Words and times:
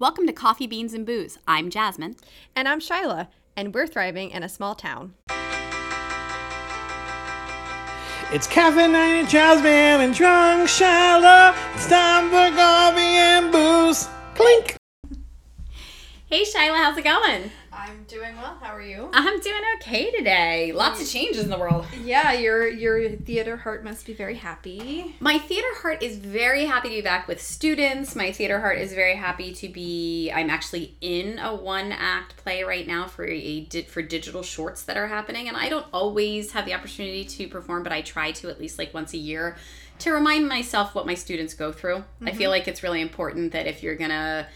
Welcome 0.00 0.28
to 0.28 0.32
Coffee, 0.32 0.68
Beans, 0.68 0.94
and 0.94 1.04
Booze. 1.04 1.38
I'm 1.48 1.70
Jasmine. 1.70 2.14
And 2.54 2.68
I'm 2.68 2.78
Shyla, 2.78 3.26
and 3.56 3.74
we're 3.74 3.88
thriving 3.88 4.30
in 4.30 4.44
a 4.44 4.48
small 4.48 4.76
town. 4.76 5.14
It's 8.30 8.46
caffeine 8.46 8.94
and 8.94 9.28
Jasmine 9.28 9.66
and 10.00 10.14
drunk 10.14 10.68
Shyla. 10.68 11.52
It's 11.74 11.88
time 11.88 12.28
for 12.28 12.56
coffee 12.56 13.00
and 13.00 13.50
booze. 13.50 14.08
Clink. 14.36 14.76
Hey, 16.26 16.44
Shyla, 16.44 16.76
how's 16.76 16.96
it 16.96 17.02
going? 17.02 17.50
I'm 17.88 18.04
doing 18.04 18.36
well. 18.36 18.58
How 18.60 18.74
are 18.74 18.82
you? 18.82 19.08
I'm 19.14 19.40
doing 19.40 19.62
okay 19.76 20.10
today. 20.10 20.72
Lots 20.72 21.00
of 21.00 21.08
changes 21.08 21.42
in 21.42 21.48
the 21.48 21.58
world. 21.58 21.86
Yeah, 22.04 22.32
your 22.34 22.68
your 22.68 23.08
theater 23.10 23.56
heart 23.56 23.82
must 23.82 24.04
be 24.04 24.12
very 24.12 24.34
happy. 24.34 25.16
My 25.20 25.38
theater 25.38 25.68
heart 25.76 26.02
is 26.02 26.18
very 26.18 26.66
happy 26.66 26.90
to 26.90 26.94
be 26.96 27.00
back 27.00 27.26
with 27.26 27.40
students. 27.40 28.14
My 28.14 28.30
theater 28.30 28.60
heart 28.60 28.78
is 28.78 28.92
very 28.92 29.16
happy 29.16 29.54
to 29.54 29.68
be. 29.70 30.30
I'm 30.30 30.50
actually 30.50 30.96
in 31.00 31.38
a 31.38 31.54
one 31.54 31.92
act 31.92 32.36
play 32.36 32.62
right 32.62 32.86
now 32.86 33.06
for 33.06 33.26
a 33.26 33.64
for 33.88 34.02
digital 34.02 34.42
shorts 34.42 34.82
that 34.82 34.98
are 34.98 35.06
happening, 35.06 35.48
and 35.48 35.56
I 35.56 35.70
don't 35.70 35.86
always 35.90 36.52
have 36.52 36.66
the 36.66 36.74
opportunity 36.74 37.24
to 37.24 37.48
perform, 37.48 37.84
but 37.84 37.92
I 37.92 38.02
try 38.02 38.32
to 38.32 38.50
at 38.50 38.60
least 38.60 38.78
like 38.78 38.92
once 38.92 39.14
a 39.14 39.18
year 39.18 39.56
to 40.00 40.12
remind 40.12 40.46
myself 40.46 40.94
what 40.94 41.06
my 41.06 41.14
students 41.14 41.54
go 41.54 41.72
through. 41.72 42.04
I 42.20 42.32
feel 42.32 42.42
mm-hmm. 42.42 42.50
like 42.50 42.68
it's 42.68 42.82
really 42.82 43.00
important 43.00 43.52
that 43.52 43.66
if 43.66 43.82
you're 43.82 43.96
gonna 43.96 44.46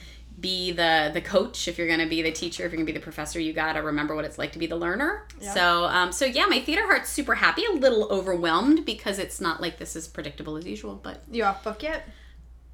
be 0.43 0.73
the 0.73 1.11
the 1.15 1.21
coach 1.23 1.69
if 1.69 1.79
you're 1.79 1.87
going 1.87 2.01
to 2.01 2.07
be 2.09 2.21
the 2.21 2.33
teacher 2.33 2.65
if 2.67 2.73
you're 2.73 2.77
going 2.77 2.87
to 2.87 2.93
be 2.93 2.99
the 2.99 3.03
professor 3.03 3.41
you 3.41 3.53
got 3.55 3.73
to 3.75 3.81
remember 3.81 4.15
what 4.15 4.27
it's 4.27 4.37
like 4.37 4.53
to 4.53 4.59
be 4.59 4.67
the 4.67 4.77
learner. 4.77 5.27
So 5.55 5.85
um 5.85 6.13
so 6.13 6.27
yeah 6.27 6.45
my 6.47 6.61
theater 6.61 6.83
heart's 6.85 7.09
super 7.09 7.37
happy 7.37 7.63
a 7.65 7.73
little 7.73 8.05
overwhelmed 8.11 8.85
because 8.85 9.19
it's 9.19 9.41
not 9.41 9.63
like 9.63 9.79
this 9.79 9.97
is 9.97 10.07
predictable 10.09 10.57
as 10.57 10.67
usual 10.67 11.01
but 11.03 11.23
You 11.31 11.45
off 11.45 11.65
book 11.65 11.83
yet? 11.83 12.07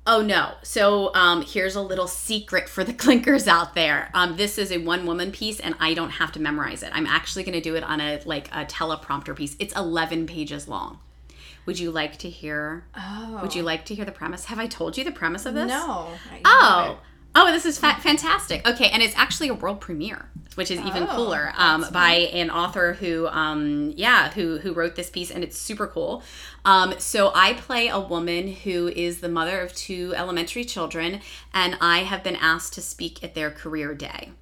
oh 0.06 0.22
no. 0.22 0.54
So 0.62 1.14
um 1.14 1.42
here's 1.42 1.74
a 1.76 1.82
little 1.82 2.08
secret 2.08 2.68
for 2.68 2.82
the 2.82 2.92
clinkers 3.04 3.46
out 3.46 3.74
there. 3.74 4.10
Um 4.14 4.36
this 4.36 4.56
is 4.58 4.72
a 4.72 4.78
one 4.78 5.04
woman 5.06 5.30
piece 5.30 5.60
and 5.60 5.74
i 5.78 5.92
don't 5.94 6.10
have 6.12 6.32
to 6.32 6.40
memorize 6.40 6.82
it. 6.82 6.90
I'm 6.94 7.06
actually 7.06 7.44
going 7.44 7.54
to 7.54 7.60
do 7.60 7.76
it 7.76 7.84
on 7.84 8.00
a 8.00 8.20
like 8.24 8.48
a 8.48 8.64
teleprompter 8.64 9.36
piece. 9.36 9.54
It's 9.58 9.74
11 9.76 10.26
pages 10.26 10.66
long. 10.66 10.98
Would 11.66 11.78
you 11.78 11.90
like 11.90 12.16
to 12.20 12.30
hear 12.30 12.84
Oh. 12.96 13.40
would 13.42 13.54
you 13.54 13.62
like 13.62 13.84
to 13.86 13.94
hear 13.94 14.06
the 14.06 14.12
premise? 14.12 14.46
Have 14.46 14.58
i 14.58 14.66
told 14.66 14.96
you 14.96 15.04
the 15.04 15.12
premise 15.12 15.44
of 15.44 15.52
this? 15.52 15.68
No. 15.68 16.08
Oh. 16.46 16.98
Oh, 17.34 17.52
this 17.52 17.66
is 17.66 17.78
fa- 17.78 17.98
fantastic. 18.00 18.66
Okay, 18.66 18.88
and 18.90 19.02
it's 19.02 19.16
actually 19.16 19.48
a 19.48 19.54
world 19.54 19.80
premiere, 19.80 20.28
which 20.56 20.70
is 20.70 20.80
even 20.80 21.04
Oh, 21.04 21.06
cooler. 21.06 21.52
Um, 21.56 21.86
by 21.92 22.12
an 22.32 22.50
author 22.50 22.94
who, 22.94 23.28
um, 23.28 23.92
yeah, 23.96 24.30
who 24.30 24.58
who 24.58 24.72
wrote 24.72 24.96
this 24.96 25.08
piece, 25.10 25.30
and 25.30 25.44
it's 25.44 25.56
super 25.56 25.86
cool. 25.86 26.22
Um, 26.64 26.94
so 26.98 27.30
I 27.34 27.52
play 27.54 27.88
a 27.88 28.00
woman 28.00 28.48
who 28.48 28.88
is 28.88 29.20
the 29.20 29.28
mother 29.28 29.60
of 29.60 29.74
two 29.74 30.12
elementary 30.16 30.64
children, 30.64 31.20
and 31.54 31.76
I 31.80 31.98
have 32.00 32.24
been 32.24 32.36
asked 32.36 32.72
to 32.74 32.80
speak 32.80 33.22
at 33.22 33.34
their 33.34 33.50
career 33.50 33.94
day. 33.94 34.32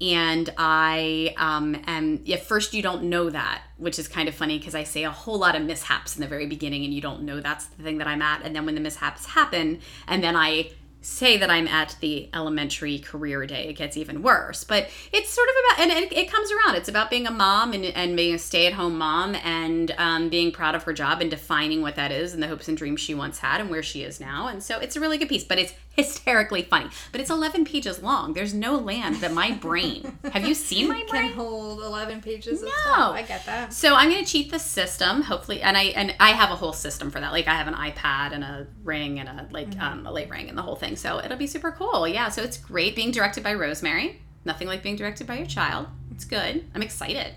And 0.00 0.48
I 0.56 1.34
um, 1.38 1.82
am, 1.88 2.22
at 2.30 2.44
first, 2.44 2.72
you 2.72 2.82
don't 2.82 3.04
know 3.04 3.30
that, 3.30 3.62
which 3.78 3.98
is 3.98 4.06
kind 4.06 4.28
of 4.28 4.34
funny 4.36 4.56
because 4.56 4.76
I 4.76 4.84
say 4.84 5.02
a 5.02 5.10
whole 5.10 5.40
lot 5.40 5.56
of 5.56 5.62
mishaps 5.62 6.14
in 6.14 6.22
the 6.22 6.28
very 6.28 6.46
beginning, 6.46 6.84
and 6.84 6.94
you 6.94 7.00
don't 7.00 7.22
know 7.22 7.40
that's 7.40 7.66
the 7.66 7.82
thing 7.82 7.98
that 7.98 8.06
I'm 8.06 8.22
at. 8.22 8.42
And 8.44 8.54
then 8.54 8.64
when 8.64 8.76
the 8.76 8.80
mishaps 8.80 9.26
happen, 9.26 9.80
and 10.06 10.22
then 10.22 10.36
I 10.36 10.70
say 11.08 11.38
that 11.38 11.50
I'm 11.50 11.66
at 11.66 11.96
the 12.00 12.28
elementary 12.34 12.98
career 12.98 13.46
day, 13.46 13.68
it 13.68 13.74
gets 13.74 13.96
even 13.96 14.22
worse. 14.22 14.62
But 14.62 14.88
it's 15.12 15.30
sort 15.30 15.48
of 15.48 15.54
about, 15.64 15.80
and 15.80 16.04
it, 16.04 16.12
it 16.12 16.30
comes 16.30 16.50
around. 16.52 16.76
It's 16.76 16.88
about 16.88 17.10
being 17.10 17.26
a 17.26 17.30
mom 17.30 17.72
and, 17.72 17.84
and 17.86 18.16
being 18.16 18.34
a 18.34 18.38
stay 18.38 18.66
at 18.66 18.74
home 18.74 18.98
mom 18.98 19.34
and 19.36 19.94
um, 19.98 20.28
being 20.28 20.52
proud 20.52 20.74
of 20.74 20.82
her 20.84 20.92
job 20.92 21.20
and 21.20 21.30
defining 21.30 21.82
what 21.82 21.96
that 21.96 22.12
is 22.12 22.34
and 22.34 22.42
the 22.42 22.46
hopes 22.46 22.68
and 22.68 22.76
dreams 22.76 23.00
she 23.00 23.14
once 23.14 23.38
had 23.38 23.60
and 23.60 23.70
where 23.70 23.82
she 23.82 24.02
is 24.02 24.20
now. 24.20 24.48
And 24.48 24.62
so 24.62 24.78
it's 24.78 24.96
a 24.96 25.00
really 25.00 25.18
good 25.18 25.28
piece, 25.28 25.44
but 25.44 25.58
it's 25.58 25.72
hysterically 25.98 26.62
funny. 26.62 26.88
But 27.10 27.20
it's 27.20 27.28
11 27.28 27.64
pages 27.64 28.00
long. 28.00 28.32
There's 28.32 28.54
no 28.54 28.76
land 28.76 29.16
that 29.16 29.32
my 29.32 29.50
brain, 29.50 30.16
have 30.32 30.46
you 30.46 30.54
seen 30.54 30.88
my 30.88 31.04
brain? 31.10 31.30
Can 31.30 31.32
hold 31.32 31.80
11 31.80 32.20
pages 32.22 32.62
of 32.62 32.68
No. 32.86 33.10
I 33.10 33.24
get 33.26 33.44
that. 33.46 33.72
So 33.72 33.96
I'm 33.96 34.08
gonna 34.08 34.24
cheat 34.24 34.52
the 34.52 34.60
system, 34.60 35.22
hopefully, 35.22 35.60
and 35.60 35.76
I 35.76 35.84
and 35.86 36.14
I 36.20 36.30
have 36.30 36.50
a 36.50 36.56
whole 36.56 36.72
system 36.72 37.10
for 37.10 37.18
that. 37.18 37.32
Like 37.32 37.48
I 37.48 37.54
have 37.54 37.66
an 37.66 37.74
iPad 37.74 38.32
and 38.32 38.44
a 38.44 38.68
ring 38.84 39.18
and 39.18 39.28
a 39.28 39.48
like 39.50 39.76
um, 39.80 40.06
a 40.06 40.12
late 40.12 40.30
ring 40.30 40.48
and 40.48 40.56
the 40.56 40.62
whole 40.62 40.76
thing. 40.76 40.94
So 40.94 41.18
it'll 41.18 41.36
be 41.36 41.48
super 41.48 41.72
cool. 41.72 42.06
Yeah. 42.06 42.28
So 42.28 42.42
it's 42.42 42.58
great 42.58 42.94
being 42.94 43.10
directed 43.10 43.42
by 43.42 43.54
Rosemary. 43.54 44.22
Nothing 44.44 44.68
like 44.68 44.84
being 44.84 44.96
directed 44.96 45.26
by 45.26 45.38
your 45.38 45.46
child. 45.46 45.88
It's 46.12 46.24
good. 46.24 46.64
I'm 46.74 46.82
excited. 46.82 47.34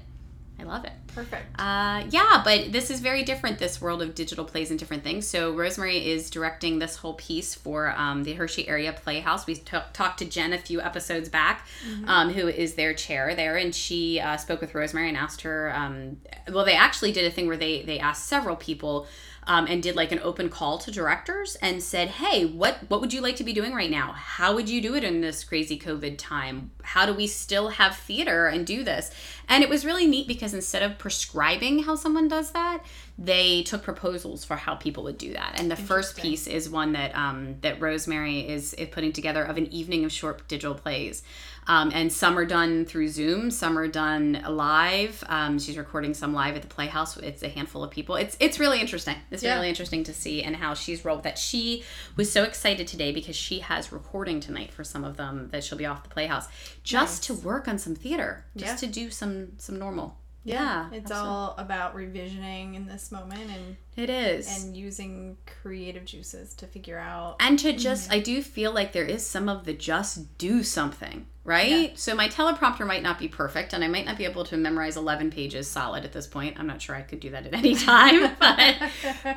I 0.59 0.63
love 0.63 0.85
it. 0.85 0.93
Perfect. 1.13 1.59
Uh, 1.59 2.03
yeah, 2.09 2.41
but 2.43 2.71
this 2.71 2.89
is 2.89 3.01
very 3.01 3.23
different. 3.23 3.59
This 3.59 3.81
world 3.81 4.01
of 4.01 4.15
digital 4.15 4.45
plays 4.45 4.69
and 4.69 4.79
different 4.79 5.03
things. 5.03 5.27
So 5.27 5.53
Rosemary 5.53 6.09
is 6.09 6.29
directing 6.29 6.79
this 6.79 6.95
whole 6.95 7.15
piece 7.15 7.53
for 7.53 7.93
um, 7.97 8.23
the 8.23 8.33
Hershey 8.33 8.67
Area 8.67 8.93
Playhouse. 8.93 9.45
We 9.45 9.55
t- 9.55 9.77
talked 9.93 10.19
to 10.19 10.25
Jen 10.25 10.53
a 10.53 10.57
few 10.57 10.81
episodes 10.81 11.27
back, 11.27 11.67
um, 12.07 12.29
who 12.31 12.47
is 12.47 12.75
their 12.75 12.93
chair 12.93 13.35
there, 13.35 13.57
and 13.57 13.75
she 13.75 14.19
uh, 14.19 14.37
spoke 14.37 14.61
with 14.61 14.73
Rosemary 14.73 15.09
and 15.09 15.17
asked 15.17 15.41
her. 15.41 15.73
Um, 15.75 16.17
well, 16.49 16.65
they 16.65 16.75
actually 16.75 17.11
did 17.11 17.25
a 17.25 17.31
thing 17.31 17.47
where 17.47 17.57
they 17.57 17.81
they 17.83 17.99
asked 17.99 18.27
several 18.27 18.55
people. 18.55 19.07
Um, 19.47 19.65
and 19.65 19.81
did 19.81 19.95
like 19.95 20.11
an 20.11 20.19
open 20.21 20.49
call 20.49 20.77
to 20.77 20.91
directors 20.91 21.55
and 21.55 21.81
said, 21.81 22.09
"Hey, 22.09 22.45
what 22.45 22.77
what 22.89 23.01
would 23.01 23.11
you 23.11 23.21
like 23.21 23.37
to 23.37 23.43
be 23.43 23.53
doing 23.53 23.73
right 23.73 23.89
now? 23.89 24.11
How 24.11 24.53
would 24.53 24.69
you 24.69 24.81
do 24.81 24.93
it 24.93 25.03
in 25.03 25.21
this 25.21 25.43
crazy 25.43 25.79
COVID 25.79 26.19
time? 26.19 26.69
How 26.83 27.07
do 27.07 27.13
we 27.13 27.25
still 27.25 27.69
have 27.69 27.97
theater 27.97 28.45
and 28.45 28.67
do 28.67 28.83
this?" 28.83 29.09
And 29.49 29.63
it 29.63 29.69
was 29.69 29.83
really 29.83 30.05
neat 30.05 30.27
because 30.27 30.53
instead 30.53 30.83
of 30.83 30.99
prescribing 30.99 31.83
how 31.83 31.95
someone 31.95 32.27
does 32.27 32.51
that, 32.51 32.85
they 33.17 33.63
took 33.63 33.83
proposals 33.83 34.45
for 34.45 34.55
how 34.55 34.75
people 34.75 35.03
would 35.03 35.17
do 35.17 35.33
that. 35.33 35.59
And 35.59 35.69
the 35.69 35.75
first 35.75 36.17
piece 36.17 36.47
is 36.47 36.69
one 36.69 36.93
that 36.93 37.15
um, 37.15 37.55
that 37.61 37.81
Rosemary 37.81 38.47
is, 38.47 38.73
is 38.75 38.89
putting 38.89 39.11
together 39.11 39.43
of 39.43 39.57
an 39.57 39.67
evening 39.73 40.05
of 40.05 40.11
short 40.11 40.47
digital 40.47 40.75
plays. 40.75 41.23
Um, 41.67 41.91
and 41.93 42.11
some 42.11 42.37
are 42.39 42.45
done 42.45 42.85
through 42.85 43.09
Zoom, 43.09 43.51
some 43.51 43.77
are 43.77 43.87
done 43.87 44.43
live. 44.49 45.23
Um, 45.27 45.59
she's 45.59 45.77
recording 45.77 46.13
some 46.15 46.33
live 46.33 46.55
at 46.55 46.63
the 46.63 46.67
Playhouse. 46.67 47.17
It's 47.17 47.43
a 47.43 47.49
handful 47.49 47.83
of 47.83 47.91
people. 47.91 48.15
It's 48.15 48.35
it's 48.39 48.59
really 48.59 48.81
interesting. 48.81 49.15
It's 49.29 49.43
Yeah. 49.43 49.55
really 49.55 49.69
interesting 49.69 50.03
to 50.05 50.13
see 50.13 50.41
and 50.41 50.55
how 50.55 50.73
she's 50.73 51.05
rolled 51.05 51.23
that. 51.23 51.37
She 51.37 51.83
was 52.15 52.31
so 52.31 52.43
excited 52.43 52.87
today 52.87 53.11
because 53.11 53.35
she 53.35 53.59
has 53.59 53.91
recording 53.91 54.39
tonight 54.39 54.73
for 54.73 54.83
some 54.83 55.03
of 55.03 55.17
them 55.17 55.49
that 55.51 55.63
she'll 55.63 55.77
be 55.77 55.85
off 55.85 56.01
the 56.03 56.09
Playhouse 56.09 56.47
just 56.83 57.23
to 57.25 57.33
work 57.35 57.67
on 57.67 57.77
some 57.77 57.93
theater, 57.95 58.43
just 58.57 58.81
Yeah. 58.83 58.87
to 58.89 58.93
do 58.93 59.09
some 59.11 59.49
some 59.59 59.77
normal. 59.77 60.17
Yeah. 60.43 60.55
Yeah, 60.91 60.97
it's 60.97 61.11
absolutely. 61.11 61.29
all 61.29 61.55
about 61.59 61.95
revisioning 61.95 62.75
in 62.75 62.87
this 62.87 63.11
moment 63.11 63.51
and 63.51 63.77
It 63.97 64.09
is. 64.09 64.63
and 64.63 64.75
using 64.75 65.37
creative 65.61 66.05
juices 66.05 66.53
to 66.55 66.65
figure 66.67 66.97
out 66.97 67.35
and 67.39 67.59
to 67.59 67.73
just 67.73 68.11
i 68.11 68.19
do 68.19 68.41
feel 68.41 68.71
like 68.73 68.93
there 68.93 69.03
is 69.05 69.25
some 69.25 69.49
of 69.49 69.65
the 69.65 69.73
just 69.73 70.37
do 70.37 70.63
something 70.63 71.25
right? 71.43 71.89
Yeah. 71.89 71.95
so 71.95 72.13
my 72.13 72.27
teleprompter 72.29 72.85
might 72.85 73.01
not 73.01 73.17
be 73.17 73.27
perfect 73.27 73.73
and 73.73 73.83
i 73.83 73.87
might 73.87 74.05
not 74.05 74.15
be 74.15 74.25
able 74.25 74.43
to 74.45 74.55
memorize 74.57 74.95
11 74.95 75.31
pages 75.31 75.67
solid 75.67 76.05
at 76.05 76.13
this 76.13 76.27
point. 76.27 76.59
I'm 76.59 76.67
not 76.67 76.79
sure 76.81 76.95
i 76.95 77.01
could 77.01 77.19
do 77.19 77.31
that 77.31 77.47
at 77.47 77.53
any 77.55 77.73
time 77.91 78.35
but 78.39 78.75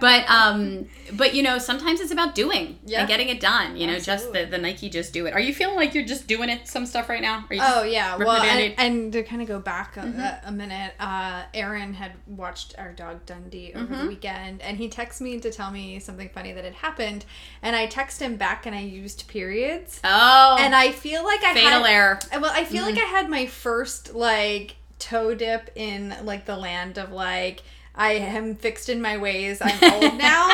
but 0.01 0.29
um 0.31 0.87
but 1.15 1.35
you 1.35 1.43
know 1.43 1.57
sometimes 1.57 2.01
it's 2.01 2.13
about 2.13 2.35
doing 2.35 2.79
Yeah. 2.85 3.01
and 3.01 3.09
getting 3.09 3.31
it 3.31 3.41
done 3.41 3.77
you 3.79 3.87
know 3.87 3.99
just 3.99 4.35
the, 4.35 4.45
the 4.45 4.59
nike 4.59 4.91
just 4.91 5.15
do 5.15 5.25
it. 5.27 5.33
Are 5.33 5.41
you 5.41 5.55
feeling 5.55 5.77
like 5.77 5.95
you're 5.95 6.05
just 6.05 6.27
doing 6.27 6.51
it 6.51 6.69
some 6.69 6.85
stuff 6.85 7.09
right 7.09 7.23
now? 7.23 7.47
Are 7.49 7.55
you 7.55 7.63
Oh 7.65 7.83
yeah, 7.85 8.17
well, 8.17 8.43
and, 8.43 8.75
and 8.79 9.13
to 9.15 9.23
kind 9.23 9.41
of 9.41 9.49
go 9.49 9.59
back 9.59 9.97
a, 9.97 10.41
a 10.45 10.53
minute, 10.53 10.93
uh, 11.01 11.45
Aaron 11.55 11.95
had 11.95 12.13
watched 12.27 12.75
our 12.79 12.93
dog 12.93 13.25
Dundee 13.27 13.73
over 13.75 13.85
Mm-hmm. 13.87 14.03
the 14.03 14.09
weekend, 14.09 14.44
and 14.63 14.77
he 14.79 14.89
texts 14.89 15.21
me 15.21 15.39
to 15.41 15.51
tell 15.51 15.71
me 15.71 15.99
something 15.99 16.29
funny 16.29 16.53
that 16.53 16.65
had 16.65 16.75
happened, 16.75 17.25
and 17.63 17.75
I 17.75 17.87
text 17.87 18.21
him 18.21 18.37
back, 18.37 18.67
and 18.67 18.75
I 18.75 18.81
used 18.81 19.27
periods, 19.29 20.01
oh 20.05 20.57
and 20.61 20.75
I 20.75 20.93
feel 20.93 21.25
like 21.25 21.43
I 21.45 21.55
fatal 21.55 21.85
had, 21.85 21.93
error 21.93 22.19
well, 22.41 22.53
I 22.55 22.65
feel 22.65 22.83
Mm. 22.85 22.91
like 22.95 22.99
I 22.99 23.07
had 23.09 23.29
my 23.29 23.47
first 23.47 24.15
like 24.15 24.77
toe 24.99 25.35
dip 25.35 25.71
in 25.75 26.15
like 26.23 26.45
the 26.47 26.57
land 26.57 26.99
of 26.99 27.11
like. 27.13 27.63
I 27.97 28.15
am 28.15 28.57
fixed 28.57 28.89
in 28.89 29.01
my 29.01 29.19
ways. 29.19 29.61
I'm 29.63 29.93
old 29.93 30.19
now. 30.19 30.49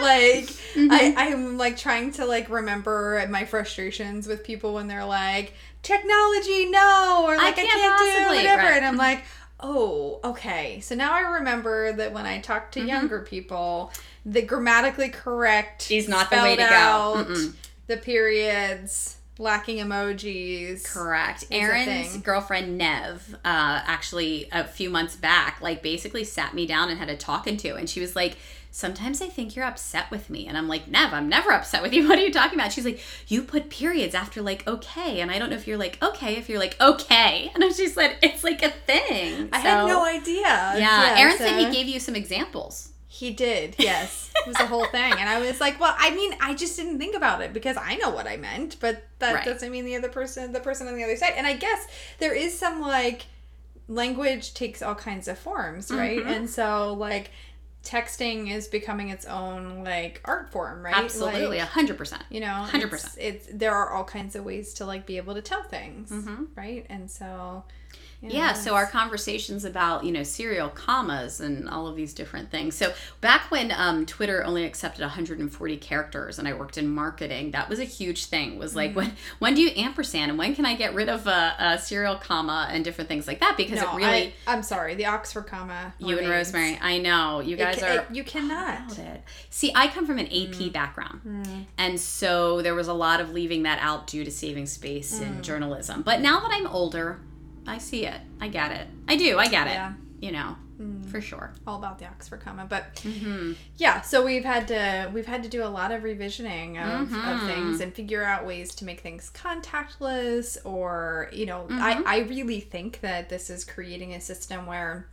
like 0.00 0.46
Mm-hmm. 0.74 0.90
I, 0.90 1.14
I'm 1.16 1.56
like 1.58 1.76
trying 1.76 2.10
to 2.14 2.24
like 2.24 2.48
remember 2.50 3.24
my 3.30 3.44
frustrations 3.44 4.26
with 4.26 4.42
people 4.42 4.74
when 4.74 4.88
they're 4.88 5.04
like, 5.04 5.52
technology, 5.82 6.70
no, 6.70 7.24
or 7.28 7.36
like 7.36 7.52
I 7.58 7.66
can't 7.66 7.70
can't, 7.70 8.30
do 8.30 8.34
whatever. 8.36 8.62
right. 8.62 8.76
And 8.78 8.86
I'm 8.86 8.96
like, 8.96 9.22
oh, 9.62 10.20
okay. 10.24 10.80
So 10.80 10.94
now 10.94 11.12
I 11.12 11.20
remember 11.20 11.92
that 11.92 12.12
when 12.12 12.26
I 12.26 12.40
talk 12.40 12.70
Mm-hmm. 12.72 12.80
to 12.80 12.86
younger 12.86 13.20
people, 13.20 13.92
the 14.26 14.42
grammatically 14.42 15.08
correct 15.08 15.90
Is 15.90 16.08
not 16.08 16.30
the 16.30 16.36
way 16.36 16.56
to 16.56 16.62
go. 16.62 16.66
out, 16.68 17.26
Mm-mm. 17.28 17.54
the 17.86 17.96
periods, 17.96 19.16
lacking 19.38 19.78
emojis. 19.78 20.84
Correct. 20.84 21.44
Aaron's 21.50 22.16
girlfriend 22.18 22.78
Nev, 22.78 23.34
uh, 23.44 23.82
actually 23.86 24.48
a 24.52 24.64
few 24.64 24.90
months 24.90 25.16
back, 25.16 25.60
like 25.60 25.82
basically 25.82 26.24
sat 26.24 26.54
me 26.54 26.66
down 26.66 26.88
and 26.90 26.98
had 26.98 27.08
a 27.08 27.16
talking 27.16 27.56
to, 27.58 27.74
and 27.76 27.88
she 27.88 28.00
was 28.00 28.14
like, 28.16 28.36
"Sometimes 28.74 29.22
I 29.22 29.28
think 29.28 29.54
you're 29.54 29.64
upset 29.64 30.10
with 30.10 30.28
me," 30.28 30.48
and 30.48 30.58
I'm 30.58 30.66
like, 30.66 30.88
"Nev, 30.88 31.12
I'm 31.12 31.28
never 31.28 31.52
upset 31.52 31.82
with 31.82 31.92
you. 31.92 32.08
What 32.08 32.18
are 32.18 32.22
you 32.22 32.32
talking 32.32 32.58
about?" 32.58 32.72
She's 32.72 32.84
like, 32.84 33.00
"You 33.28 33.42
put 33.44 33.70
periods 33.70 34.14
after 34.16 34.42
like 34.42 34.66
okay," 34.66 35.20
and 35.20 35.30
I 35.30 35.38
don't 35.38 35.50
know 35.50 35.56
if 35.56 35.68
you're 35.68 35.78
like 35.78 36.02
okay, 36.02 36.36
if 36.36 36.48
you're 36.48 36.58
like 36.58 36.76
okay, 36.80 37.52
and 37.54 37.62
she 37.74 37.86
said 37.86 38.16
it's 38.22 38.42
like 38.42 38.62
a 38.64 38.70
thing. 38.70 39.50
I 39.52 39.58
had 39.58 39.86
no 39.86 40.04
idea. 40.04 40.42
Yeah, 40.42 41.14
Aaron 41.18 41.36
said 41.38 41.58
he 41.64 41.70
gave 41.72 41.86
you 41.86 42.00
some 42.00 42.16
examples. 42.16 42.88
He 43.06 43.30
did, 43.30 43.76
yes. 43.78 44.30
It 44.42 44.48
was 44.48 44.58
a 44.58 44.66
whole 44.66 44.86
thing. 44.86 45.12
And 45.12 45.28
I 45.28 45.38
was 45.38 45.60
like, 45.60 45.78
well, 45.78 45.94
I 45.98 46.10
mean, 46.14 46.34
I 46.40 46.54
just 46.54 46.76
didn't 46.78 46.98
think 46.98 47.14
about 47.14 47.42
it 47.42 47.52
because 47.52 47.76
I 47.76 47.96
know 47.96 48.08
what 48.08 48.26
I 48.26 48.38
meant, 48.38 48.78
but 48.80 49.04
that 49.18 49.34
Right. 49.34 49.44
doesn't 49.44 49.70
mean 49.70 49.84
the 49.84 49.94
other 49.96 50.08
person, 50.08 50.50
the 50.52 50.60
person 50.60 50.88
on 50.88 50.96
the 50.96 51.04
other 51.04 51.14
side. 51.16 51.34
And 51.36 51.46
I 51.46 51.52
guess 51.52 51.86
there 52.18 52.34
is 52.34 52.58
some 52.58 52.80
like 52.80 53.26
language 53.86 54.54
takes 54.54 54.80
all 54.82 54.94
kinds 54.94 55.28
of 55.28 55.38
forms, 55.38 55.90
right? 55.90 56.18
Mm-hmm. 56.18 56.28
And 56.28 56.50
so, 56.50 56.94
like, 56.94 57.30
texting 57.82 58.50
is 58.50 58.68
becoming 58.68 59.08
its 59.08 59.24
own 59.26 59.82
like 59.84 60.20
art 60.24 60.50
form, 60.52 60.82
right? 60.84 60.94
Absolutely, 60.96 61.58
a 61.58 61.64
hundred 61.66 61.98
percent. 61.98 62.22
you 62.30 62.40
know, 62.40 62.66
100%. 62.68 62.92
It's, 62.92 63.16
it's 63.18 63.46
there 63.52 63.72
are 63.74 63.90
all 63.90 64.04
kinds 64.04 64.36
of 64.36 64.44
ways 64.44 64.74
to 64.74 64.86
like 64.86 65.06
be 65.06 65.16
able 65.16 65.34
to 65.34 65.42
tell 65.42 65.62
things, 65.62 66.10
Mm-hmm. 66.10 66.44
right? 66.56 66.86
And 66.88 67.10
so, 67.10 67.64
Yeah, 68.24 68.52
so 68.52 68.74
our 68.74 68.86
conversations 68.86 69.64
about, 69.64 70.04
you 70.04 70.12
know, 70.12 70.22
serial 70.22 70.68
commas 70.68 71.40
and 71.40 71.68
all 71.68 71.88
of 71.88 71.96
these 71.96 72.14
different 72.14 72.50
things. 72.52 72.76
So 72.76 72.92
back 73.20 73.50
when 73.50 73.72
um, 73.76 74.06
Twitter 74.06 74.44
only 74.44 74.64
accepted 74.64 75.00
140 75.02 75.76
characters 75.78 76.38
and 76.38 76.46
I 76.46 76.52
worked 76.54 76.78
in 76.78 76.88
marketing, 76.88 77.50
that 77.50 77.68
was 77.68 77.80
a 77.80 77.84
huge 77.84 78.26
thing. 78.26 78.58
Was 78.58 78.72
Mm. 78.72 78.76
like, 78.76 78.96
when 78.96 79.12
when 79.40 79.54
do 79.54 79.60
you 79.62 79.70
ampersand 79.76 80.30
and 80.30 80.38
when 80.38 80.54
can 80.54 80.64
I 80.64 80.76
get 80.76 80.94
rid 80.94 81.08
of 81.08 81.26
a, 81.26 81.54
a 81.58 81.78
serial 81.78 82.14
comma 82.14 82.68
and 82.70 82.84
different 82.84 83.08
things 83.08 83.26
like 83.26 83.40
that? 83.40 83.56
Because 83.56 83.80
no, 83.80 83.92
it 83.92 83.96
really, 83.96 84.34
I, 84.46 84.52
I'm 84.52 84.62
sorry, 84.62 84.94
the 84.94 85.06
Oxford 85.06 85.46
comma. 85.48 85.92
you 85.98 86.16
and. 86.18 86.28
Rosemary, 86.28 86.78
I 86.80 86.98
know 86.98 87.40
you 87.40 87.56
guys 87.56 87.78
ca- 87.80 87.86
are. 87.86 87.94
it- 88.02 88.06
you 88.12 88.22
cannot. 88.24 88.98
it. 88.98 89.22
See, 89.50 89.72
I 89.74 89.88
come 89.88 90.06
from 90.06 90.18
an 90.18 90.26
AP 90.26 90.52
Mm. 90.68 90.72
background. 90.72 91.66
And 91.76 91.98
so 92.00 92.62
there 92.62 92.74
was 92.74 92.86
a 92.88 92.94
lot 92.94 93.20
of 93.20 93.30
leaving 93.32 93.64
that 93.64 93.78
out 93.80 94.06
due 94.06 94.24
to 94.24 94.30
saving 94.30 94.66
space 94.66 95.18
Mm. 95.18 95.22
in 95.38 95.42
journalism. 95.42 96.02
But 96.02 96.20
now 96.20 96.38
that 96.40 96.50
I'm 96.52 96.66
older, 96.68 97.20
I 97.66 97.78
see 97.78 98.06
it. 98.06 98.20
I 98.40 98.48
get 98.48 98.72
it. 98.72 98.86
I 99.08 99.16
do. 99.16 99.38
I 99.38 99.46
get 99.48 99.66
it. 99.68 99.70
Yeah. 99.70 99.92
You 100.20 100.30
know, 100.32 100.56
for 101.10 101.20
sure. 101.20 101.52
all 101.66 101.78
about 101.78 101.98
the 101.98 102.06
Oxford 102.06 102.40
comma, 102.40 102.66
but 102.68 102.94
Mm-hmm. 102.96 103.52
yeah. 103.76 104.00
So 104.02 104.24
we've 104.24 104.44
had 104.44 104.68
to 104.68 105.10
we've 105.12 105.26
had 105.26 105.42
to 105.44 105.48
do 105.48 105.64
a 105.64 105.66
lot 105.68 105.90
of 105.92 106.02
revisioning 106.02 106.70
of, 106.82 107.02
of 107.02 107.08
Mm-hmm. 107.10 107.46
things 107.46 107.80
and 107.80 107.92
figure 107.94 108.22
out 108.24 108.46
ways 108.46 108.74
to 108.76 108.84
make 108.84 109.00
things 109.00 109.30
contactless, 109.34 110.58
or 110.64 111.28
you 111.32 111.46
know, 111.46 111.62
Mm-hmm. 111.68 111.80
I 111.80 112.02
I 112.06 112.18
really 112.20 112.60
think 112.60 113.00
that 113.00 113.28
this 113.28 113.50
is 113.50 113.64
creating 113.64 114.14
a 114.14 114.20
system 114.20 114.66
where. 114.66 115.08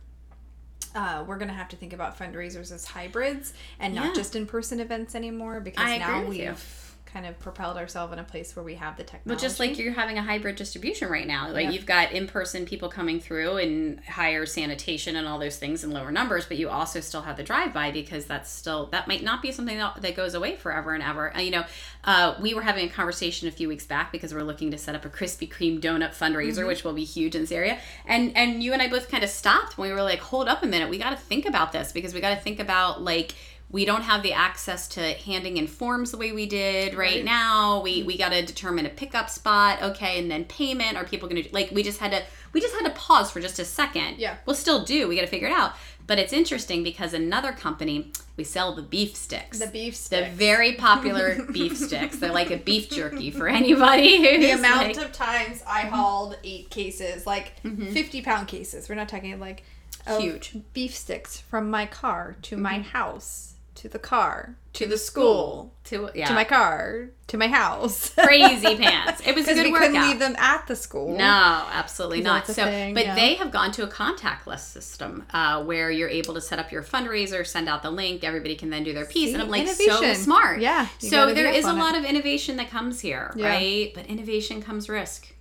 Uh, 0.92 1.22
we're 1.24 1.38
gonna 1.38 1.52
have 1.52 1.68
to 1.68 1.76
think 1.76 1.92
about 1.92 2.18
fundraisers 2.18 2.72
as 2.72 2.84
hybrids 2.84 3.52
and 3.78 3.94
not 3.94 4.06
Yeah. 4.06 4.14
just 4.14 4.34
in-person 4.34 4.80
events 4.80 5.14
anymore 5.14 5.60
because 5.60 5.84
I 5.88 5.98
now 5.98 6.24
we've. 6.24 6.89
Kind 7.12 7.26
of 7.26 7.38
propelled 7.38 7.76
ourselves 7.76 8.12
in 8.12 8.18
a 8.18 8.24
place 8.24 8.54
where 8.54 8.64
we 8.64 8.74
have 8.74 8.96
the 8.96 9.02
technology. 9.02 9.22
But 9.26 9.38
just 9.38 9.58
like 9.58 9.78
you're 9.78 9.92
having 9.92 10.18
a 10.18 10.22
hybrid 10.22 10.56
distribution 10.56 11.08
right 11.08 11.26
now, 11.26 11.50
like 11.50 11.64
Yep. 11.64 11.72
you've 11.74 11.86
got 11.86 12.12
in-person 12.12 12.66
people 12.66 12.88
coming 12.88 13.20
through 13.20 13.56
and 13.56 14.00
higher 14.00 14.46
sanitation 14.46 15.16
and 15.16 15.26
all 15.26 15.38
those 15.38 15.56
things 15.56 15.82
and 15.84 15.92
lower 15.92 16.10
numbers, 16.12 16.46
but 16.46 16.56
you 16.56 16.68
also 16.68 17.00
still 17.00 17.22
have 17.22 17.36
the 17.36 17.42
drive-by 17.42 17.90
because 17.90 18.26
that's 18.26 18.50
still 18.50 18.86
that 18.86 19.08
might 19.08 19.22
not 19.22 19.42
be 19.42 19.52
something 19.52 19.76
that, 19.78 20.00
that 20.02 20.14
goes 20.16 20.34
away 20.34 20.56
forever 20.56 20.94
and 20.94 21.02
ever. 21.02 21.28
And, 21.28 21.44
you 21.44 21.50
know, 21.50 21.64
uh, 22.04 22.34
we 22.40 22.54
were 22.54 22.62
having 22.62 22.86
a 22.86 22.88
conversation 22.88 23.48
a 23.48 23.50
few 23.50 23.68
weeks 23.68 23.86
back 23.86 24.12
because 24.12 24.32
we're 24.32 24.42
looking 24.42 24.70
to 24.70 24.78
set 24.78 24.94
up 24.94 25.04
a 25.04 25.08
Krispy 25.08 25.50
Kreme 25.50 25.80
donut 25.80 26.14
fundraiser, 26.16 26.66
which 26.66 26.84
will 26.84 26.92
be 26.94 27.04
huge 27.04 27.34
in 27.34 27.42
this 27.42 27.52
area. 27.52 27.78
And 28.06 28.36
and 28.36 28.62
you 28.62 28.72
and 28.72 28.80
I 28.80 28.88
both 28.88 29.10
kind 29.10 29.24
of 29.24 29.30
stopped 29.30 29.76
when 29.76 29.88
we 29.88 29.94
were 29.94 30.02
like, 30.02 30.20
hold 30.20 30.48
up 30.48 30.62
a 30.62 30.66
minute, 30.66 30.88
we 30.88 30.98
got 30.98 31.10
to 31.10 31.16
think 31.16 31.46
about 31.46 31.72
this 31.72 31.92
because 31.92 32.14
we 32.14 32.20
got 32.20 32.34
to 32.34 32.40
think 32.40 32.58
about 32.60 33.02
like 33.02 33.34
we 33.72 33.84
don't 33.84 34.02
have 34.02 34.22
the 34.22 34.32
access 34.32 34.88
to 34.88 35.00
handing 35.00 35.56
in 35.56 35.66
forms 35.68 36.10
the 36.10 36.16
way 36.16 36.32
we 36.32 36.46
did 36.46 36.94
right, 36.94 37.16
Right. 37.16 37.24
now. 37.24 37.80
We 37.82 37.98
mm-hmm. 37.98 38.06
we 38.06 38.18
got 38.18 38.30
to 38.30 38.44
determine 38.44 38.86
a 38.86 38.90
pickup 38.90 39.30
spot, 39.30 39.82
okay, 39.82 40.18
and 40.18 40.30
then 40.30 40.44
payment. 40.44 40.96
Are 40.96 41.04
people 41.04 41.28
going 41.28 41.42
to 41.42 41.48
like? 41.52 41.70
We 41.70 41.82
just 41.82 42.00
had 42.00 42.10
to 42.12 42.22
we 42.52 42.60
just 42.60 42.74
had 42.74 42.84
to 42.84 42.90
pause 42.90 43.30
for 43.30 43.40
just 43.40 43.58
a 43.58 43.64
second. 43.64 44.18
Yeah. 44.18 44.36
we'll 44.44 44.56
still 44.56 44.84
do. 44.84 45.06
We 45.08 45.14
got 45.14 45.22
to 45.22 45.28
figure 45.28 45.46
it 45.48 45.52
out. 45.52 45.74
But 46.06 46.18
it's 46.18 46.32
interesting 46.32 46.82
because 46.82 47.14
another 47.14 47.52
company 47.52 48.10
we 48.36 48.42
sell 48.42 48.74
the 48.74 48.82
beef 48.82 49.14
sticks. 49.14 49.60
the 49.60 49.68
beef 49.68 49.94
sticks. 49.94 50.28
The 50.28 50.34
very 50.34 50.72
popular 50.72 51.40
beef 51.52 51.76
sticks. 51.76 52.18
They're 52.18 52.32
like 52.32 52.50
a 52.50 52.56
beef 52.56 52.90
jerky 52.90 53.30
for 53.30 53.46
anybody 53.46 54.18
the 54.40 54.50
amount 54.50 54.88
like, 54.88 54.96
Mm-hmm. 54.96 55.04
of 55.04 55.12
times 55.12 55.62
I 55.64 55.82
mm-hmm. 55.82 55.94
hauled 55.94 56.38
eight 56.42 56.70
cases, 56.70 57.26
like 57.26 57.62
mm-hmm. 57.62 57.92
50 57.92 58.22
pound 58.22 58.48
cases. 58.48 58.88
We're 58.88 58.96
not 58.96 59.08
talking 59.08 59.38
like 59.38 59.62
Huge. 60.08 60.56
beef 60.72 60.96
sticks 60.96 61.38
from 61.38 61.70
my 61.70 61.86
car 61.86 62.36
to 62.42 62.56
my 62.56 62.80
house 62.80 63.49
to 63.80 63.88
the 63.88 63.98
car 63.98 64.56
to, 64.74 64.86
the 64.86 64.98
school, 64.98 65.72
school 65.84 66.08
to 66.10 66.18
yeah 66.18 66.26
to 66.26 66.34
my 66.34 66.44
car 66.44 67.08
to 67.28 67.38
my 67.38 67.48
house. 67.48 68.12
crazy 68.18 68.76
pants. 68.76 69.22
It 69.24 69.34
was 69.34 69.48
a 69.48 69.54
good 69.54 69.64
we 69.64 69.72
workout. 69.72 69.88
couldn't 69.88 70.08
leave 70.08 70.18
them 70.18 70.36
at 70.36 70.66
the 70.66 70.76
school. 70.76 71.16
No, 71.16 71.66
absolutely 71.72 72.20
not. 72.20 72.46
So, 72.46 72.64
thing, 72.64 72.92
but 72.92 73.04
yeah. 73.04 73.14
they 73.14 73.34
have 73.36 73.50
gone 73.50 73.72
to 73.72 73.84
a 73.84 73.88
contactless 73.88 74.60
system 74.60 75.24
uh, 75.32 75.62
where 75.64 75.90
you're 75.90 76.08
able 76.08 76.34
to 76.34 76.40
set 76.40 76.58
up 76.58 76.70
your 76.70 76.82
fundraiser, 76.82 77.46
send 77.46 77.68
out 77.68 77.82
the 77.82 77.90
link, 77.90 78.22
everybody 78.22 78.54
can 78.54 78.68
then 78.68 78.84
do 78.84 78.92
their 78.92 79.06
piece, 79.06 79.28
See, 79.28 79.34
and 79.34 79.42
I'm 79.42 79.48
like 79.48 79.66
so 79.68 80.12
smart. 80.14 80.60
Yeah, 80.60 80.88
So 80.98 81.32
there 81.32 81.50
is 81.50 81.64
a 81.64 81.70
it. 81.70 81.74
lot 81.74 81.96
of 81.96 82.04
innovation 82.04 82.56
that 82.56 82.68
comes 82.70 83.00
here, 83.00 83.32
Yeah. 83.36 83.48
right? 83.48 83.92
But 83.94 84.06
innovation 84.06 84.60
comes 84.62 84.88
risk. 84.88 85.32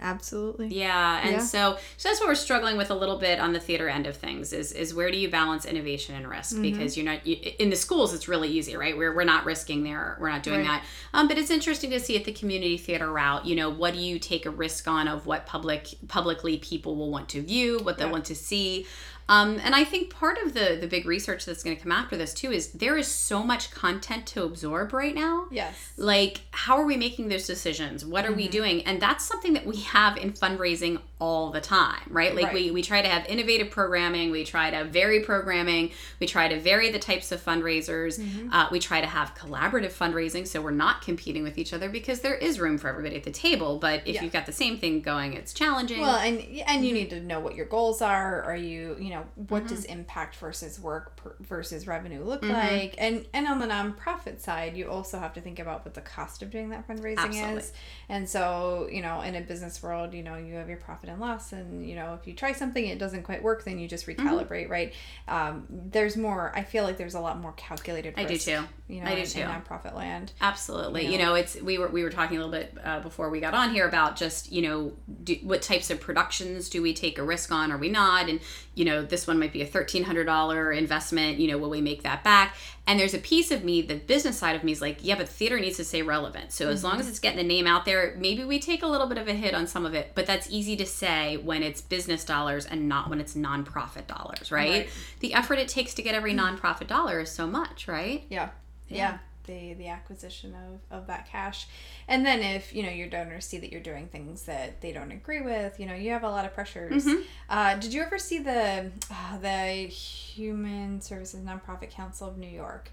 Absolutely. 0.00 0.68
Yeah, 0.68 1.20
and 1.22 1.32
Yeah. 1.32 1.38
so 1.40 1.76
so 1.96 2.08
that's 2.08 2.20
what 2.20 2.28
we're 2.28 2.34
struggling 2.34 2.76
with 2.76 2.90
a 2.90 2.94
little 2.94 3.18
bit 3.18 3.38
on 3.38 3.52
the 3.52 3.60
theater 3.60 3.88
end 3.88 4.06
of 4.06 4.16
things 4.16 4.52
is 4.52 4.72
is 4.72 4.94
where 4.94 5.10
do 5.10 5.18
you 5.18 5.28
balance 5.28 5.64
innovation 5.64 6.14
and 6.14 6.28
risk 6.28 6.52
Mm-hmm. 6.54 6.62
because 6.62 6.96
you're 6.96 7.04
not 7.06 7.26
you, 7.26 7.36
in 7.58 7.70
the 7.70 7.76
schools 7.76 8.14
it's 8.14 8.26
really 8.28 8.48
easy 8.48 8.76
right 8.76 8.96
we're, 8.96 9.14
we're 9.14 9.24
not 9.24 9.44
risking 9.44 9.84
there 9.84 10.16
we're 10.20 10.30
not 10.30 10.42
doing 10.42 10.60
Right. 10.60 10.66
that 10.80 10.84
um, 11.12 11.28
but 11.28 11.36
it's 11.38 11.50
interesting 11.50 11.90
to 11.90 12.00
see 12.00 12.16
at 12.16 12.24
the 12.24 12.32
community 12.32 12.76
theater 12.78 13.12
route 13.12 13.44
you 13.46 13.54
know 13.54 13.68
what 13.70 13.94
do 13.94 14.00
you 14.00 14.18
take 14.18 14.46
a 14.46 14.50
risk 14.50 14.88
on 14.88 15.06
of 15.06 15.26
what 15.26 15.44
public 15.46 15.88
publicly 16.08 16.56
people 16.58 16.96
will 16.96 17.10
want 17.10 17.28
to 17.30 17.42
view 17.42 17.78
what 17.82 17.98
they 17.98 18.04
Yeah. 18.04 18.10
want 18.10 18.24
to 18.26 18.34
see 18.34 18.86
um, 19.30 19.58
and 19.64 19.74
I 19.74 19.84
think 19.84 20.10
part 20.10 20.36
of 20.44 20.52
the 20.52 20.76
the 20.80 20.86
big 20.86 21.06
research 21.06 21.46
that's 21.46 21.62
going 21.62 21.76
to 21.76 21.82
come 21.82 21.92
after 21.92 22.16
this 22.16 22.34
too 22.34 22.50
is 22.52 22.72
there 22.72 22.96
is 22.98 23.06
so 23.06 23.42
much 23.42 23.70
content 23.70 24.26
to 24.32 24.42
absorb 24.44 24.92
right 24.92 25.14
now 25.14 25.46
Yes. 25.50 25.74
like 25.96 26.42
how 26.50 26.76
are 26.76 26.84
we 26.84 26.96
making 26.96 27.28
those 27.28 27.46
decisions 27.46 28.04
what 28.04 28.26
are 28.26 28.32
we 28.32 28.42
Mm-hmm. 28.44 28.50
doing 28.60 28.82
and 28.86 29.00
that's 29.00 29.24
something 29.24 29.52
that 29.54 29.64
we 29.66 29.76
have 29.96 30.16
in 30.18 30.32
fundraising 30.32 31.00
all 31.20 31.50
the 31.50 31.60
time 31.60 32.00
right 32.08 32.34
like 32.34 32.52
we, 32.52 32.64
Right. 32.64 32.74
we 32.74 32.82
try 32.82 33.02
to 33.02 33.08
have 33.08 33.26
innovative 33.26 33.70
programming 33.70 34.30
we 34.30 34.44
try 34.44 34.70
to 34.70 34.84
vary 34.84 35.20
programming 35.20 35.90
we 36.18 36.26
try 36.26 36.48
to 36.48 36.58
vary 36.58 36.90
the 36.90 36.98
types 36.98 37.30
of 37.30 37.44
fundraisers 37.44 38.18
Mm-hmm. 38.18 38.52
uh, 38.52 38.68
we 38.70 38.78
try 38.80 39.00
to 39.00 39.06
have 39.06 39.34
collaborative 39.34 39.92
fundraising 39.92 40.46
so 40.46 40.60
we're 40.60 40.70
not 40.70 41.02
competing 41.02 41.42
with 41.42 41.58
each 41.58 41.72
other 41.72 41.88
because 41.88 42.20
there 42.20 42.34
is 42.34 42.58
room 42.58 42.78
for 42.78 42.88
everybody 42.88 43.16
at 43.16 43.24
the 43.24 43.30
table 43.30 43.78
but 43.78 44.00
if 44.06 44.14
Yeah. 44.16 44.22
you've 44.22 44.32
got 44.32 44.46
the 44.46 44.52
same 44.52 44.78
thing 44.78 45.00
going 45.02 45.34
it's 45.34 45.52
challenging 45.52 46.00
Well, 46.00 46.16
and 46.16 46.38
and 46.40 46.80
Mm-hmm. 46.80 46.84
you 46.84 46.92
need 46.94 47.10
to 47.10 47.20
know 47.20 47.40
what 47.40 47.54
your 47.54 47.66
goals 47.66 48.00
are. 48.00 48.42
Are 48.42 48.56
you, 48.56 48.96
you 48.98 49.10
know, 49.10 49.24
what 49.48 49.66
does 49.66 49.84
impact 49.84 50.36
versus 50.36 50.80
work 50.80 51.16
per, 51.16 51.34
versus 51.40 51.86
revenue 51.86 52.24
look 52.24 52.40
Mm-hmm. 52.42 52.52
like? 52.54 52.94
And 52.96 53.26
and 53.34 53.46
on 53.46 53.58
the 53.58 53.66
nonprofit 53.66 54.40
side, 54.40 54.76
you 54.76 54.88
also 54.90 55.18
have 55.18 55.34
to 55.34 55.40
think 55.42 55.58
about 55.58 55.84
what 55.84 55.92
the 55.94 56.00
cost 56.00 56.42
of 56.42 56.50
doing 56.50 56.70
that 56.70 56.88
fundraising 56.88 57.18
Absolutely. 57.18 57.58
is. 57.60 57.72
And 58.08 58.28
so, 58.28 58.88
you 58.90 59.02
know, 59.02 59.20
in 59.20 59.34
a 59.34 59.40
business 59.42 59.82
world, 59.82 60.14
you 60.14 60.22
know, 60.22 60.36
you 60.36 60.54
have 60.54 60.68
your 60.68 60.78
profit 60.78 61.09
and 61.10 61.20
loss, 61.20 61.52
and 61.52 61.86
you 61.88 61.94
know, 61.94 62.14
if 62.20 62.26
you 62.26 62.34
try 62.34 62.52
something 62.52 62.84
it 62.86 62.98
doesn't 62.98 63.22
quite 63.22 63.42
work, 63.42 63.64
then 63.64 63.78
you 63.78 63.86
just 63.86 64.00
Mm-hmm. 64.06 64.26
recalibrate, 64.26 64.68
right? 64.68 64.92
Um, 65.28 65.66
there's 65.68 66.16
more. 66.16 66.52
I 66.56 66.62
feel 66.62 66.84
like 66.84 66.96
there's 66.96 67.14
a 67.14 67.20
lot 67.20 67.38
more 67.38 67.52
calculated. 67.52 68.14
I 68.16 68.24
do 68.24 68.36
too. 68.36 68.62
You 68.88 69.02
know, 69.02 69.10
I 69.10 69.14
do 69.14 69.20
in, 69.20 69.26
too. 69.26 69.40
in 69.40 69.46
nonprofit 69.48 69.94
land. 69.94 70.32
Absolutely. 70.40 71.04
You 71.06 71.12
You 71.12 71.18
know, 71.18 71.34
it's 71.34 71.60
we 71.60 71.76
were 71.78 71.88
we 71.88 72.02
were 72.02 72.10
talking 72.10 72.38
a 72.38 72.40
little 72.44 72.50
bit 72.52 72.76
uh, 72.82 73.00
before 73.00 73.30
we 73.30 73.40
got 73.40 73.54
on 73.54 73.72
here 73.72 73.86
about 73.86 74.16
just 74.16 74.50
you 74.50 74.62
know 74.62 74.92
do, 75.22 75.36
what 75.42 75.60
types 75.62 75.90
of 75.90 76.00
productions 76.00 76.68
do 76.70 76.80
we 76.82 76.94
take 76.94 77.18
a 77.18 77.22
risk 77.22 77.52
on 77.52 77.70
or 77.70 77.76
we 77.76 77.88
not, 77.90 78.28
and 78.28 78.40
you 78.74 78.84
know 78.84 79.02
this 79.02 79.26
one 79.26 79.38
might 79.38 79.52
be 79.52 79.62
a 79.62 79.66
thirteen 79.66 80.04
hundred 80.04 80.24
dollar 80.24 80.72
investment. 80.72 81.38
You 81.38 81.48
know, 81.48 81.58
will 81.58 81.70
we 81.70 81.82
make 81.82 82.02
that 82.04 82.24
back? 82.24 82.56
And 82.86 82.98
there's 82.98 83.14
a 83.14 83.18
piece 83.18 83.50
of 83.52 83.62
me, 83.62 83.82
the 83.82 83.96
business 83.96 84.36
side 84.36 84.56
of 84.56 84.64
me 84.64 84.72
is 84.72 84.80
like, 84.80 84.98
yeah, 85.02 85.16
but 85.16 85.28
theater 85.28 85.60
needs 85.60 85.76
to 85.76 85.84
stay 85.84 86.02
relevant. 86.02 86.50
So 86.50 86.68
as 86.70 86.82
long 86.82 86.94
mm-hmm. 86.94 87.02
as 87.02 87.08
it's 87.08 87.20
getting 87.20 87.38
the 87.38 87.44
name 87.44 87.66
out 87.66 87.84
there, 87.84 88.16
maybe 88.18 88.42
we 88.42 88.58
take 88.58 88.82
a 88.82 88.86
little 88.88 89.06
bit 89.06 89.16
of 89.16 89.28
a 89.28 89.32
hit 89.32 89.54
on 89.54 89.68
some 89.68 89.86
of 89.86 89.94
it, 89.94 90.12
but 90.14 90.26
that's 90.26 90.50
easy 90.50 90.76
to 90.76 90.86
say 90.86 91.36
when 91.36 91.62
it's 91.62 91.80
business 91.80 92.24
dollars 92.24 92.66
and 92.66 92.88
not 92.88 93.08
when 93.08 93.20
it's 93.20 93.34
nonprofit 93.34 94.08
dollars, 94.08 94.50
right? 94.50 94.70
Right. 94.70 94.88
The 95.20 95.34
effort 95.34 95.58
it 95.60 95.68
takes 95.68 95.94
to 95.94 96.02
get 96.02 96.14
every 96.14 96.34
mm-hmm. 96.34 96.56
nonprofit 96.56 96.88
dollar 96.88 97.20
is 97.20 97.30
so 97.30 97.46
much, 97.46 97.86
right? 97.86 98.24
Yeah. 98.28 98.50
Yeah. 98.88 99.18
The 99.50 99.74
the 99.74 99.88
acquisition 99.88 100.54
of, 100.54 100.80
of 100.96 101.06
that 101.08 101.28
cash. 101.28 101.66
And 102.08 102.24
then 102.24 102.40
if, 102.40 102.74
you 102.74 102.82
know, 102.84 102.90
your 103.00 103.08
donors 103.08 103.44
see 103.44 103.58
that 103.58 103.70
you're 103.72 103.80
doing 103.92 104.06
things 104.08 104.44
that 104.44 104.80
they 104.80 104.92
don't 104.92 105.10
agree 105.10 105.40
with, 105.40 105.78
you 105.80 105.86
know, 105.86 105.94
you 105.94 106.10
have 106.10 106.24
a 106.24 106.30
lot 106.30 106.44
of 106.44 106.54
pressures. 106.54 107.04
Mm-hmm. 107.06 107.22
Uh, 107.48 107.74
did 107.76 107.92
you 107.92 108.00
ever 108.02 108.18
see 108.18 108.38
the 108.38 108.90
uh, 109.10 109.38
the 109.38 109.88
Human 110.34 111.00
Services 111.00 111.40
Nonprofit 111.40 111.90
Council 111.90 112.28
of 112.28 112.38
New 112.38 112.48
York? 112.48 112.90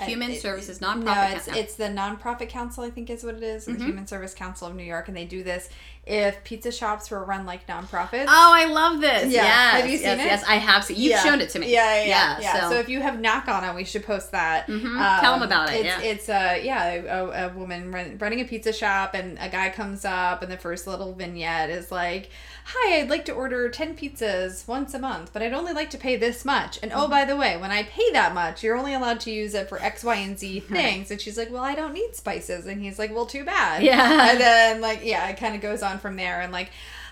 Human 0.00 0.30
it- 0.30 0.40
Services 0.40 0.80
No, 0.80 0.88
Nonprofit. 0.90 1.32
it's 1.34 1.44
Council. 1.46 1.54
it's 1.62 1.74
the 1.74 1.84
Nonprofit 2.02 2.48
Council, 2.48 2.84
I 2.84 2.90
think 2.90 3.10
is 3.10 3.24
what 3.24 3.34
it 3.34 3.42
is, 3.42 3.66
Mm-hmm. 3.66 3.78
the 3.78 3.84
Human 3.84 4.06
Service 4.06 4.32
Council 4.34 4.68
of 4.68 4.76
New 4.76 4.84
York, 4.84 5.08
and 5.08 5.16
they 5.16 5.24
do 5.24 5.42
this 5.42 5.68
if 6.08 6.42
pizza 6.42 6.72
shops 6.72 7.10
were 7.10 7.22
run 7.24 7.44
like 7.44 7.66
nonprofits. 7.66 8.24
Oh, 8.28 8.52
I 8.54 8.64
love 8.64 9.00
this. 9.00 9.32
Yeah. 9.32 9.42
Yes, 9.44 9.80
Have 9.82 9.90
you 9.90 9.96
seen 9.98 10.06
yes, 10.06 10.20
it? 10.20 10.24
Yes, 10.24 10.44
I 10.48 10.54
have 10.56 10.84
seen. 10.84 10.96
You've 10.96 11.10
Yeah. 11.10 11.22
shown 11.22 11.40
it 11.40 11.50
to 11.50 11.58
me. 11.58 11.70
Yeah, 11.72 11.94
yeah, 12.02 12.06
yeah. 12.06 12.38
yeah. 12.40 12.60
so, 12.62 12.70
So. 12.70 12.78
if 12.78 12.88
you 12.88 13.00
have 13.00 13.20
knock 13.20 13.46
on 13.48 13.62
it, 13.64 13.74
we 13.74 13.84
should 13.84 14.04
post 14.06 14.32
that. 14.32 14.66
Mhm. 14.68 14.84
Um, 14.98 15.20
Tell 15.20 15.34
'em 15.34 15.42
about 15.42 15.68
it, 15.70 15.76
It's, 15.76 15.84
yeah. 15.84 16.00
it's 16.00 16.28
uh, 16.28 16.58
yeah, 16.62 16.84
a, 16.94 17.46
a 17.46 17.48
woman 17.50 17.92
run, 17.92 18.16
running 18.18 18.40
a 18.40 18.44
pizza 18.44 18.72
shop, 18.72 19.14
and 19.14 19.38
a 19.40 19.48
guy 19.48 19.68
comes 19.70 20.04
up, 20.04 20.42
and 20.42 20.50
the 20.50 20.56
first 20.56 20.86
little 20.86 21.12
vignette 21.14 21.68
is 21.70 21.92
like, 21.92 22.30
"Hi, 22.64 23.00
I'd 23.00 23.10
like 23.10 23.24
to 23.26 23.32
order 23.32 23.68
ten 23.68 23.94
pizzas 23.94 24.66
once 24.66 24.94
a 24.94 24.98
month, 24.98 25.30
but 25.34 25.42
I'd 25.42 25.52
only 25.52 25.72
like 25.74 25.90
to 25.90 25.98
pay 25.98 26.16
this 26.16 26.44
much. 26.44 26.78
And 26.82 26.92
oh, 26.92 27.00
Mm-hmm. 27.02 27.10
by 27.10 27.24
the 27.26 27.36
way, 27.36 27.56
when 27.56 27.70
I 27.70 27.82
pay 27.82 28.10
that 28.12 28.32
much, 28.34 28.62
you're 28.62 28.76
only 28.76 28.94
allowed 28.94 29.20
to 29.20 29.30
use 29.30 29.54
it 29.54 29.68
for 29.68 29.80
X, 29.82 30.04
Y, 30.04 30.14
and 30.16 30.38
Z 30.38 30.60
things." 30.70 31.10
And 31.10 31.20
she's 31.20 31.36
like, 31.36 31.50
"Well, 31.52 31.62
I 31.64 31.74
don't 31.74 31.92
need 31.92 32.14
spices," 32.16 32.64
and 32.66 32.80
he's 32.82 32.98
like, 32.98 33.14
"Well, 33.14 33.26
too 33.26 33.44
bad." 33.44 33.82
Yeah. 33.82 34.30
And 34.30 34.40
then 34.40 34.80
like 34.80 35.00
yeah, 35.04 35.28
it 35.28 35.36
kind 35.38 35.54
of 35.54 35.60
goes 35.60 35.82
on 35.82 35.97
from 35.98 36.16
there, 36.16 36.40
and 36.40 36.52
like 36.52 36.70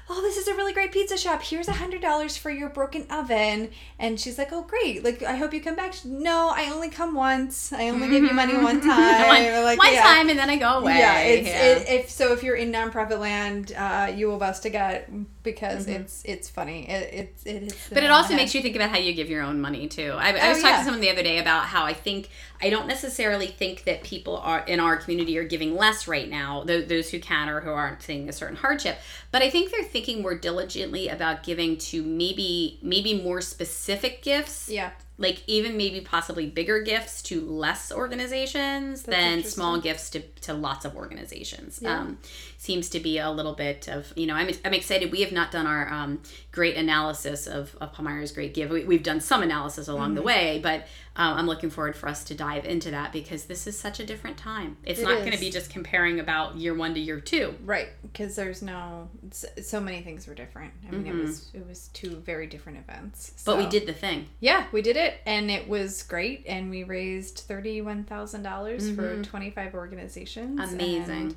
oh, 0.09 0.23
this 0.23 0.37
is 0.37 0.47
a 0.47 0.55
really 0.55 0.73
great 0.73 0.93
pizza 0.93 1.17
shop. 1.19 1.43
Here's 1.43 1.67
a 1.67 1.73
hundred 1.73 2.01
dollars 2.01 2.37
for 2.37 2.49
your 2.49 2.69
broken 2.69 3.07
oven. 3.11 3.71
And 3.99 4.21
she's 4.21 4.39
like, 4.39 4.53
oh, 4.53 4.63
great. 4.63 5.03
Like, 5.03 5.21
I 5.25 5.35
hope 5.35 5.53
you 5.53 5.61
come 5.61 5.75
back. 5.75 5.95
She- 5.95 6.07
no, 6.09 6.53
I 6.55 6.71
only 6.71 6.91
come 6.91 7.13
once. 7.13 7.73
I 7.73 7.89
only 7.89 8.09
give 8.09 8.23
you 8.23 8.33
money 8.33 8.57
one 8.57 8.81
time. 8.83 9.27
one, 9.27 9.65
like, 9.65 9.79
one 9.81 9.93
yeah. 9.93 10.03
time 10.05 10.29
and 10.31 10.39
then 10.39 10.49
I 10.49 10.59
go 10.59 10.79
away. 10.79 10.99
Yeah, 10.99 11.19
it's 11.23 11.49
Yeah. 11.49 11.65
It, 11.65 12.01
if 12.05 12.11
so. 12.11 12.33
If 12.33 12.45
you're 12.45 12.55
in 12.55 12.71
nonprofit 12.71 13.19
land, 13.19 13.73
uh, 13.77 14.13
you 14.15 14.29
will 14.29 14.39
bust 14.39 14.65
a 14.65 14.71
gut 14.71 15.09
because 15.43 15.89
it's 15.89 16.23
it's 16.25 16.49
funny. 16.49 16.89
It 16.89 17.11
it's 17.13 17.43
it, 17.45 17.63
it's 17.65 17.75
Mm-hmm. 17.75 17.95
But 17.95 18.05
it 18.05 18.11
also 18.13 18.35
makes 18.37 18.55
you 18.55 18.63
think 18.63 18.77
about 18.77 18.91
how 18.91 18.99
you 18.99 19.13
give 19.13 19.29
your 19.29 19.43
own 19.43 19.61
money 19.61 19.89
too. 19.89 20.13
I, 20.17 20.29
I 20.31 20.47
Oh, 20.47 20.49
was 20.51 20.59
talking 20.59 20.71
yeah. 20.71 20.79
to 20.79 20.85
someone 20.85 21.01
the 21.01 21.11
other 21.11 21.23
day 21.25 21.39
about 21.39 21.65
how 21.65 21.85
I 21.85 21.95
think 21.95 22.29
I 22.61 22.71
don't 22.71 22.87
necessarily 22.87 23.47
think 23.47 23.85
that 23.85 24.03
people 24.03 24.37
are 24.39 24.61
in 24.61 24.81
our 24.81 24.97
community 24.97 25.37
are 25.39 25.45
giving 25.45 25.77
less 25.77 26.09
right 26.09 26.29
now. 26.29 26.65
Those, 26.65 26.87
those 26.87 27.11
who 27.11 27.21
can 27.21 27.49
or 27.49 27.61
who 27.61 27.71
aren't 27.71 28.03
seeing 28.03 28.29
a 28.29 28.33
certain 28.33 28.57
hardship, 28.57 28.99
but 29.31 29.43
I 29.43 29.51
think 29.51 29.71
they're 29.71 29.85
thinking 29.85 30.23
more 30.23 30.35
diligently 30.35 31.09
about 31.09 31.43
giving 31.43 31.77
to 31.79 32.03
maybe 32.03 32.79
maybe 32.83 33.21
more 33.23 33.41
specific 33.41 34.23
gifts. 34.23 34.69
yeah. 34.69 34.91
Like 35.19 35.43
even 35.47 35.79
maybe 35.79 36.03
possibly 36.03 36.47
bigger 36.47 36.83
gifts 36.83 37.23
to 37.23 37.41
less 37.41 37.91
organizations 37.91 39.03
than 39.05 39.45
small 39.45 39.81
gifts 39.81 40.11
to, 40.11 40.21
to 40.43 40.53
lots 40.53 40.85
of 40.85 40.95
organizations. 40.95 41.79
Yeah. 41.81 42.01
Um, 42.01 42.19
seems 42.59 42.89
to 42.91 43.01
be 43.01 43.19
a 43.19 43.31
little 43.31 43.53
bit 43.55 43.89
of 43.89 44.13
you 44.17 44.27
know 44.27 44.35
I'm, 44.35 44.49
I'm 44.65 44.75
excited 44.75 45.13
we 45.13 45.21
have 45.23 45.33
not 45.33 45.51
done 45.51 45.67
our 45.67 45.93
um, 45.93 46.21
great 46.53 46.77
analysis 46.77 47.47
of, 47.47 47.77
of 47.81 47.93
palmyra's 47.93 48.33
great 48.33 48.55
give 48.55 48.71
we, 48.71 48.85
we've 48.85 49.03
done 49.03 49.21
some 49.21 49.43
analysis 49.43 49.89
along 49.89 50.07
Mm-hmm. 50.11 50.15
the 50.17 50.23
way 50.23 50.61
but 50.63 50.87
um, 51.17 51.35
i'm 51.39 51.47
looking 51.47 51.71
forward 51.71 51.97
for 51.97 52.09
us 52.09 52.25
to 52.25 52.35
dive 52.35 52.65
into 52.65 52.91
that 52.93 53.13
because 53.13 53.45
this 53.45 53.67
is 53.67 53.79
such 53.79 54.01
a 54.01 54.07
different 54.07 54.37
time 54.37 54.77
it's 54.85 55.01
It 55.01 55.05
not 55.05 55.19
going 55.21 55.33
to 55.33 55.39
be 55.39 55.51
just 55.51 55.71
comparing 55.71 56.21
about 56.21 56.57
year 56.57 56.75
one 56.75 56.95
to 56.95 57.01
year 57.01 57.21
two 57.21 57.55
Right, 57.65 57.89
because 58.03 58.37
there's 58.37 58.63
no 58.63 59.09
so, 59.31 59.49
so 59.63 59.81
many 59.81 60.03
things 60.03 60.27
were 60.27 60.35
different. 60.35 60.73
I 60.89 60.93
mean, 60.93 61.07
it 61.07 61.15
was 61.15 61.51
it 61.53 61.67
was 61.67 61.89
two 61.89 62.17
very 62.17 62.47
different 62.47 62.79
events. 62.79 63.31
Mm-hmm. 63.31 63.43
but 63.45 63.59
we 63.59 63.67
did 63.67 63.87
the 63.87 63.93
thing 63.93 64.27
Yeah, 64.41 64.67
we 64.73 64.83
did 64.83 64.97
it, 64.97 65.15
and 65.27 65.51
it 65.51 65.69
was 65.69 66.03
great. 66.05 66.45
And 66.47 66.71
we 66.71 66.85
raised 66.85 67.39
thirty-one 67.41 68.05
thousand 68.05 68.43
dollars 68.45 68.91
for 68.91 69.23
twenty-five 69.23 69.75
organizations. 69.75 70.61
Mm-hmm. 70.61 70.75
Amazing. 70.75 71.37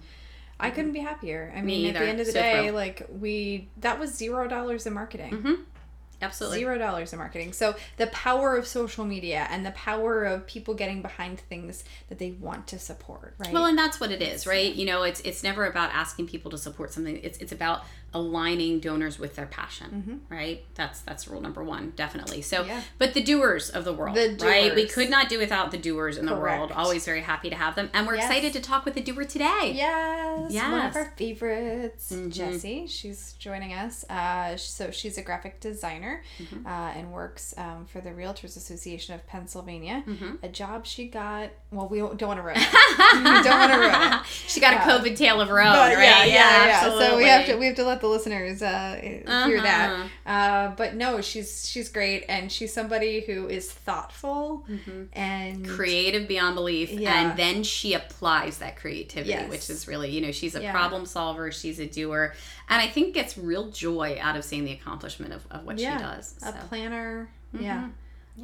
I 0.59 0.69
couldn't 0.71 0.91
be 0.93 0.99
happier. 0.99 1.53
I 1.55 1.61
Me 1.61 1.83
mean, 1.83 1.95
at 1.95 1.99
the 2.01 2.07
end 2.07 2.19
of 2.19 2.25
the 2.25 2.31
So 2.33 2.41
day, 2.41 2.61
thrilled. 2.61 2.75
like 2.75 3.07
we 3.09 3.69
that 3.77 3.99
was 3.99 4.13
zero 4.13 4.47
dollars 4.47 4.85
in 4.85 4.93
marketing. 4.93 5.31
Mm-hmm. 5.31 5.53
absolutely 6.21 6.59
Zero 6.59 6.77
dollars 6.77 7.13
in 7.13 7.19
marketing. 7.19 7.53
So 7.53 7.75
the 7.97 8.07
power 8.07 8.57
of 8.57 8.67
social 8.67 9.05
media 9.05 9.47
and 9.49 9.65
the 9.65 9.71
power 9.71 10.25
of 10.25 10.45
people 10.47 10.73
getting 10.73 11.01
behind 11.01 11.39
things 11.39 11.83
that 12.09 12.19
they 12.19 12.31
want 12.31 12.67
to 12.67 12.79
support, 12.79 13.35
right? 13.37 13.53
Well, 13.53 13.65
and 13.65 13.77
that's 13.77 13.99
what 14.01 14.11
it 14.11 14.21
is, 14.21 14.45
right? 14.45 14.73
You 14.73 14.85
know, 14.85 15.03
it's 15.03 15.21
it's 15.21 15.43
never 15.43 15.65
about 15.65 15.91
asking 15.93 16.27
people 16.27 16.51
to 16.51 16.57
support 16.57 16.91
something. 16.91 17.17
It's 17.23 17.37
it's 17.37 17.53
about 17.53 17.83
aligning 18.13 18.79
donors 18.79 19.19
with 19.19 19.35
their 19.35 19.45
passion, 19.45 20.21
right? 20.29 20.63
That's 20.75 21.01
that's 21.01 21.27
rule 21.27 21.41
number 21.41 21.63
one, 21.63 21.93
definitely. 21.95 22.41
So, 22.41 22.59
Mm-hmm. 22.59 22.69
Yeah. 22.69 22.81
but 22.97 23.13
the 23.13 23.21
doers 23.23 23.69
of 23.69 23.85
the 23.85 23.93
world, 23.93 24.15
The 24.15 24.35
right? 24.41 24.73
We 24.75 24.85
could 24.87 25.09
not 25.09 25.29
do 25.29 25.37
without 25.39 25.71
the 25.71 25.77
doers 25.77 26.17
in 26.17 26.25
the 26.25 26.35
world. 26.35 26.71
Always 26.71 27.05
very 27.05 27.21
happy 27.21 27.49
to 27.49 27.55
have 27.55 27.75
them, 27.75 27.89
and 27.93 28.05
we're 28.07 28.15
Yes. 28.15 28.25
excited 28.25 28.53
to 28.53 28.61
talk 28.61 28.85
with 28.85 28.93
the 28.95 29.01
doer 29.01 29.23
today. 29.25 29.73
Yes, 29.75 30.39
one 30.39 30.51
Yes. 30.51 30.63
Mm-hmm. 30.65 30.87
of 30.87 30.95
our 30.95 31.13
favorites, 31.17 32.13
Jessie. 32.29 32.87
She's 32.87 33.33
joining 33.39 33.73
us. 33.73 34.03
Uh, 34.09 34.57
so 34.57 34.91
she's 34.91 35.17
a 35.17 35.21
graphic 35.21 35.59
designer 35.59 36.23
Mm-hmm. 36.39 36.65
uh, 36.65 36.69
and 36.95 37.11
works 37.11 37.53
um, 37.57 37.85
for 37.85 38.01
the 38.01 38.09
Realtors 38.09 38.55
Association 38.57 39.13
of 39.15 39.25
Pennsylvania. 39.27 40.03
Mm-hmm. 40.07 40.35
A 40.43 40.49
job 40.49 40.85
she 40.85 41.07
got. 41.07 41.49
Well, 41.71 41.87
we 41.87 41.99
don't 41.99 42.21
want 42.21 42.37
to 42.39 42.43
ruin 42.43 42.57
it. 42.57 42.67
we 43.13 43.43
don't 43.43 43.59
want 43.59 43.71
to 43.73 43.79
ruin 43.79 44.13
it. 44.13 44.25
She 44.25 44.59
got 44.59 44.73
a 44.73 44.77
COVID 44.77 45.15
tale 45.15 45.39
of 45.41 45.47
her 45.49 45.59
own, 45.61 45.67
right? 45.75 45.91
yeah, 45.93 46.25
yeah, 46.25 46.65
yeah. 46.65 46.81
So 46.89 47.17
we 47.17 47.25
have 47.25 47.45
to 47.47 47.55
we 47.55 47.65
have 47.67 47.75
to 47.75 47.83
let 47.83 47.98
the 48.01 48.07
listeners 48.07 48.61
uh, 48.61 48.99
hear 49.01 49.61
that. 49.61 49.89
Uh-huh. 49.91 50.29
Uh, 50.29 50.75
but 50.75 50.95
no, 50.95 51.21
she's 51.21 51.67
she's 51.69 51.89
great, 51.89 52.25
and 52.29 52.51
she's 52.51 52.73
somebody 52.73 53.21
who 53.21 53.47
is 53.47 53.71
thoughtful 53.71 54.65
and 55.13 55.67
creative 55.67 56.27
beyond 56.27 56.55
belief 56.55 56.89
Yeah. 56.91 57.29
and 57.29 57.37
then 57.39 57.63
she 57.63 57.93
applies 57.93 58.59
that 58.59 58.75
creativity 58.77 59.29
Yes. 59.31 59.49
which 59.49 59.69
is 59.69 59.87
really 59.87 60.09
you 60.09 60.21
know 60.21 60.31
she's 60.31 60.55
a 60.55 60.61
Yeah. 60.61 60.71
problem 60.71 61.05
solver 61.05 61.51
she's 61.51 61.79
a 61.79 61.85
doer 61.87 62.33
and 62.69 62.81
i 62.81 62.87
think 62.87 63.13
gets 63.13 63.37
real 63.37 63.69
joy 63.71 64.17
out 64.21 64.35
of 64.35 64.43
seeing 64.43 64.65
the 64.65 64.71
accomplishment 64.71 65.33
of, 65.33 65.45
of 65.51 65.65
what 65.65 65.77
yeah, 65.79 65.97
she 65.97 66.03
does 66.03 66.35
a 66.43 66.51
so, 66.51 66.57
planner. 66.67 67.29
Yeah. 67.57 67.89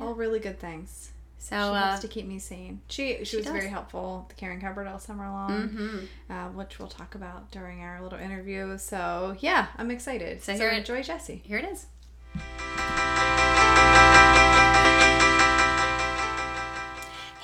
all 0.01 0.13
really 0.13 0.39
good 0.39 0.59
things. 0.59 1.11
So 1.37 1.55
she 1.55 1.61
uh, 1.61 1.73
helps 1.73 2.01
to 2.01 2.07
keep 2.07 2.25
me 2.27 2.39
sane. 2.39 2.81
She 2.87 3.23
she, 3.23 3.37
was 3.37 3.45
does. 3.45 3.53
very 3.53 3.67
helpful. 3.67 4.25
The 4.29 4.35
Caring 4.35 4.61
Cupboard 4.61 4.87
all 4.87 4.99
summer 4.99 5.29
long, 5.29 5.69
mhm. 5.69 6.07
uh, 6.29 6.49
which 6.49 6.79
we'll 6.79 6.87
talk 6.87 7.15
about 7.15 7.51
during 7.51 7.81
our 7.81 8.01
little 8.01 8.19
interview. 8.19 8.77
So 8.77 9.35
yeah, 9.39 9.67
I'm 9.77 9.91
excited. 9.91 10.41
So 10.41 10.53
So, 10.53 10.59
here 10.59 10.69
enjoy 10.69 11.03
Jesse. 11.03 11.41
here 11.45 11.57
it 11.57 11.65
is 11.65 11.85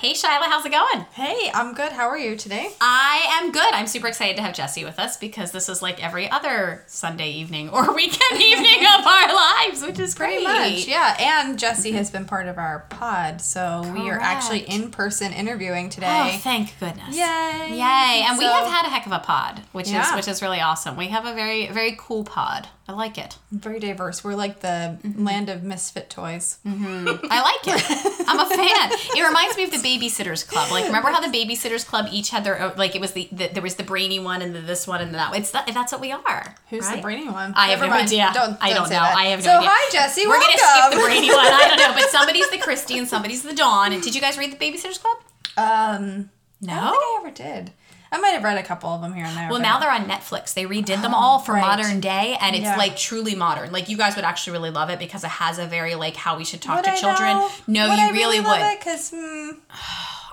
hey 0.02 0.12
shyla 0.12 0.46
how's 0.46 0.66
it 0.66 0.72
going 0.72 1.02
Hey, 1.12 1.50
I'm 1.52 1.74
good. 1.74 1.92
How 1.92 2.08
are 2.08 2.16
you 2.16 2.36
today? 2.36 2.70
I 2.80 3.38
am 3.38 3.52
good. 3.52 3.70
I'm 3.74 3.86
super 3.86 4.08
excited 4.08 4.36
to 4.36 4.42
have 4.42 4.54
Jesse 4.54 4.82
with 4.82 4.98
us 4.98 5.18
because 5.18 5.52
this 5.52 5.68
is 5.68 5.82
like 5.82 6.02
every 6.02 6.28
other 6.30 6.84
Sunday 6.86 7.30
evening 7.32 7.68
or 7.68 7.92
weekend 7.94 8.40
evening 8.40 8.86
of 8.98 9.06
our 9.06 9.34
lives, 9.34 9.82
which 9.82 9.98
is 9.98 10.14
Pretty 10.14 10.42
great. 10.42 10.72
much, 10.72 10.88
yeah. 10.88 11.16
And 11.20 11.58
Jesse 11.58 11.92
has 11.92 12.10
been 12.10 12.24
part 12.24 12.48
of 12.48 12.56
our 12.56 12.86
pod, 12.88 13.42
so 13.42 13.82
we 13.92 14.08
are 14.08 14.18
actually 14.18 14.60
in 14.60 14.90
person 14.90 15.34
interviewing 15.34 15.86
oh, 15.86 15.90
today. 15.90 16.32
Oh, 16.34 16.38
thank 16.38 16.80
goodness. 16.80 17.14
Yay! 17.14 17.68
Yay. 17.72 18.24
And 18.26 18.38
we 18.38 18.44
have 18.44 18.66
had 18.66 18.86
a 18.86 18.88
heck 18.88 19.04
of 19.04 19.12
a 19.12 19.18
pod, 19.18 19.60
which 19.72 19.92
is 19.92 20.10
which 20.12 20.28
is 20.28 20.40
really 20.40 20.60
awesome. 20.60 20.96
We 20.96 21.08
have 21.08 21.26
a 21.26 21.34
very 21.34 21.66
very 21.68 21.94
cool 21.98 22.24
pod. 22.24 22.68
I 22.88 22.94
like 22.94 23.16
it. 23.16 23.38
Very 23.50 23.78
diverse. 23.78 24.24
We're 24.24 24.34
like 24.34 24.60
the 24.60 24.98
mm-hmm. 25.04 25.24
land 25.24 25.48
of 25.48 25.62
misfit 25.62 26.10
toys. 26.10 26.58
Mm-hmm. 26.66 27.26
I 27.30 27.42
like 27.42 27.76
it. 27.78 28.18
I'm 28.32 28.40
a 28.40 28.48
fan. 28.48 28.90
It 29.16 29.22
reminds 29.26 29.56
me 29.56 29.64
of 29.64 29.70
the 29.70 29.76
Babysitters 29.78 30.46
Club. 30.46 30.70
Like, 30.70 30.86
remember 30.86 31.10
how 31.10 31.20
the 31.20 31.28
Babysitters 31.36 31.86
Club 31.86 32.08
each 32.10 32.30
had 32.30 32.44
their 32.44 32.60
own, 32.60 32.72
like 32.76 32.94
it 32.94 33.00
was 33.00 33.12
the, 33.12 33.28
the 33.32 33.48
there 33.48 33.62
was 33.62 33.74
the 33.76 33.82
brainy 33.82 34.18
one 34.18 34.42
and 34.42 34.54
the 34.54 34.60
this 34.60 34.86
one 34.86 35.00
and 35.00 35.14
that. 35.14 35.30
One. 35.30 35.40
It's 35.40 35.50
that, 35.52 35.66
that's 35.72 35.92
what 35.92 36.00
we 36.00 36.12
are. 36.12 36.54
Who's 36.70 36.86
right? 36.86 36.96
the 36.96 37.02
brainy 37.02 37.28
one? 37.28 37.52
I 37.56 37.68
have 37.68 37.80
Never 37.80 37.90
no 37.90 37.96
mind. 37.96 38.08
idea. 38.08 38.30
Don't, 38.34 38.56
I 38.60 38.72
don't 38.72 38.84
know. 38.84 38.88
that. 38.90 39.16
I 39.16 39.24
have 39.26 39.40
no 39.40 39.44
so, 39.44 39.56
idea. 39.58 39.68
hi, 39.70 39.90
Jesse. 39.92 40.22
We're 40.26 40.38
welcome. 40.38 40.48
gonna 40.56 40.88
skip 40.88 40.98
the 40.98 41.04
brainy 41.04 41.28
one. 41.30 41.46
I 41.46 41.68
don't 41.68 41.78
know, 41.78 41.92
but 41.94 42.08
somebody's 42.10 42.48
the 42.50 42.58
Kristy 42.58 42.98
and 42.98 43.06
somebody's 43.08 43.42
the 43.42 43.54
Dawn. 43.54 43.92
And 43.92 44.02
did 44.02 44.14
you 44.14 44.20
guys 44.20 44.38
read 44.38 44.52
the 44.52 44.56
Babysitters 44.56 45.00
Club? 45.00 45.16
Um, 45.56 46.30
I 46.62 46.66
No. 46.66 46.80
don't 46.80 46.90
think 46.92 47.02
I 47.02 47.16
ever 47.20 47.30
did. 47.30 47.72
I 48.12 48.20
might 48.20 48.30
have 48.34 48.44
read 48.44 48.58
a 48.58 48.62
couple 48.62 48.90
of 48.90 49.00
them 49.00 49.14
here 49.14 49.24
and 49.24 49.36
there. 49.36 49.48
Well, 49.50 49.60
now 49.60 49.78
they're 49.80 49.90
on 49.90 50.04
Netflix. 50.04 50.52
They 50.54 50.64
redid 50.64 51.00
them 51.02 51.14
all 51.22 51.38
for 51.38 51.52
right. 51.54 51.60
modern 51.62 51.98
day, 52.00 52.36
and 52.40 52.54
it's 52.54 52.64
Yeah. 52.64 52.76
like 52.76 52.96
truly 52.96 53.34
modern. 53.34 53.72
Like 53.72 53.88
you 53.88 53.96
guys 53.96 54.14
would 54.16 54.24
actually 54.24 54.52
really 54.52 54.70
love 54.70 54.90
it 54.90 54.98
because 54.98 55.24
it 55.24 55.30
has 55.30 55.58
a 55.58 55.66
very 55.66 55.94
like 55.94 56.14
how 56.14 56.36
we 56.36 56.44
should 56.44 56.60
talk 56.62 56.76
Would 56.76 56.84
to 56.84 56.90
I 56.92 56.96
children. 56.96 57.36
though? 57.38 57.50
No, 57.66 57.88
Would 57.88 57.98
you 57.98 58.04
I 58.06 58.10
really, 58.10 58.40
love 58.40 58.60
would. 58.60 58.80
Cause 58.80 59.10
mm, 59.12 59.56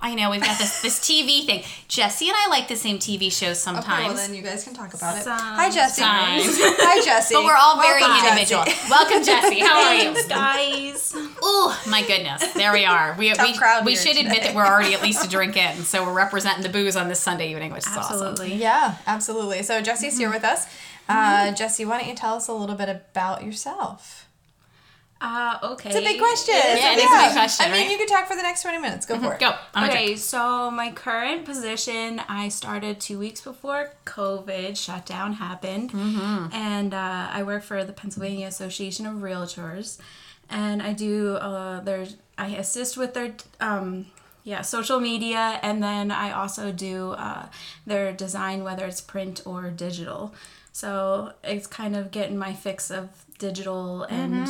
I 0.01 0.15
know 0.15 0.29
we've 0.29 0.41
got 0.41 0.58
this 0.58 0.82
this 0.82 1.00
TV 1.00 1.46
thing. 1.46 1.63
Jesse 1.88 2.27
and 2.27 2.36
I 2.38 2.50
like 2.50 2.68
the 2.68 2.75
same 2.75 3.00
TV 3.00 3.32
shows 3.32 3.60
sometimes. 3.60 3.86
okay, 3.86 3.96
sometimes. 3.96 4.15
well 4.18 4.27
then 4.27 4.36
you 4.36 4.41
guys 4.41 4.63
can 4.63 4.74
talk 4.74 4.94
about 4.94 5.18
it. 5.18 5.24
Sometimes. 5.24 5.58
Hi, 5.58 5.70
Jesse. 5.70 6.01
Hi, 6.06 7.03
Jesse. 7.03 7.36
but 7.36 7.44
we're 7.44 7.56
all 7.56 7.82
very 7.82 8.01
Welcome, 8.01 8.27
individual. 8.27 8.63
Jessie. 8.65 8.89
Welcome, 8.89 9.24
Jesse. 9.24 9.60
How 9.60 9.82
are 9.84 9.96
you? 9.96 10.27
Guys. 10.27 11.13
Oh 11.41 11.82
my 11.88 12.01
goodness, 12.06 12.53
there 12.53 12.72
we 12.74 12.86
are. 12.86 13.15
We 13.18 13.34
Tough 13.34 13.48
we, 13.48 13.58
crowd 13.58 13.86
we 13.86 13.94
here 13.94 14.01
should 14.01 14.18
admit 14.18 14.44
that 14.44 14.56
we're 14.56 14.65
already 14.65 14.94
at 14.94 15.01
least 15.08 15.25
a 15.25 15.29
drink 15.29 15.58
in, 15.58 15.84
so 15.84 16.06
we're 16.06 16.13
representing 16.13 16.63
the 16.63 16.70
booze 16.70 16.96
on 16.96 17.08
this 17.08 17.20
Sunday 17.20 17.51
evening, 17.51 17.72
which 17.72 17.86
is 17.88 17.96
awesome. 17.96 18.27
Absolutely. 18.27 18.56
Yeah, 18.56 18.96
absolutely. 19.08 19.63
So 19.63 19.82
Jessie's 19.82 20.18
here 20.18 20.29
with 20.29 20.44
us. 20.44 20.68
Uh, 21.08 21.51
Jessie, 21.53 21.86
why 21.86 22.00
don't 22.00 22.08
you 22.08 22.15
tell 22.15 22.36
us 22.36 22.48
a 22.48 22.53
little 22.53 22.75
bit 22.75 22.88
about 22.89 23.44
yourself? 23.44 24.28
Uh, 25.21 25.57
okay. 25.63 25.89
It's 25.89 25.97
a 25.97 26.01
big 26.01 26.19
question. 26.19 26.55
Yeah, 26.55 26.93
it 26.93 26.97
is 26.99 27.03
a 27.03 27.27
big 27.27 27.31
question, 27.33 27.65
I 27.65 27.71
mean, 27.71 27.81
right? 27.81 27.91
you 27.91 27.97
could 27.97 28.07
talk 28.07 28.27
for 28.27 28.35
the 28.38 28.41
next 28.41 28.61
20 28.61 28.77
minutes. 28.77 29.05
Go 29.05 29.19
for 29.19 29.33
it. 29.33 29.39
Go. 29.39 29.53
I'm 29.73 29.89
Okay, 29.89 30.15
so 30.15 30.71
my 30.71 30.91
current 30.91 31.43
position, 31.43 32.21
I 32.29 32.47
started 32.49 33.01
two 33.01 33.19
weeks 33.19 33.41
before 33.41 33.91
COVID 34.05 34.77
shutdown 34.77 35.33
happened, 35.33 35.91
Mm-hmm. 35.91 36.53
and 36.53 36.93
uh, 36.93 37.27
I 37.31 37.43
work 37.43 37.63
for 37.63 37.83
the 37.83 37.91
Pennsylvania 37.91 38.47
Association 38.47 39.05
of 39.05 39.15
Realtors, 39.15 39.99
and 40.49 40.81
I 40.81 40.93
do 40.93 41.35
uh, 41.35 41.81
there's 41.81 42.15
I 42.38 42.47
assist 42.55 42.95
with 42.95 43.13
their 43.13 43.33
um, 43.59 44.05
yeah, 44.45 44.61
social 44.61 45.01
media, 45.01 45.59
and 45.61 45.83
then 45.83 46.11
I 46.11 46.31
also 46.31 46.71
do 46.71 47.11
uh, 47.11 47.47
their 47.85 48.13
design, 48.13 48.63
whether 48.63 48.85
it's 48.85 49.01
print 49.01 49.41
or 49.45 49.69
digital. 49.69 50.33
So 50.71 51.33
it's 51.43 51.67
kind 51.67 51.95
of 51.97 52.11
getting 52.11 52.38
my 52.38 52.53
fix 52.53 52.89
of 52.89 53.09
digital 53.38 54.03
and 54.03 54.47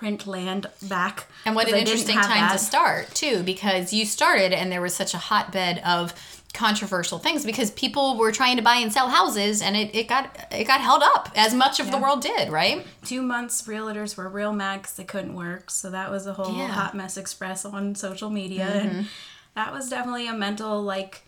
print 0.00 0.26
land 0.26 0.66
back. 0.82 1.26
And 1.44 1.54
what 1.54 1.68
an 1.68 1.74
interesting 1.76 2.16
time 2.16 2.48
that. 2.48 2.52
to 2.52 2.58
start 2.58 3.14
too, 3.14 3.42
because 3.42 3.92
you 3.92 4.06
started 4.06 4.52
and 4.54 4.72
there 4.72 4.80
was 4.80 4.94
such 4.94 5.12
a 5.12 5.18
hotbed 5.18 5.78
of 5.84 6.14
controversial 6.54 7.18
things 7.18 7.44
because 7.44 7.70
people 7.70 8.16
were 8.16 8.32
trying 8.32 8.56
to 8.56 8.62
buy 8.62 8.76
and 8.76 8.90
sell 8.92 9.08
houses 9.10 9.60
and 9.62 9.76
it, 9.76 9.94
it 9.94 10.08
got 10.08 10.24
it 10.50 10.64
got 10.66 10.80
held 10.80 11.02
up 11.02 11.30
as 11.36 11.54
much 11.54 11.78
of 11.80 11.90
the 11.92 11.98
world 11.98 12.22
did, 12.22 12.48
right? 12.48 12.84
Two 13.04 13.20
months, 13.22 13.62
realtors 13.68 14.16
were 14.16 14.28
real 14.28 14.52
mad 14.54 14.82
'cause 14.82 14.94
they 14.96 15.04
couldn't 15.04 15.34
work. 15.34 15.70
So 15.70 15.90
that 15.90 16.10
was 16.10 16.26
a 16.26 16.32
whole 16.32 16.56
Yeah. 16.56 16.68
hot 16.68 16.94
mess 16.96 17.16
express 17.18 17.64
on 17.66 17.94
social 17.94 18.30
media, 18.30 18.66
Mm-hmm. 18.66 18.88
and 18.98 19.06
that 19.54 19.70
was 19.72 19.90
definitely 19.90 20.26
a 20.28 20.32
mental 20.32 20.82
like. 20.82 21.22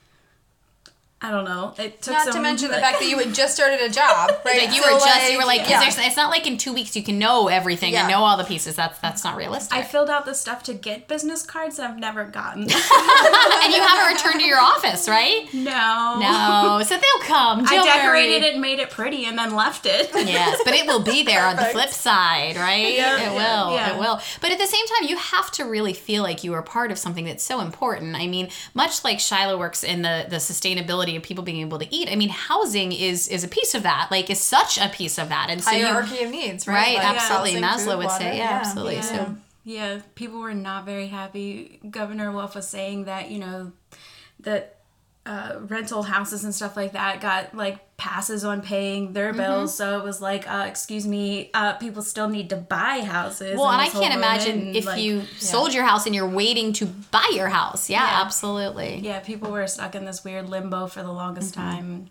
I 1.23 1.31
don't 1.31 1.45
know. 1.45 1.73
It 1.79 2.03
took 2.03 2.15
Not 2.15 2.25
some, 2.25 2.33
to 2.35 2.41
mention 2.43 2.69
the 2.71 2.79
fact 2.79 2.99
that 2.99 3.09
you 3.09 3.17
had 3.19 3.33
just 3.33 3.55
started 3.55 3.81
a 3.81 3.89
job, 3.89 4.31
right? 4.45 4.59
Like 4.67 4.75
you 4.75 4.83
So, 4.83 4.93
were 4.95 4.99
just 4.99 5.31
you 5.31 5.39
were 5.39 5.45
like 5.45 5.61
'cause 5.61 5.71
yeah. 5.71 6.07
it's 6.07 6.17
not 6.17 6.31
like 6.31 6.47
in 6.47 6.59
two 6.59 6.73
weeks 6.73 6.97
you 6.97 7.03
can 7.03 7.19
know 7.19 7.49
everything 7.49 7.95
and 7.95 8.09
know 8.09 8.19
all 8.25 8.37
the 8.37 8.45
pieces. 8.45 8.75
That's 8.77 8.99
that's 8.99 9.23
not 9.25 9.37
realistic. 9.37 9.77
I 9.79 9.83
filled 9.83 10.11
out 10.11 10.25
the 10.25 10.35
stuff 10.35 10.63
to 10.65 10.75
get 10.75 11.07
business 11.09 11.43
cards 11.43 11.77
that 11.77 11.89
I've 11.91 11.99
never 11.99 12.25
gotten. 12.25 12.63
and 12.63 12.71
you 12.73 13.81
haven't 13.83 14.15
returned 14.15 14.41
to 14.41 14.47
your 14.47 14.59
office, 14.61 15.09
right? 15.09 15.47
no. 15.53 16.19
No, 16.21 16.83
so 16.85 16.97
they'll 16.97 17.27
come. 17.29 17.61
I 17.67 17.77
Don't 17.77 17.87
decorated 17.87 18.41
worry. 18.43 18.49
it 18.49 18.53
and 18.55 18.61
made 18.61 18.79
it 18.79 18.91
pretty 18.91 19.25
and 19.25 19.39
then 19.39 19.55
left 19.55 19.87
it. 19.87 20.11
Yes, 20.33 20.61
but 20.65 20.73
it 20.75 20.87
will 20.87 21.03
be 21.03 21.23
there 21.25 21.45
on 21.45 21.57
the 21.57 21.65
flip 21.67 21.91
side, 21.91 22.57
right? 22.57 22.95
Yeah, 22.95 23.17
it 23.17 23.21
yeah, 23.21 23.33
will. 23.33 23.75
yeah. 23.75 23.95
It 23.95 23.99
will. 23.99 24.21
But 24.41 24.51
at 24.53 24.59
the 24.59 24.67
same 24.67 24.87
time, 24.87 25.09
you 25.09 25.17
have 25.17 25.51
to 25.53 25.65
really 25.65 25.93
feel 25.93 26.23
like 26.23 26.43
you 26.43 26.55
are 26.55 26.63
part 26.63 26.91
of 26.91 26.97
something 26.99 27.25
that's 27.27 27.43
so 27.45 27.61
important. 27.61 28.17
I 28.17 28.27
mean, 28.27 28.49
much 28.73 29.05
like 29.05 29.21
Shiloh 29.21 29.59
works 29.59 29.85
in 29.85 30.03
the 30.03 30.27
the 30.29 30.37
sustainability 30.37 31.12
of 31.17 31.23
people 31.23 31.45
being 31.45 31.61
able 31.61 31.79
to 31.79 31.95
eat. 31.95 32.09
I 32.11 32.17
mean, 32.17 32.29
housing 32.29 32.93
is 32.93 33.29
is 33.29 33.45
a 33.45 33.49
piece 33.49 33.75
of 33.75 33.83
that. 33.83 34.09
Like, 34.11 34.31
is 34.31 34.41
such 34.41 34.79
a 34.79 34.89
piece 34.89 35.19
of 35.19 35.29
that. 35.29 35.49
And 35.51 35.63
so 35.63 35.71
you, 35.73 35.87
hierarchy 35.87 36.23
of 36.23 36.31
needs, 36.31 36.67
right? 36.67 36.75
right? 36.75 36.99
Like 36.99 37.23
absolutely. 37.23 37.61
housing, 37.61 37.63
Maslow 37.63 37.91
food, 37.93 37.99
would 37.99 38.07
water, 38.07 38.25
say, 38.25 38.39
yeah, 38.39 38.51
absolutely. 38.51 39.03
So. 39.03 39.37
Yeah, 39.65 40.01
people 40.17 40.41
were 40.41 40.55
not 40.55 40.85
very 40.85 41.07
happy. 41.07 41.79
Governor 41.89 42.33
Wolf 42.33 42.57
was 42.57 42.67
saying 42.67 43.05
that, 43.05 43.31
you 43.31 43.39
know, 43.39 43.73
that 44.41 44.82
uh, 45.25 45.61
rental 45.69 46.03
houses 46.03 46.43
and 46.45 46.53
stuff 46.55 46.77
like 46.77 46.93
that 46.93 47.21
got 47.21 47.55
like 47.55 47.79
passes 47.97 48.45
on 48.45 48.61
paying 48.61 49.13
their 49.13 49.29
Mm-hmm. 49.31 49.39
bills. 49.41 49.77
So 49.77 49.99
it 49.99 50.05
was 50.05 50.21
like, 50.21 50.51
uh, 50.51 50.65
excuse 50.69 51.07
me, 51.07 51.51
uh, 51.55 51.75
people 51.75 52.03
still 52.03 52.29
need 52.29 52.51
to 52.51 52.57
buy 52.57 53.03
houses. 53.03 53.57
Well, 53.57 53.69
and 53.71 53.81
I 53.81 53.89
can't 53.89 54.13
imagine 54.15 54.57
movement, 54.57 54.77
if 54.77 54.87
like- 54.87 55.01
you 55.01 55.23
sold 55.39 55.73
your 55.75 55.85
house 55.85 56.07
and 56.07 56.15
you're 56.15 56.29
waiting 56.29 56.73
to 56.75 56.87
buy 56.87 57.31
your 57.35 57.49
house. 57.49 57.89
Yeah, 57.89 58.03
Yeah. 58.05 58.21
absolutely. 58.23 58.99
Yeah, 58.99 59.21
people 59.21 59.53
were 59.53 59.67
stuck 59.69 59.95
in 59.95 60.05
this 60.05 60.25
weird 60.25 60.49
limbo 60.49 60.89
for 60.89 61.03
the 61.03 61.13
longest 61.13 61.55
Mm-hmm. 61.55 61.71
time. 61.71 62.11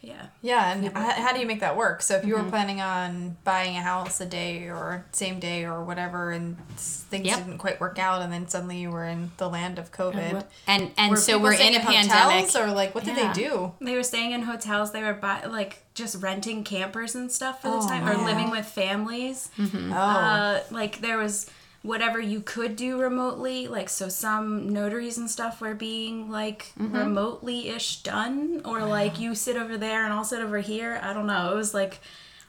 Yeah. 0.00 0.26
Yeah, 0.42 0.72
and 0.72 0.84
h- 0.86 0.92
how 0.94 1.32
do 1.32 1.40
you 1.40 1.46
make 1.46 1.58
that 1.60 1.76
work? 1.76 2.02
So 2.02 2.14
if 2.14 2.24
you 2.24 2.34
Mm-hmm. 2.34 2.44
were 2.44 2.50
planning 2.50 2.80
on 2.80 3.36
buying 3.42 3.76
a 3.76 3.80
house 3.82 4.20
a 4.20 4.26
day 4.26 4.68
or 4.68 5.04
same 5.10 5.40
day 5.40 5.64
or 5.64 5.82
whatever, 5.82 6.30
and 6.30 6.56
things 6.76 7.26
Yep. 7.26 7.38
didn't 7.38 7.58
quite 7.58 7.80
work 7.80 7.98
out, 7.98 8.22
and 8.22 8.32
then 8.32 8.46
suddenly 8.48 8.78
you 8.78 8.90
were 8.90 9.04
in 9.04 9.32
the 9.38 9.48
land 9.48 9.76
of 9.78 9.90
COVID. 9.90 10.44
And 10.68 10.92
and 10.96 11.10
Were 11.10 11.16
so 11.16 11.38
we're 11.38 11.52
in 11.54 11.74
a 11.74 11.80
hotels, 11.80 12.06
pandemic. 12.08 12.54
or 12.54 12.72
like 12.72 12.94
what 12.94 13.04
did 13.04 13.16
Yeah. 13.16 13.32
they 13.32 13.42
do? 13.42 13.72
They 13.80 13.96
were 13.96 14.04
staying 14.04 14.30
in 14.30 14.42
hotels. 14.42 14.92
They 14.92 15.02
were 15.02 15.14
buy, 15.14 15.44
like 15.46 15.84
just 15.94 16.22
renting 16.22 16.62
campers 16.62 17.16
and 17.16 17.30
stuff 17.32 17.60
for 17.62 17.68
the 17.68 17.78
Oh, 17.78 17.88
time, 17.88 18.08
or 18.08 18.16
living 18.24 18.50
with 18.50 18.66
families. 18.66 19.50
Mm-hmm. 19.58 19.92
Oh, 19.92 19.96
Uh, 19.96 20.60
like 20.70 21.00
there 21.00 21.18
was 21.18 21.50
whatever 21.82 22.20
you 22.20 22.40
could 22.40 22.76
do 22.76 23.00
remotely. 23.00 23.68
Like 23.68 23.88
so, 23.88 24.08
some 24.08 24.68
notaries 24.68 25.18
and 25.18 25.30
stuff 25.30 25.60
were 25.60 25.74
being 25.74 26.30
like 26.30 26.72
Mm-hmm. 26.78 26.96
remotely 26.96 27.68
ish 27.68 28.02
done, 28.02 28.62
or 28.64 28.84
like 28.84 29.18
you 29.20 29.34
sit 29.34 29.56
over 29.56 29.76
there 29.76 30.04
and 30.04 30.12
I'll 30.12 30.24
sit 30.24 30.40
over 30.40 30.58
here. 30.58 31.00
I 31.02 31.12
don't 31.12 31.26
know. 31.26 31.52
It 31.52 31.56
was 31.56 31.74
like 31.74 32.00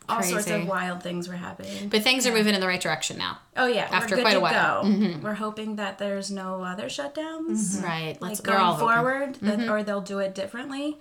all 0.08 0.24
sorts 0.24 0.50
of 0.50 0.68
wild 0.68 1.04
things 1.04 1.28
were 1.28 1.36
happening. 1.36 1.90
But 1.90 2.02
things 2.04 2.26
are 2.26 2.34
moving 2.34 2.56
in 2.56 2.62
the 2.62 2.68
right 2.68 2.82
direction 2.82 3.18
now. 3.18 3.40
oh 3.56 3.68
yeah, 3.68 3.88
after 3.92 4.18
quite 4.18 4.36
a 4.36 4.40
while. 4.40 4.84
go. 4.84 4.90
Mm-hmm. 4.90 5.22
We're 5.22 5.36
hoping 5.36 5.76
that 5.76 5.98
there's 6.00 6.32
no 6.32 6.64
other 6.64 6.86
shutdowns 6.86 7.76
mm-hmm. 7.78 7.86
Right. 7.86 8.18
Let's 8.20 8.46
like 8.46 8.60
all 8.60 8.78
going 8.78 8.80
forward, 8.80 9.36
that, 9.36 9.60
mm-hmm. 9.60 9.72
or 9.72 9.84
they'll 9.84 10.02
do 10.02 10.20
it 10.20 10.34
differently 10.34 10.98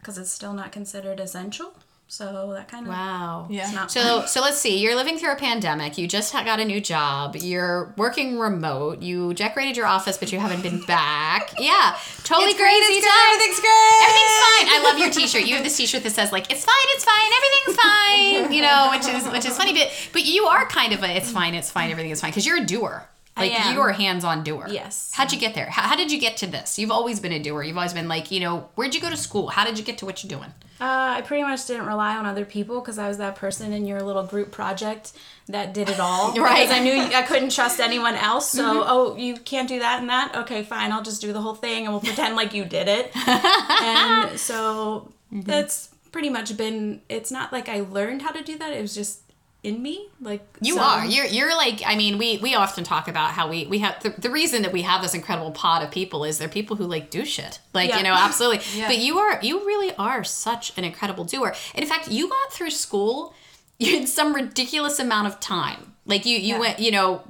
because 0.00 0.18
it's 0.18 0.30
still 0.32 0.52
not 0.52 0.70
considered 0.72 1.18
essential. 1.20 1.74
So 2.12 2.52
that 2.52 2.68
kind 2.68 2.86
of 2.86 2.92
Wow. 2.92 3.46
yeah. 3.48 3.70
not 3.70 3.90
So 3.90 4.26
so 4.26 4.42
let's 4.42 4.58
see. 4.58 4.76
You're 4.76 4.94
living 4.94 5.16
through 5.16 5.32
a 5.32 5.36
pandemic. 5.36 5.96
You 5.96 6.06
just 6.06 6.30
got 6.34 6.60
a 6.60 6.64
new 6.66 6.78
job. 6.78 7.36
You're 7.36 7.94
working 7.96 8.38
remote. 8.38 9.00
You 9.00 9.32
decorated 9.32 9.78
your 9.78 9.86
office, 9.86 10.18
but 10.18 10.30
you 10.30 10.38
haven't 10.38 10.62
been 10.62 10.82
back. 10.84 11.54
Yeah, 11.58 11.96
totally 12.22 12.50
It's 12.50 12.58
great, 12.60 12.68
crazy 12.84 12.98
it's 13.00 13.06
time. 13.06 13.14
great, 13.16 13.32
everything's 13.32 13.60
great. 13.60 14.00
Everything's 14.02 14.38
fine. 14.44 14.66
I 14.68 14.80
love 14.84 14.98
your 14.98 15.10
T-shirt. 15.10 15.46
You 15.48 15.54
have 15.54 15.64
this 15.64 15.76
T-shirt 15.78 16.02
that 16.02 16.10
says 16.12 16.32
like 16.32 16.52
"It's 16.52 16.64
fine, 16.66 16.88
it's 16.96 17.04
fine, 17.04 17.30
everything's 17.38 17.76
fine." 17.80 18.52
You 18.52 18.60
know, 18.60 18.88
which 18.90 19.06
is 19.08 19.32
which 19.32 19.46
is 19.46 19.56
funny. 19.56 19.72
But 19.72 19.88
but 20.12 20.26
you 20.26 20.44
are 20.44 20.66
kind 20.66 20.92
of 20.92 21.02
a 21.02 21.16
"It's 21.16 21.30
fine, 21.30 21.54
it's 21.54 21.70
fine, 21.70 21.90
everything 21.90 22.10
is 22.10 22.20
fine" 22.20 22.30
because 22.30 22.44
you're 22.44 22.58
a 22.62 22.66
doer. 22.66 23.08
Like 23.36 23.52
am. 23.52 23.74
you're 23.74 23.88
a 23.88 23.94
hands-on 23.94 24.44
doer. 24.44 24.66
Yes. 24.68 25.10
How'd 25.14 25.32
you 25.32 25.38
get 25.38 25.54
there? 25.54 25.66
How, 25.66 25.82
how 25.82 25.96
did 25.96 26.12
you 26.12 26.20
get 26.20 26.36
to 26.38 26.46
this? 26.46 26.78
You've 26.78 26.90
always 26.90 27.18
been 27.18 27.32
a 27.32 27.38
doer. 27.38 27.62
You've 27.62 27.78
always 27.78 27.94
been 27.94 28.08
like, 28.08 28.30
you 28.30 28.40
know, 28.40 28.68
where'd 28.74 28.94
you 28.94 29.00
go 29.00 29.08
to 29.08 29.16
school? 29.16 29.48
How 29.48 29.64
did 29.64 29.78
you 29.78 29.84
get 29.84 29.98
to 29.98 30.06
what 30.06 30.22
you're 30.22 30.28
doing? 30.38 30.52
Uh, 30.80 31.14
I 31.16 31.22
pretty 31.22 31.42
much 31.42 31.66
didn't 31.66 31.86
rely 31.86 32.16
on 32.16 32.26
other 32.26 32.44
people 32.44 32.80
because 32.80 32.98
I 32.98 33.08
was 33.08 33.18
that 33.18 33.36
person 33.36 33.72
in 33.72 33.86
your 33.86 34.02
little 34.02 34.24
group 34.24 34.50
project 34.50 35.12
that 35.48 35.72
did 35.72 35.88
it 35.88 35.98
all. 35.98 36.32
Right. 36.42 36.66
Because 36.66 36.76
I 36.76 36.80
knew 36.80 36.92
I 36.92 37.22
couldn't 37.22 37.52
trust 37.52 37.78
anyone 37.78 38.16
else. 38.16 38.50
So, 38.50 38.84
oh, 38.84 39.16
you 39.16 39.36
can't 39.36 39.68
do 39.68 39.78
that 39.78 40.00
and 40.00 40.10
that? 40.10 40.34
Okay, 40.36 40.64
fine. 40.64 40.90
I'll 40.92 41.02
just 41.02 41.20
do 41.20 41.32
the 41.32 41.40
whole 41.40 41.54
thing 41.54 41.84
and 41.84 41.92
we'll 41.94 42.00
pretend 42.00 42.34
like 42.36 42.52
you 42.52 42.64
did 42.64 42.88
it. 42.88 43.12
and 43.28 44.38
so 44.38 45.12
that's 45.30 45.88
pretty 46.10 46.30
much 46.30 46.56
been, 46.56 47.00
it's 47.08 47.30
not 47.30 47.52
like 47.52 47.68
I 47.68 47.80
learned 47.80 48.22
how 48.22 48.32
to 48.32 48.42
do 48.42 48.58
that. 48.58 48.72
It 48.72 48.82
was 48.82 48.94
just 48.94 49.21
in 49.62 49.80
me. 49.80 50.08
Like, 50.20 50.44
You 50.60 50.78
are. 50.78 51.04
You're 51.06 51.26
you're 51.26 51.56
like 51.56 51.82
I 51.86 51.94
mean, 51.96 52.18
we 52.18 52.38
we 52.38 52.54
often 52.54 52.82
talk 52.84 53.06
about 53.08 53.30
how 53.30 53.48
we 53.48 53.66
we 53.66 53.78
have 53.78 54.02
the, 54.02 54.10
the 54.10 54.30
reason 54.30 54.62
that 54.62 54.72
we 54.72 54.82
have 54.82 55.02
this 55.02 55.14
incredible 55.14 55.52
pod 55.52 55.82
of 55.82 55.90
people 55.90 56.24
is 56.24 56.38
they're 56.38 56.48
people 56.48 56.76
who 56.76 56.84
like 56.84 57.10
do 57.10 57.24
shit. 57.24 57.60
Like, 57.72 57.90
Yeah. 57.90 57.98
you 57.98 58.02
know, 58.02 58.12
absolutely. 58.14 58.60
Yeah. 58.74 58.88
But 58.88 58.98
you 58.98 59.18
are 59.18 59.38
you 59.42 59.64
really 59.64 59.94
are 59.96 60.24
such 60.24 60.76
an 60.76 60.84
incredible 60.84 61.24
doer. 61.24 61.54
And 61.74 61.82
in 61.84 61.88
fact, 61.88 62.08
you 62.10 62.28
got 62.28 62.52
through 62.52 62.70
school 62.70 63.34
in 63.78 64.06
some 64.06 64.34
ridiculous 64.34 64.98
amount 64.98 65.28
of 65.28 65.38
time. 65.40 65.92
Like 66.06 66.26
you 66.26 66.36
you 66.38 66.54
Yeah. 66.54 66.58
went, 66.58 66.78
you 66.80 66.90
know, 66.90 67.22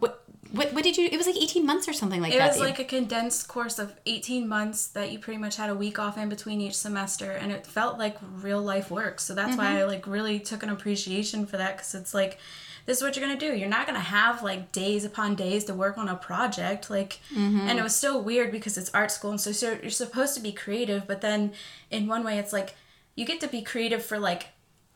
what 0.53 0.73
what 0.73 0.85
did 0.85 0.97
you 0.97 1.09
it 1.11 1.17
was 1.17 1.27
like 1.27 1.37
18 1.37 1.65
months 1.65 1.89
or 1.89 1.93
something 1.93 2.21
like 2.21 2.33
that? 2.33 2.45
It 2.45 2.49
was 2.49 2.61
like 2.61 2.79
a 2.79 2.85
condensed 2.85 3.49
course 3.49 3.79
of 3.79 3.95
18 4.07 4.47
months 4.47 4.87
that 4.89 5.11
you 5.11 5.19
pretty 5.19 5.39
much 5.39 5.57
had 5.57 5.71
a 5.71 5.75
week 5.75 5.99
off 5.99 6.19
in 6.19 6.29
between 6.29 6.61
each 6.61 6.77
semester 6.77 7.33
and 7.33 7.51
it 7.51 7.67
felt 7.67 7.99
like 7.99 8.17
real 8.21 8.61
life 8.61 8.91
work. 8.91 9.19
So 9.21 9.35
that's 9.35 9.57
why 9.57 9.67
mm-hmm. 9.67 9.79
I 9.79 9.85
like 9.85 10.07
really 10.07 10.39
took 10.39 10.63
an 10.63 10.69
appreciation 10.69 11.47
for 11.47 11.57
that 11.57 11.79
cuz 11.79 11.95
it's 11.95 12.13
like 12.13 12.39
this 12.85 12.99
is 12.99 13.03
what 13.03 13.17
you're 13.17 13.25
going 13.25 13.39
to 13.39 13.49
do. 13.51 13.57
You're 13.57 13.69
not 13.69 13.87
going 13.87 13.99
to 13.99 14.05
have 14.05 14.43
like 14.43 14.73
days 14.73 15.05
upon 15.05 15.37
days 15.37 15.65
to 15.65 15.75
work 15.75 15.97
on 15.97 16.09
a 16.09 16.17
project 16.17 16.91
like 16.91 17.21
mm-hmm. 17.31 17.61
and 17.61 17.79
it 17.79 17.83
was 17.83 17.97
still 17.97 18.21
weird 18.21 18.53
because 18.53 18.77
it's 18.77 18.91
art 18.93 19.11
school 19.11 19.31
and 19.31 19.41
so 19.41 19.53
so 19.53 19.79
you're 19.81 19.91
supposed 19.91 20.35
to 20.35 20.41
be 20.41 20.53
creative, 20.53 21.07
but 21.07 21.21
then 21.23 21.53
in 21.91 22.07
one 22.07 22.25
way 22.25 22.39
it's 22.39 22.53
like 22.53 22.75
you 23.15 23.25
get 23.25 23.41
to 23.41 23.49
be 23.49 23.63
creative 23.63 24.05
for 24.05 24.19
like 24.19 24.49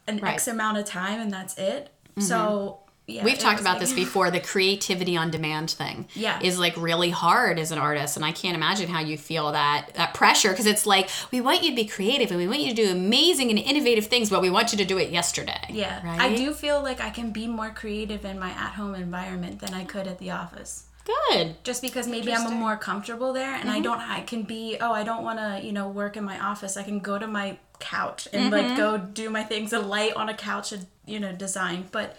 an 0.06 0.18
Right. 0.18 0.34
X 0.34 0.48
amount 0.48 0.78
of 0.78 0.84
time 0.84 1.20
and 1.20 1.32
that's 1.32 1.56
it. 1.58 1.90
Mm-hmm. 2.10 2.22
So 2.22 2.80
yeah, 3.06 3.22
We've 3.22 3.38
talked 3.38 3.60
about 3.60 3.74
like- 3.74 3.80
this 3.80 3.92
before. 4.04 4.30
The 4.30 4.40
creativity 4.40 5.16
on 5.16 5.30
demand 5.30 5.70
thing, 5.70 6.08
Yeah. 6.14 6.40
is 6.42 6.58
like 6.58 6.76
really 6.76 7.10
hard 7.10 7.58
as 7.58 7.70
an 7.70 7.78
artist, 7.78 8.16
and 8.16 8.24
I 8.24 8.32
can't 8.32 8.56
imagine 8.56 8.88
how 8.88 9.00
you 9.00 9.16
feel 9.16 9.52
that 9.52 9.90
that 9.94 10.12
pressure 10.14 10.50
because 10.50 10.66
it's 10.66 10.86
like 10.86 11.08
we 11.30 11.40
want 11.40 11.62
you 11.62 11.70
to 11.70 11.76
be 11.76 11.84
creative 11.84 12.30
and 12.30 12.38
we 12.38 12.48
want 12.48 12.60
you 12.60 12.70
to 12.70 12.74
do 12.74 12.90
amazing 12.90 13.50
and 13.50 13.58
innovative 13.58 14.06
things, 14.06 14.28
but 14.28 14.42
we 14.42 14.50
want 14.50 14.72
you 14.72 14.78
to 14.78 14.84
do 14.84 14.98
it 14.98 15.10
yesterday. 15.10 15.60
Yeah, 15.70 16.04
right. 16.04 16.20
I 16.20 16.34
do 16.34 16.52
feel 16.52 16.82
like 16.82 17.00
I 17.00 17.10
can 17.10 17.30
be 17.30 17.46
more 17.46 17.70
creative 17.70 18.24
in 18.24 18.38
my 18.38 18.50
at-home 18.50 18.94
environment 18.94 19.60
than 19.60 19.72
I 19.72 19.84
could 19.84 20.08
at 20.08 20.18
the 20.18 20.32
office. 20.32 20.86
Good. 21.30 21.62
Just 21.62 21.82
because 21.82 22.08
maybe 22.08 22.32
I'm 22.32 22.52
more 22.54 22.76
comfortable 22.76 23.32
there, 23.32 23.54
and 23.54 23.70
I 23.70 23.74
mm-hmm. 23.74 23.82
don't. 23.82 24.00
I 24.00 24.22
can 24.22 24.42
be. 24.42 24.76
Oh, 24.80 24.92
I 24.92 25.04
don't 25.04 25.22
want 25.22 25.38
to. 25.38 25.64
You 25.64 25.72
know, 25.72 25.88
work 25.88 26.16
in 26.16 26.24
my 26.24 26.40
office. 26.40 26.76
I 26.76 26.82
can 26.82 26.98
go 26.98 27.18
to 27.18 27.28
my 27.28 27.58
couch 27.78 28.26
and 28.32 28.50
like 28.50 28.64
mm-hmm. 28.64 28.76
go 28.76 28.98
do 28.98 29.30
my 29.30 29.44
things 29.44 29.72
and 29.72 29.88
light 29.88 30.14
on 30.14 30.28
a 30.28 30.34
couch 30.34 30.72
and 30.72 30.86
you 31.06 31.20
know 31.20 31.32
design. 31.32 31.86
But 31.92 32.16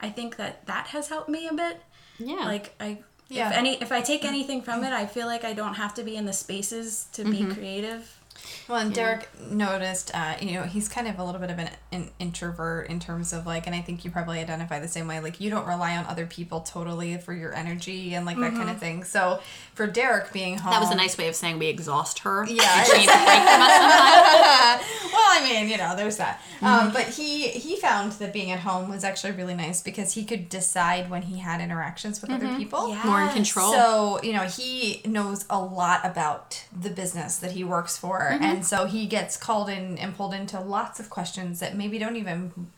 I 0.00 0.10
think 0.10 0.36
that 0.36 0.66
that 0.66 0.88
has 0.88 1.08
helped 1.08 1.28
me 1.28 1.48
a 1.48 1.54
bit. 1.54 1.80
Yeah. 2.18 2.44
Like 2.44 2.74
I. 2.80 2.98
Yeah. 3.28 3.50
If 3.50 3.56
any, 3.56 3.82
if 3.82 3.92
I 3.92 4.00
take 4.00 4.24
anything 4.24 4.62
from 4.62 4.82
it, 4.84 4.92
I 4.92 5.04
feel 5.04 5.26
like 5.26 5.44
I 5.44 5.52
don't 5.52 5.74
have 5.74 5.92
to 5.94 6.02
be 6.02 6.16
in 6.16 6.24
the 6.24 6.32
spaces 6.32 7.08
to 7.12 7.24
be 7.24 7.40
mm-hmm. 7.40 7.52
creative. 7.52 8.17
Well, 8.68 8.78
and 8.78 8.92
Derek 8.92 9.28
noticed, 9.50 10.10
uh, 10.14 10.34
you 10.40 10.52
know, 10.52 10.62
he's 10.64 10.88
kind 10.88 11.08
of 11.08 11.18
a 11.18 11.24
little 11.24 11.40
bit 11.40 11.50
of 11.50 11.58
an, 11.58 11.70
an 11.90 12.10
introvert 12.18 12.88
in 12.90 13.00
terms 13.00 13.32
of 13.32 13.46
like, 13.46 13.66
and 13.66 13.74
I 13.74 13.80
think 13.80 14.04
you 14.04 14.10
probably 14.10 14.40
identify 14.40 14.78
the 14.78 14.88
same 14.88 15.08
way. 15.08 15.20
Like, 15.20 15.40
you 15.40 15.48
don't 15.48 15.66
rely 15.66 15.96
on 15.96 16.04
other 16.04 16.26
people 16.26 16.60
totally 16.60 17.16
for 17.16 17.32
your 17.32 17.54
energy 17.54 18.14
and 18.14 18.26
like 18.26 18.36
that 18.38 18.52
kind 18.52 18.68
of 18.68 18.78
thing. 18.78 19.04
So, 19.04 19.40
for 19.74 19.86
Derek 19.86 20.32
being 20.32 20.58
home, 20.58 20.72
That 20.72 20.80
was 20.80 20.90
a 20.90 20.96
nice 20.96 21.16
way 21.16 21.28
of 21.28 21.34
saying 21.34 21.58
we 21.58 21.68
exhaust 21.68 22.18
her. 22.20 22.44
Yeah, 22.46 22.82
She 22.84 22.98
needs 22.98 23.10
a 23.12 23.16
break 23.24 23.40
from 23.40 23.62
us 23.62 23.72
sometimes. 23.72 24.82
well, 25.12 25.28
I 25.30 25.40
mean, 25.50 25.68
you 25.70 25.78
know, 25.78 25.96
there's 25.96 26.18
that. 26.18 26.42
Um, 26.60 26.92
but 26.92 27.04
he 27.06 27.48
he 27.48 27.76
found 27.76 28.12
that 28.12 28.32
being 28.32 28.50
at 28.50 28.58
home 28.60 28.90
was 28.90 29.04
actually 29.04 29.32
really 29.32 29.54
nice 29.54 29.80
because 29.80 30.12
he 30.14 30.24
could 30.24 30.48
decide 30.48 31.08
when 31.08 31.22
he 31.22 31.38
had 31.38 31.60
interactions 31.60 32.20
with 32.20 32.30
other 32.30 32.54
people. 32.56 32.94
More 33.04 33.22
in 33.22 33.28
control. 33.30 33.72
So, 33.72 34.20
you 34.22 34.32
know, 34.32 34.42
he 34.42 35.00
knows 35.06 35.44
a 35.48 35.58
lot 35.60 36.00
about 36.04 36.64
the 36.78 36.90
business 36.90 37.36
that 37.38 37.52
he 37.52 37.62
works 37.64 37.96
for. 37.96 38.18
And 38.28 38.57
so 38.64 38.86
he 38.86 39.06
gets 39.06 39.36
called 39.36 39.68
in 39.68 39.98
and 39.98 40.16
pulled 40.16 40.34
into 40.34 40.60
lots 40.60 41.00
of 41.00 41.10
questions 41.10 41.60
that 41.60 41.76
maybe 41.76 41.98
don't 41.98 42.16
even 42.16 42.70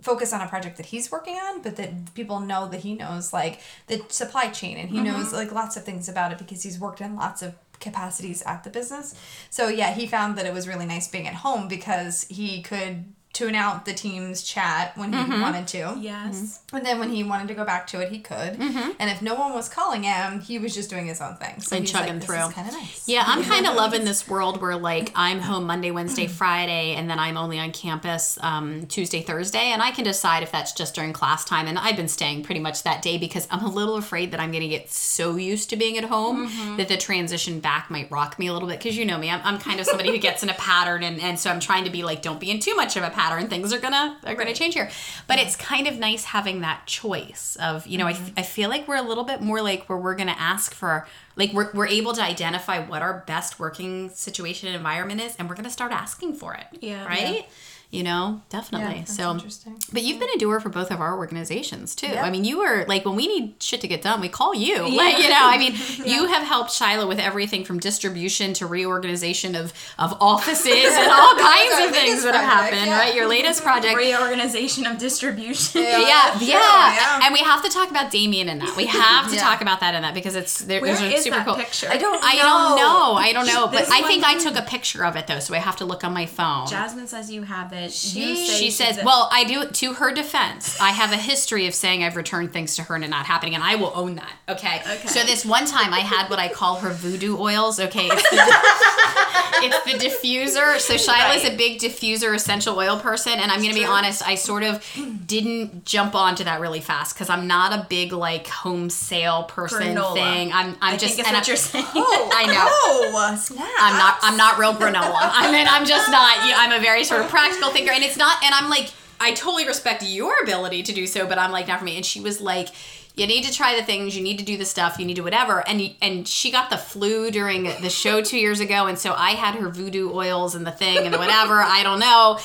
focus 0.00 0.32
on 0.32 0.40
a 0.40 0.48
project 0.48 0.76
that 0.76 0.86
he's 0.86 1.10
working 1.10 1.36
on, 1.36 1.62
but 1.62 1.76
that 1.76 2.14
people 2.14 2.40
know 2.40 2.68
that 2.68 2.80
he 2.80 2.94
knows 2.94 3.32
like 3.32 3.60
the 3.86 4.04
supply 4.08 4.48
chain 4.48 4.76
and 4.76 4.90
he 4.90 4.96
mm-hmm. 4.96 5.06
knows 5.06 5.32
like 5.32 5.52
lots 5.52 5.76
of 5.76 5.84
things 5.84 6.08
about 6.08 6.32
it 6.32 6.38
because 6.38 6.62
he's 6.62 6.78
worked 6.78 7.00
in 7.00 7.16
lots 7.16 7.42
of 7.42 7.54
capacities 7.80 8.42
at 8.42 8.64
the 8.64 8.70
business. 8.70 9.14
So 9.50 9.68
yeah, 9.68 9.92
he 9.92 10.06
found 10.06 10.36
that 10.38 10.46
it 10.46 10.52
was 10.52 10.68
really 10.68 10.86
nice 10.86 11.08
being 11.08 11.28
at 11.28 11.34
home 11.34 11.68
because 11.68 12.24
he 12.24 12.62
could 12.62 13.04
tune 13.32 13.54
out 13.54 13.86
the 13.86 13.94
team's 13.94 14.42
chat 14.42 14.96
when 14.96 15.12
he 15.12 15.18
mm-hmm. 15.18 15.40
wanted 15.40 15.66
to. 15.66 15.96
Yes. 15.98 16.60
Mm-hmm. 16.66 16.76
And 16.76 16.86
then 16.86 16.98
when 16.98 17.10
he 17.10 17.24
wanted 17.24 17.48
to 17.48 17.54
go 17.54 17.64
back 17.64 17.86
to 17.88 18.00
it, 18.00 18.10
he 18.10 18.18
could. 18.18 18.58
Mm-hmm. 18.58 18.90
And 18.98 19.10
if 19.10 19.22
no 19.22 19.34
one 19.34 19.54
was 19.54 19.70
calling 19.70 20.02
him, 20.02 20.40
he 20.40 20.58
was 20.58 20.74
just 20.74 20.90
doing 20.90 21.06
his 21.06 21.20
own 21.20 21.36
thing. 21.36 21.60
So 21.60 21.76
And 21.76 21.86
chugging 21.86 22.16
like, 22.16 22.24
through. 22.24 22.50
Kind 22.50 22.68
of 22.68 22.74
nice. 22.74 23.08
Yeah, 23.08 23.24
I'm 23.26 23.42
kind 23.42 23.66
of 23.66 23.74
loving 23.74 24.04
this 24.04 24.28
world 24.28 24.60
where 24.60 24.76
like 24.76 25.12
I'm 25.14 25.40
home 25.40 25.64
Monday, 25.64 25.90
Wednesday, 25.90 26.26
Friday, 26.26 26.94
and 26.94 27.08
then 27.08 27.18
I'm 27.18 27.38
only 27.38 27.58
on 27.58 27.72
campus 27.72 28.38
um, 28.42 28.86
Tuesday, 28.86 29.22
Thursday, 29.22 29.70
and 29.72 29.80
I 29.80 29.92
can 29.92 30.04
decide 30.04 30.42
if 30.42 30.52
that's 30.52 30.72
just 30.72 30.94
during 30.94 31.14
class 31.14 31.42
time. 31.42 31.66
And 31.66 31.78
I've 31.78 31.96
been 31.96 32.08
staying 32.08 32.42
pretty 32.42 32.60
much 32.60 32.82
that 32.82 33.00
day 33.00 33.16
because 33.16 33.48
I'm 33.50 33.64
a 33.64 33.70
little 33.70 33.96
afraid 33.96 34.32
that 34.32 34.40
I'm 34.40 34.50
going 34.50 34.62
to 34.62 34.68
get 34.68 34.90
so 34.90 35.36
used 35.36 35.70
to 35.70 35.76
being 35.76 35.96
at 35.96 36.04
home 36.04 36.50
that 36.76 36.88
the 36.88 36.98
transition 36.98 37.60
back 37.60 37.90
might 37.90 38.10
rock 38.10 38.38
me 38.38 38.48
a 38.48 38.52
little 38.52 38.68
bit. 38.68 38.78
Because 38.78 38.98
you 38.98 39.06
know 39.06 39.16
me, 39.16 39.30
I'm, 39.30 39.40
I'm 39.42 39.58
kind 39.58 39.80
of 39.80 39.86
somebody 39.86 40.10
who 40.10 40.18
gets 40.18 40.42
in 40.42 40.50
a 40.50 40.54
pattern, 40.54 41.02
and, 41.02 41.18
and 41.18 41.40
so 41.40 41.48
I'm 41.48 41.60
trying 41.60 41.84
to 41.84 41.90
be 41.90 42.02
like, 42.02 42.20
don't 42.20 42.38
be 42.38 42.50
in 42.50 42.60
too 42.60 42.76
much 42.76 42.94
of 42.94 43.02
a 43.02 43.08
pattern. 43.08 43.21
Things 43.48 43.72
are 43.72 43.78
gonna 43.78 44.18
are 44.24 44.34
gonna 44.34 44.54
change 44.54 44.74
here. 44.74 44.90
But 45.26 45.38
it's 45.38 45.56
kind 45.56 45.86
of 45.86 45.98
nice 45.98 46.24
having 46.24 46.60
that 46.60 46.86
choice 46.86 47.56
of 47.60 47.86
you 47.86 47.98
know 47.98 48.06
I, 48.06 48.14
mm-hmm. 48.14 48.38
I 48.38 48.42
feel 48.42 48.68
like 48.68 48.88
we're 48.88 48.96
a 48.96 49.02
little 49.02 49.24
bit 49.24 49.40
more 49.40 49.62
like 49.62 49.88
where 49.88 49.98
we're 49.98 50.14
gonna 50.14 50.36
ask 50.38 50.74
for 50.74 51.06
like 51.36 51.52
we're, 51.52 51.70
we're 51.72 51.86
able 51.86 52.12
to 52.12 52.22
identify 52.22 52.84
what 52.84 53.02
our 53.02 53.24
best 53.26 53.58
working 53.58 54.10
situation 54.10 54.68
and 54.68 54.76
environment 54.76 55.20
is 55.20 55.34
and 55.36 55.48
we're 55.48 55.54
to 55.64 55.70
start 55.70 55.92
asking 55.92 56.34
for 56.34 56.54
it 56.54 56.66
Yeah. 56.80 57.06
right 57.06 57.46
you 57.92 58.02
know 58.02 58.40
definitely 58.48 59.00
that's 59.00 59.14
so 59.14 59.28
um, 59.28 59.36
interesting. 59.36 59.78
but 59.92 60.02
you've 60.02 60.18
been 60.18 60.30
a 60.34 60.38
doer 60.38 60.58
for 60.60 60.70
both 60.70 60.90
of 60.90 60.98
our 61.00 61.16
organizations 61.18 61.94
too 61.94 62.06
Yeah. 62.06 62.24
i 62.24 62.30
mean 62.30 62.42
you 62.44 62.56
were 62.58 62.86
like 62.88 63.04
when 63.04 63.14
we 63.16 63.26
need 63.28 63.62
shit 63.62 63.82
to 63.82 63.86
get 63.88 64.00
done 64.00 64.20
we 64.22 64.30
call 64.30 64.54
you 64.54 64.78
like 64.96 65.18
you 65.18 65.28
know 65.28 65.36
i 65.38 65.58
mean 65.58 65.74
you 66.04 66.26
have 66.26 66.42
helped 66.42 66.72
shiloh 66.72 67.06
with 67.06 67.18
everything 67.18 67.64
from 67.64 67.78
distribution 67.78 68.54
to 68.54 68.66
reorganization 68.66 69.54
of 69.54 69.74
of 69.98 70.16
offices 70.22 70.72
and 70.72 71.10
all 71.10 71.34
kinds 71.50 71.84
of 71.84 71.90
things 71.94 72.22
that 72.24 72.34
have 72.34 72.44
happened 72.44 72.86
yeah. 72.86 72.98
right 72.98 73.14
your 73.14 73.28
latest 73.28 73.62
project 73.68 73.94
Reorganization 73.94 74.86
of 74.86 74.96
distribution. 74.98 75.82
yeah, 75.82 75.98
Yeah, 75.98 76.34
yeah, 76.34 76.38
sure, 76.38 76.48
yeah. 76.48 77.20
and 77.24 77.32
we 77.34 77.40
have 77.40 77.62
to 77.62 77.68
talk 77.68 77.90
about 77.90 78.10
Damien 78.10 78.48
in 78.48 78.58
that. 78.60 78.74
We 78.76 78.86
have 78.86 79.28
to 79.28 79.34
Yeah. 79.34 79.42
talk 79.42 79.60
about 79.60 79.80
that 79.80 79.94
in 79.94 80.02
that 80.02 80.14
because 80.14 80.34
it's 80.34 80.58
there, 80.60 80.80
Where 80.80 80.94
there's 80.94 81.12
a 81.12 81.16
is 81.16 81.24
super 81.24 81.36
that 81.38 81.46
cool 81.46 81.56
picture? 81.56 81.88
I 81.90 81.98
don't 81.98 82.22
I 82.24 82.36
don't 82.36 82.76
know. 82.76 82.82
know. 82.82 83.12
I 83.14 83.32
don't 83.32 83.46
know, 83.46 83.66
but 83.68 83.88
I 83.90 84.02
think 84.06 84.24
I 84.24 84.38
took 84.38 84.56
a 84.56 84.62
picture 84.62 85.04
of 85.04 85.16
it 85.16 85.26
though, 85.26 85.40
so 85.40 85.54
I 85.54 85.58
have 85.58 85.76
to 85.76 85.84
look 85.84 86.04
on 86.04 86.12
my 86.14 86.26
phone. 86.26 86.66
Jasmine 86.68 87.06
says 87.06 87.30
you 87.30 87.42
have 87.42 87.72
it. 87.72 87.81
She- 87.90 88.46
she 88.46 88.70
says, 88.70 88.98
a- 88.98 89.04
"Well, 89.04 89.28
I 89.32 89.44
do." 89.44 89.64
To 89.66 89.94
her 89.94 90.12
defense, 90.12 90.78
I 90.80 90.90
have 90.90 91.12
a 91.12 91.16
history 91.16 91.66
of 91.66 91.74
saying 91.74 92.04
I've 92.04 92.16
returned 92.16 92.52
things 92.52 92.76
to 92.76 92.82
her 92.84 92.94
and 92.94 93.04
it 93.04 93.08
not 93.10 93.26
happening, 93.26 93.54
and 93.54 93.62
I 93.64 93.74
will 93.76 93.92
own 93.94 94.16
that. 94.16 94.32
Okay. 94.48 94.80
Okay. 94.86 95.08
So 95.08 95.22
this 95.24 95.44
one 95.44 95.64
time, 95.66 95.92
I 95.94 96.00
had 96.00 96.28
what 96.30 96.38
I 96.38 96.48
call 96.48 96.76
her 96.76 96.90
voodoo 96.90 97.36
oils. 97.38 97.80
Okay. 97.80 98.08
It's 98.10 98.30
the, 98.30 98.36
it's 99.64 99.84
the 99.84 99.98
diffuser. 100.08 100.78
So 100.78 100.94
Shiloh's 100.96 101.44
a 101.44 101.56
big 101.56 101.78
diffuser 101.80 102.34
essential 102.34 102.76
oil 102.78 102.98
person, 102.98 103.34
and 103.34 103.50
I'm 103.50 103.60
gonna 103.62 103.74
be 103.74 103.84
honest, 103.84 104.26
I 104.26 104.34
sort 104.34 104.62
of 104.62 104.84
didn't 105.26 105.84
jump 105.84 106.14
onto 106.14 106.44
that 106.44 106.60
really 106.60 106.80
fast 106.80 107.14
because 107.14 107.28
I'm 107.30 107.46
not 107.46 107.72
a 107.72 107.86
big 107.88 108.12
like 108.12 108.46
home 108.48 108.90
sale 108.90 109.44
person 109.44 109.96
Granola. 109.96 110.14
thing. 110.14 110.52
I'm 110.52 110.76
I'm 110.80 110.94
I 110.94 110.96
just 110.96 111.16
think 111.16 111.28
and 111.28 111.34
what 111.36 111.42
I'm- 111.42 111.48
you're 111.48 111.56
saying. 111.56 111.84
I 111.94 112.46
know. 112.46 112.66
Oh, 113.14 113.36
snap. 113.40 113.68
I'm 113.80 113.96
not 113.98 114.18
I'm 114.22 114.36
not 114.36 114.58
real 114.58 114.74
granola. 114.74 115.16
I 115.32 115.50
mean, 115.52 115.66
I'm 115.68 115.84
just 115.86 116.10
not. 116.10 116.36
I'm 116.40 116.72
a 116.72 116.80
very 116.80 117.04
sort 117.04 117.22
of 117.22 117.28
practical 117.28 117.70
thinker, 117.72 117.92
and 117.92 118.04
it's 118.04 118.16
not. 118.16 118.42
And 118.44 118.54
I'm 118.54 118.70
like, 118.70 118.90
I 119.20 119.32
totally 119.32 119.66
respect 119.66 120.02
your 120.02 120.34
ability 120.42 120.82
to 120.84 120.92
do 120.92 121.06
so, 121.06 121.26
but 121.26 121.38
I'm 121.38 121.52
like 121.52 121.68
not 121.68 121.78
for 121.78 121.84
me. 121.84 121.96
And 121.96 122.06
she 122.06 122.20
was 122.20 122.40
like. 122.40 122.68
You 123.14 123.26
need 123.26 123.44
to 123.44 123.52
try 123.52 123.76
the 123.76 123.82
things. 123.82 124.16
You 124.16 124.22
need 124.22 124.38
to 124.38 124.44
do 124.44 124.56
the 124.56 124.64
stuff. 124.64 124.98
You 124.98 125.04
need 125.04 125.16
to 125.16 125.22
whatever. 125.22 125.62
And 125.68 125.94
and 126.00 126.26
she 126.26 126.50
got 126.50 126.70
the 126.70 126.78
flu 126.78 127.30
during 127.30 127.64
the 127.64 127.90
show 127.90 128.22
two 128.22 128.38
years 128.38 128.58
ago, 128.58 128.86
and 128.86 128.98
so 128.98 129.12
I 129.12 129.32
had 129.32 129.54
her 129.56 129.68
voodoo 129.68 130.10
oils 130.14 130.54
and 130.54 130.66
the 130.66 130.70
thing 130.72 130.96
and 130.96 131.12
the 131.12 131.18
whatever. 131.18 131.60
I 131.60 131.82
don't 131.82 132.00
know. 132.00 132.38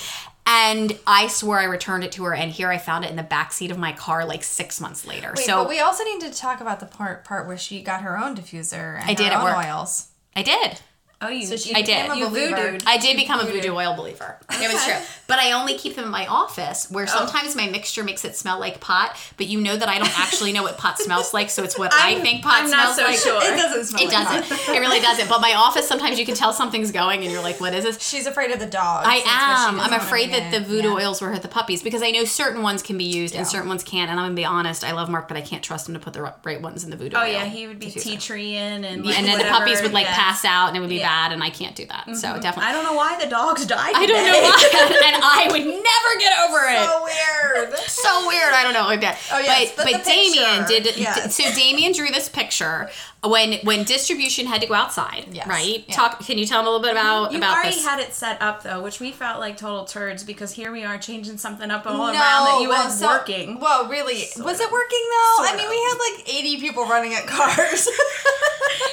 And 0.45 0.97
I 1.07 1.27
swore 1.27 1.57
I 1.57 1.63
returned 1.63 2.03
it 2.03 2.11
to 2.13 2.23
her, 2.25 2.33
and 2.33 2.51
here 2.51 2.69
I 2.69 2.79
found 2.79 3.05
it 3.05 3.09
in 3.09 3.15
the 3.15 3.23
back 3.23 3.53
seat 3.53 3.71
of 3.71 3.77
my 3.77 3.93
car 3.93 4.25
like 4.25 4.43
six 4.43 4.81
months 4.81 5.07
later. 5.07 5.33
Wait, 5.37 5.45
so 5.45 5.63
but 5.63 5.69
we 5.69 5.79
also 5.79 6.03
need 6.03 6.19
to 6.21 6.33
talk 6.33 6.59
about 6.59 6.81
the 6.81 6.85
part 6.85 7.23
part 7.23 7.47
where 7.47 7.57
she 7.57 7.81
got 7.81 8.01
her 8.01 8.17
own 8.17 8.35
diffuser 8.35 8.99
and 8.99 9.09
I 9.09 9.13
did 9.13 9.27
her 9.27 9.33
at 9.33 9.37
own 9.37 9.43
work. 9.45 9.65
oils. 9.65 10.09
I 10.35 10.43
did. 10.43 10.81
Oh, 11.21 11.29
you. 11.29 11.45
So 11.45 11.55
she 11.57 11.73
I 11.75 11.81
did. 11.81 12.09
a 12.09 12.15
You 12.17 12.27
believer. 12.29 12.55
voodooed. 12.55 12.83
I 12.85 12.97
did 12.97 13.17
become 13.17 13.39
a 13.39 13.45
voodoo 13.45 13.73
oil 13.73 13.95
believer. 13.95 14.37
It 14.51 14.71
was 14.73 14.83
true. 14.85 14.95
But 15.27 15.39
I 15.39 15.51
only 15.53 15.77
keep 15.77 15.95
them 15.95 16.05
in 16.05 16.11
my 16.11 16.25
office 16.27 16.89
where 16.89 17.03
oh. 17.03 17.07
sometimes 17.07 17.55
my 17.55 17.67
mixture 17.69 18.03
makes 18.03 18.23
it 18.25 18.35
smell 18.35 18.59
like 18.59 18.79
pot, 18.79 19.15
but 19.37 19.47
you 19.47 19.59
know 19.59 19.75
that 19.75 19.89
I 19.89 19.97
don't 19.97 20.19
actually 20.19 20.53
know 20.53 20.63
what 20.63 20.77
pot 20.77 20.97
smells 20.99 21.33
like, 21.33 21.49
so 21.49 21.63
it's 21.63 21.77
what 21.77 21.93
i 21.93 22.11
I'm- 22.11 22.21
think 22.21 22.43
pot 22.43 22.63
I'm 22.63 22.69
not 22.69 22.95
smells 22.95 23.21
so 23.23 23.31
like. 23.31 23.41
sure. 23.41 23.53
It 23.53 23.57
doesn't 23.57 23.85
smell 23.85 24.01
It 24.03 24.05
like 24.05 24.13
doesn't. 24.43 24.57
pot. 24.65 24.75
It 24.75 24.79
really 24.79 24.99
doesn't. 24.99 25.27
But 25.29 25.41
my 25.41 25.53
office 25.55 25.87
sometimes 25.87 26.17
you 26.19 26.25
can 26.25 26.35
tell 26.35 26.53
something's 26.53 26.91
going 26.91 27.23
and 27.23 27.31
you're 27.31 27.41
like, 27.43 27.59
what 27.59 27.73
is 27.73 27.83
this? 27.83 28.01
She's 28.01 28.25
afraid 28.27 28.51
of 28.51 28.59
the 28.59 28.65
dogs. 28.65 29.07
I 29.07 29.17
That's 29.17 29.25
what 29.25 29.81
she 29.81 29.87
am. 29.87 29.93
I'm 29.93 29.99
afraid 29.99 30.29
bring 30.29 30.41
that 30.41 30.51
the 30.51 30.59
voodoo 30.65 30.89
Yeah. 30.89 30.93
oils 31.07 31.21
will 31.21 31.29
hurt 31.29 31.41
the 31.41 31.47
puppies 31.47 31.81
because 31.83 32.01
I 32.01 32.11
know 32.11 32.23
certain 32.25 32.61
ones 32.61 32.81
can 32.81 32.97
be 32.97 33.03
used 33.05 33.33
Yeah. 33.33 33.39
and 33.41 33.47
certain 33.47 33.67
ones 33.69 33.83
can't. 33.83 34.09
And 34.09 34.19
I'm 34.19 34.25
gonna 34.27 34.35
be 34.35 34.45
honest, 34.45 34.83
I 34.83 34.91
love 34.93 35.09
Mark, 35.09 35.27
but 35.27 35.35
I 35.37 35.41
can't 35.41 35.63
trust 35.63 35.87
him 35.89 35.93
to 35.95 35.99
put 35.99 36.13
the 36.13 36.33
right 36.43 36.61
ones 36.61 36.83
in 36.83 36.89
the 36.89 36.97
voodoo 36.97 37.15
oh 37.17 37.21
oil. 37.21 37.27
yeah, 37.31 37.45
he 37.45 37.67
would 37.67 37.79
be 37.79 37.91
tea 37.91 38.17
tree 38.17 38.55
in 38.55 38.83
and 38.85 39.05
and 39.05 39.25
then 39.25 39.37
the 39.37 39.45
puppies 39.45 39.81
would 39.81 39.93
like 39.93 40.07
pass 40.07 40.45
out 40.45 40.67
and 40.69 40.77
it 40.77 40.79
would 40.79 40.89
be 40.89 40.99
Bad, 41.07 41.31
and 41.31 41.41
I 41.41 41.49
can't 41.49 41.73
do 41.73 41.85
that. 41.85 42.03
So 42.17 42.27
mm-hmm. 42.27 42.41
definitely. 42.41 42.67
I 42.67 42.73
don't 42.73 42.83
know 42.83 42.93
why 42.93 43.17
the 43.17 43.29
dogs 43.29 43.65
died. 43.65 43.93
I 43.95 44.05
don't 44.05 44.25
know 44.27 44.41
why, 44.43 44.99
and 45.07 45.23
I 45.23 45.47
would 45.49 45.63
never 45.63 46.11
get 46.19 46.33
over 46.43 46.67
it. 46.67 46.83
So 46.83 47.03
weird. 47.07 47.79
so 47.87 48.27
weird. 48.27 48.53
I 48.53 48.63
don't 48.63 48.73
know. 48.73 48.93
That. 48.97 49.17
Oh, 49.31 49.39
yes, 49.39 49.71
but 49.77 49.85
but 49.85 49.93
but 49.93 50.05
Damien 50.05 50.65
picture. 50.65 50.83
did. 50.83 50.97
Yes. 50.97 51.33
So 51.33 51.49
Damien 51.55 51.93
drew 51.93 52.09
this 52.09 52.27
picture 52.27 52.89
when 53.23 53.53
when 53.63 53.85
distribution 53.85 54.47
had 54.47 54.59
to 54.61 54.67
go 54.67 54.73
outside. 54.73 55.27
Yes. 55.31 55.47
Right. 55.47 55.85
Yeah. 55.87 55.95
Talk. 55.95 56.19
Can 56.19 56.37
you 56.37 56.45
tell 56.45 56.59
him 56.59 56.67
a 56.67 56.69
little 56.69 56.83
bit 56.83 56.91
about 56.91 57.27
mm-hmm. 57.27 57.35
You 57.35 57.37
about 57.39 57.55
already 57.55 57.75
this? 57.75 57.85
had 57.85 58.01
it 58.01 58.13
set 58.13 58.41
up 58.41 58.63
though, 58.63 58.83
which 58.83 58.99
we 58.99 59.13
felt 59.13 59.39
like 59.39 59.55
total 59.55 59.85
turds 59.85 60.25
because 60.25 60.51
here 60.51 60.73
we 60.73 60.83
are 60.83 60.97
changing 60.97 61.37
something 61.37 61.71
up 61.71 61.87
all 61.87 61.95
no, 61.97 62.03
around 62.03 62.11
that 62.15 62.59
you 62.61 62.67
well, 62.67 62.83
had 62.83 62.91
so- 62.91 63.07
working. 63.07 63.61
Well, 63.61 63.87
really, 63.87 64.25
was 64.37 64.59
it 64.59 64.71
working 64.71 65.05
though? 65.07 65.47
I 65.47 65.53
mean, 65.55 65.65
of. 65.65 65.71
we 65.71 65.77
had 65.77 65.97
like 66.03 66.35
80 66.35 66.59
people 66.59 66.85
running 66.85 67.13
at 67.13 67.25
cars. 67.27 67.87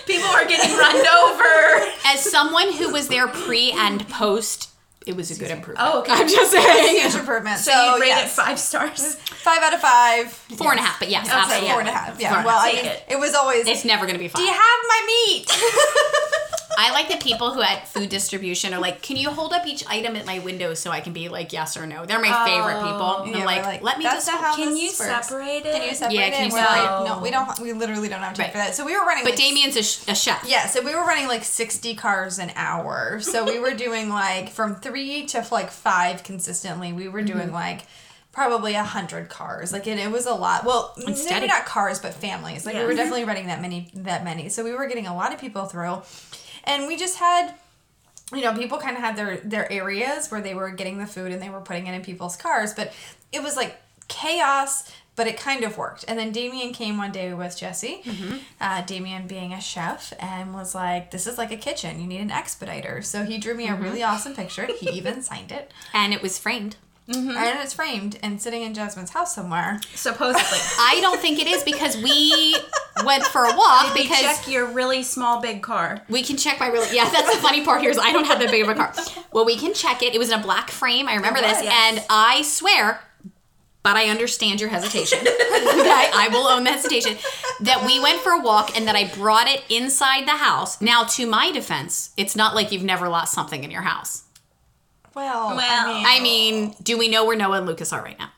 People 0.06 0.28
are 0.28 0.46
getting 0.46 0.76
run 0.76 0.96
over. 0.96 1.93
As 2.04 2.20
someone 2.30 2.72
who 2.72 2.90
was 2.90 3.08
there 3.08 3.28
pre 3.28 3.72
and 3.72 4.06
post, 4.08 4.70
it 5.06 5.16
was 5.16 5.30
a 5.30 5.38
good 5.38 5.50
improvement. 5.50 5.86
Oh, 5.92 6.00
okay. 6.00 6.12
I'm 6.12 6.28
just 6.28 6.50
saying. 6.52 7.00
Huge 7.00 7.14
improvement. 7.14 7.58
So, 7.58 7.72
So, 7.72 7.94
you'd 7.94 8.00
rate 8.00 8.08
yes. 8.08 8.32
it 8.32 8.42
five 8.42 8.58
stars. 8.58 9.14
Five 9.16 9.62
out 9.62 9.74
of 9.74 9.80
five. 9.80 10.32
Four 10.32 10.70
and 10.70 10.80
a 10.80 10.82
half, 10.82 10.98
but 10.98 11.10
yes, 11.10 11.26
say 11.26 11.32
absolutely. 11.34 11.68
four 11.68 11.80
and 11.80 11.88
a 11.88 11.92
half. 11.92 12.20
Yeah. 12.20 12.28
Four 12.30 12.38
and 12.38 12.46
a 12.46 12.48
well. 12.48 12.58
I 12.60 12.72
mean, 12.72 12.84
it. 12.86 13.02
it 13.10 13.18
was 13.18 13.34
always. 13.34 13.66
It's 13.68 13.84
never 13.84 14.06
gonna 14.06 14.18
be 14.18 14.28
fine. 14.28 14.40
Do 14.42 14.46
you 14.48 14.54
have 14.54 14.80
my 14.88 15.02
meat? 15.06 15.50
I 16.78 16.90
like 16.92 17.08
the 17.08 17.16
people 17.16 17.52
who 17.54 17.62
at 17.62 17.88
food 17.88 18.08
distribution 18.08 18.74
are 18.74 18.80
like, 18.80 19.02
"Can 19.02 19.16
you 19.16 19.30
hold 19.30 19.52
up 19.52 19.66
each 19.66 19.84
item 19.88 20.16
at 20.16 20.26
my 20.26 20.38
window 20.40 20.74
so 20.74 20.90
I 20.90 21.00
can 21.00 21.12
be 21.12 21.28
like 21.28 21.52
yes 21.52 21.76
or 21.76 21.86
no?" 21.86 22.04
They're 22.06 22.20
my 22.20 22.44
favorite 22.46 22.82
people. 22.82 23.24
Yeah, 23.26 23.38
I'm 23.44 23.46
we're 23.46 23.62
like, 23.62 23.82
"Let 23.82 23.98
me 23.98 24.04
just." 24.04 24.28
how 24.28 24.54
Can 24.56 24.70
this 24.74 24.80
you 24.80 25.06
works. 25.06 25.26
separate 25.28 25.64
it? 25.66 25.72
Can 25.74 25.88
you 25.88 25.94
separate 25.94 26.14
Yeah, 26.14 26.26
it? 26.26 26.32
can 26.34 26.46
you 26.48 26.52
We're 26.54 26.60
like, 26.64 26.80
separate- 26.82 27.04
no, 27.08 27.18
we 27.20 27.30
don't. 27.30 27.58
We 27.60 27.72
literally 27.72 28.08
don't 28.08 28.20
have 28.20 28.34
time 28.34 28.44
Right. 28.44 28.52
for 28.52 28.58
that. 28.58 28.74
So 28.74 28.84
we 28.84 28.96
were 28.96 29.04
running. 29.04 29.24
But 29.24 29.30
like, 29.32 29.38
Damien's 29.40 29.76
a, 29.76 29.82
sh- 29.82 30.02
a 30.08 30.14
chef. 30.14 30.44
Yeah, 30.46 30.66
so 30.66 30.82
we 30.82 30.94
were 30.94 31.02
running 31.04 31.28
like 31.28 31.44
60 31.44 31.94
cars 31.94 32.38
an 32.38 32.52
hour. 32.56 33.20
So 33.20 33.44
we 33.44 33.58
were 33.58 33.74
doing 33.74 34.08
like 34.08 34.50
from 34.50 34.76
three 34.76 35.26
to 35.26 35.46
like 35.50 35.70
five 35.70 36.22
consistently. 36.24 36.92
We 36.92 37.08
were 37.08 37.22
doing 37.22 37.46
Mm-hmm. 37.46 37.54
like 37.54 37.82
probably 38.32 38.74
a 38.74 38.82
hundred 38.82 39.28
cars. 39.28 39.72
Like 39.72 39.86
and 39.86 40.00
it 40.00 40.10
was 40.10 40.26
a 40.26 40.34
lot. 40.34 40.64
Well, 40.64 40.92
steady. 41.14 41.34
maybe 41.34 41.46
not 41.46 41.66
cars, 41.66 42.00
but 42.00 42.14
families. 42.14 42.66
Like 42.66 42.74
we 42.74 42.84
were 42.84 42.94
definitely 42.94 43.24
running 43.24 43.46
that 43.46 43.60
many 43.62 43.90
that 43.94 44.24
many. 44.24 44.48
So 44.48 44.64
we 44.64 44.72
were 44.72 44.86
getting 44.88 45.06
a 45.06 45.14
lot 45.14 45.32
of 45.32 45.40
people 45.40 45.66
through. 45.66 46.02
And 46.64 46.86
we 46.86 46.96
just 46.96 47.18
had 47.18 47.54
you 48.34 48.40
know, 48.40 48.54
people 48.54 48.78
kind 48.78 48.96
of 48.96 49.02
had 49.02 49.16
their 49.16 49.36
their 49.38 49.70
areas 49.70 50.30
where 50.30 50.40
they 50.40 50.54
were 50.54 50.70
getting 50.70 50.98
the 50.98 51.06
food 51.06 51.30
and 51.30 51.40
they 51.42 51.50
were 51.50 51.60
putting 51.60 51.86
it 51.86 51.94
in 51.94 52.02
people's 52.02 52.36
cars, 52.36 52.72
but 52.74 52.92
it 53.32 53.42
was 53.42 53.54
like 53.56 53.76
chaos 54.08 54.90
but 55.16 55.28
it 55.28 55.38
kind 55.38 55.62
of 55.62 55.78
worked. 55.78 56.04
And 56.08 56.18
then 56.18 56.32
Damien 56.32 56.72
came 56.72 56.96
one 56.98 57.12
day 57.12 57.32
with 57.32 57.56
Jesse, 57.56 58.02
Mm-hmm. 58.04 58.36
uh, 58.60 58.82
Damien 58.82 59.28
being 59.28 59.52
a 59.52 59.60
chef, 59.60 60.12
and 60.18 60.52
was 60.52 60.74
like, 60.74 61.12
This 61.12 61.28
is 61.28 61.38
like 61.38 61.52
a 61.52 61.56
kitchen. 61.56 62.00
You 62.00 62.08
need 62.08 62.20
an 62.20 62.32
expediter. 62.32 63.00
So 63.00 63.22
he 63.24 63.38
drew 63.38 63.54
me 63.54 63.68
Mm-hmm. 63.68 63.80
a 63.80 63.86
really 63.86 64.02
awesome 64.02 64.34
picture. 64.34 64.66
He 64.66 64.90
even 64.90 65.22
signed 65.30 65.52
it. 65.52 65.70
And 65.92 66.12
it 66.12 66.20
was 66.20 66.36
framed. 66.36 66.74
Mm-hmm. 67.08 67.30
And 67.36 67.60
it's 67.60 67.74
framed 67.74 68.18
and 68.22 68.40
sitting 68.40 68.62
in 68.62 68.72
Jasmine's 68.72 69.10
house 69.10 69.34
somewhere. 69.34 69.78
Supposedly. 69.94 70.42
I 70.78 70.98
don't 71.02 71.20
think 71.20 71.38
it 71.38 71.46
is 71.46 71.62
because 71.62 71.96
we 71.98 72.56
went 73.04 73.24
for 73.24 73.44
a 73.44 73.54
walk 73.54 73.88
You 73.88 74.02
because 74.04 74.20
check 74.22 74.48
your 74.48 74.66
really 74.66 75.02
small 75.02 75.40
big 75.40 75.60
car. 75.62 76.00
we 76.08 76.22
can 76.22 76.36
check 76.38 76.58
my 76.60 76.68
really 76.68 76.94
yeah 76.96 77.08
that's 77.10 77.34
the 77.34 77.42
funny 77.42 77.62
part 77.64 77.82
here 77.82 77.90
is 77.90 77.98
I 77.98 78.12
don't 78.12 78.24
have 78.26 78.38
that 78.38 78.50
big 78.50 78.62
of 78.62 78.68
a 78.70 78.74
car. 78.74 78.94
Well, 79.32 79.44
we 79.44 79.56
can 79.56 79.74
check 79.74 80.02
it. 80.02 80.14
It 80.14 80.18
was 80.18 80.30
in 80.30 80.38
a 80.38 80.42
black 80.42 80.70
frame. 80.70 81.08
I 81.08 81.14
remember 81.16 81.40
It 81.40 81.42
this, 81.42 81.58
was. 81.60 81.68
and 81.70 82.02
I 82.08 82.42
swear. 82.42 83.00
But 83.82 83.96
I 83.96 84.06
understand 84.08 84.60
your 84.62 84.70
hesitation. 84.70 85.18
I 85.26 86.28
will 86.32 86.46
own 86.46 86.64
the 86.64 86.70
hesitation. 86.70 87.16
That 87.60 87.84
we 87.84 88.00
went 88.00 88.20
for 88.22 88.32
a 88.32 88.40
walk 88.40 88.74
and 88.74 88.88
that 88.88 88.96
I 88.96 89.08
brought 89.08 89.46
it 89.46 89.62
inside 89.68 90.26
the 90.26 90.38
house. 90.38 90.80
Now, 90.80 91.04
to 91.04 91.26
my 91.26 91.50
defense, 91.52 92.10
it's 92.16 92.34
not 92.34 92.54
like 92.54 92.72
you've 92.72 92.82
never 92.82 93.10
lost 93.10 93.34
something 93.34 93.62
in 93.62 93.70
your 93.70 93.82
house. 93.82 94.22
Well, 95.14 95.54
Well, 95.56 95.58
I 95.60 95.92
mean, 95.92 96.06
I 96.06 96.20
mean, 96.20 96.74
do 96.82 96.98
we 96.98 97.08
know 97.08 97.24
where 97.24 97.36
Noah 97.36 97.58
and 97.58 97.66
Lucas 97.66 97.92
are 97.92 98.02
right 98.02 98.18
now? 98.18 98.30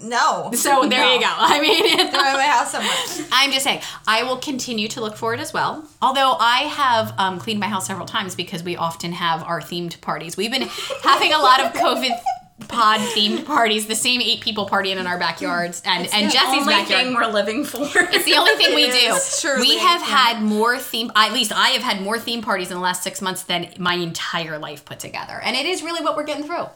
no. 0.00 0.50
So 0.52 0.86
there 0.88 1.00
No. 1.00 1.14
you 1.14 1.20
go. 1.20 1.26
I 1.36 1.60
mean, 1.60 1.82
They're 1.96 2.06
in 2.06 2.12
my 2.12 2.42
house 2.46 2.72
somewhere. 2.72 3.28
I'm 3.32 3.50
just 3.50 3.64
saying, 3.64 3.80
I 4.06 4.22
will 4.24 4.36
continue 4.36 4.88
to 4.88 5.00
look 5.00 5.16
for 5.16 5.32
it 5.34 5.40
as 5.40 5.52
well. 5.52 5.86
Although 6.02 6.36
I 6.38 6.60
have 6.64 7.14
um, 7.18 7.38
cleaned 7.38 7.60
my 7.60 7.66
house 7.68 7.86
several 7.86 8.06
times 8.06 8.34
because 8.34 8.62
we 8.62 8.76
often 8.76 9.12
have 9.12 9.42
our 9.44 9.60
themed 9.60 10.00
parties. 10.00 10.36
We've 10.36 10.50
been 10.50 10.68
having 11.02 11.32
a 11.32 11.38
lot 11.38 11.60
of 11.64 11.72
COVID 11.72 12.10
pod 12.66 13.00
themed 13.00 13.44
parties, 13.44 13.86
the 13.86 13.94
same 13.94 14.20
eight 14.20 14.40
people 14.40 14.68
partying 14.68 14.96
in 14.96 15.06
our 15.06 15.18
backyards 15.18 15.80
and, 15.84 16.08
and 16.12 16.32
Jesse's 16.32 16.62
only 16.62 16.74
backyard. 16.74 17.04
thing 17.04 17.14
we're 17.14 17.26
living 17.26 17.64
for. 17.64 17.88
It's 17.94 18.24
the 18.24 18.34
only 18.34 18.52
thing 18.56 18.74
we 18.74 18.90
do. 18.90 19.16
truly, 19.40 19.60
we 19.60 19.78
have 19.78 20.00
yeah. 20.00 20.06
had 20.06 20.42
more 20.42 20.76
theme, 20.78 21.12
at 21.14 21.32
least 21.32 21.52
I 21.52 21.68
have 21.68 21.82
had 21.82 22.02
more 22.02 22.18
theme 22.18 22.42
parties 22.42 22.70
in 22.70 22.74
the 22.74 22.82
last 22.82 23.02
six 23.02 23.22
months 23.22 23.44
than 23.44 23.72
my 23.78 23.94
entire 23.94 24.58
life 24.58 24.84
put 24.84 24.98
together. 24.98 25.40
And 25.42 25.56
it 25.56 25.66
is 25.66 25.82
really 25.82 26.02
what 26.02 26.16
we're 26.16 26.24
getting 26.24 26.44
through. 26.44 26.66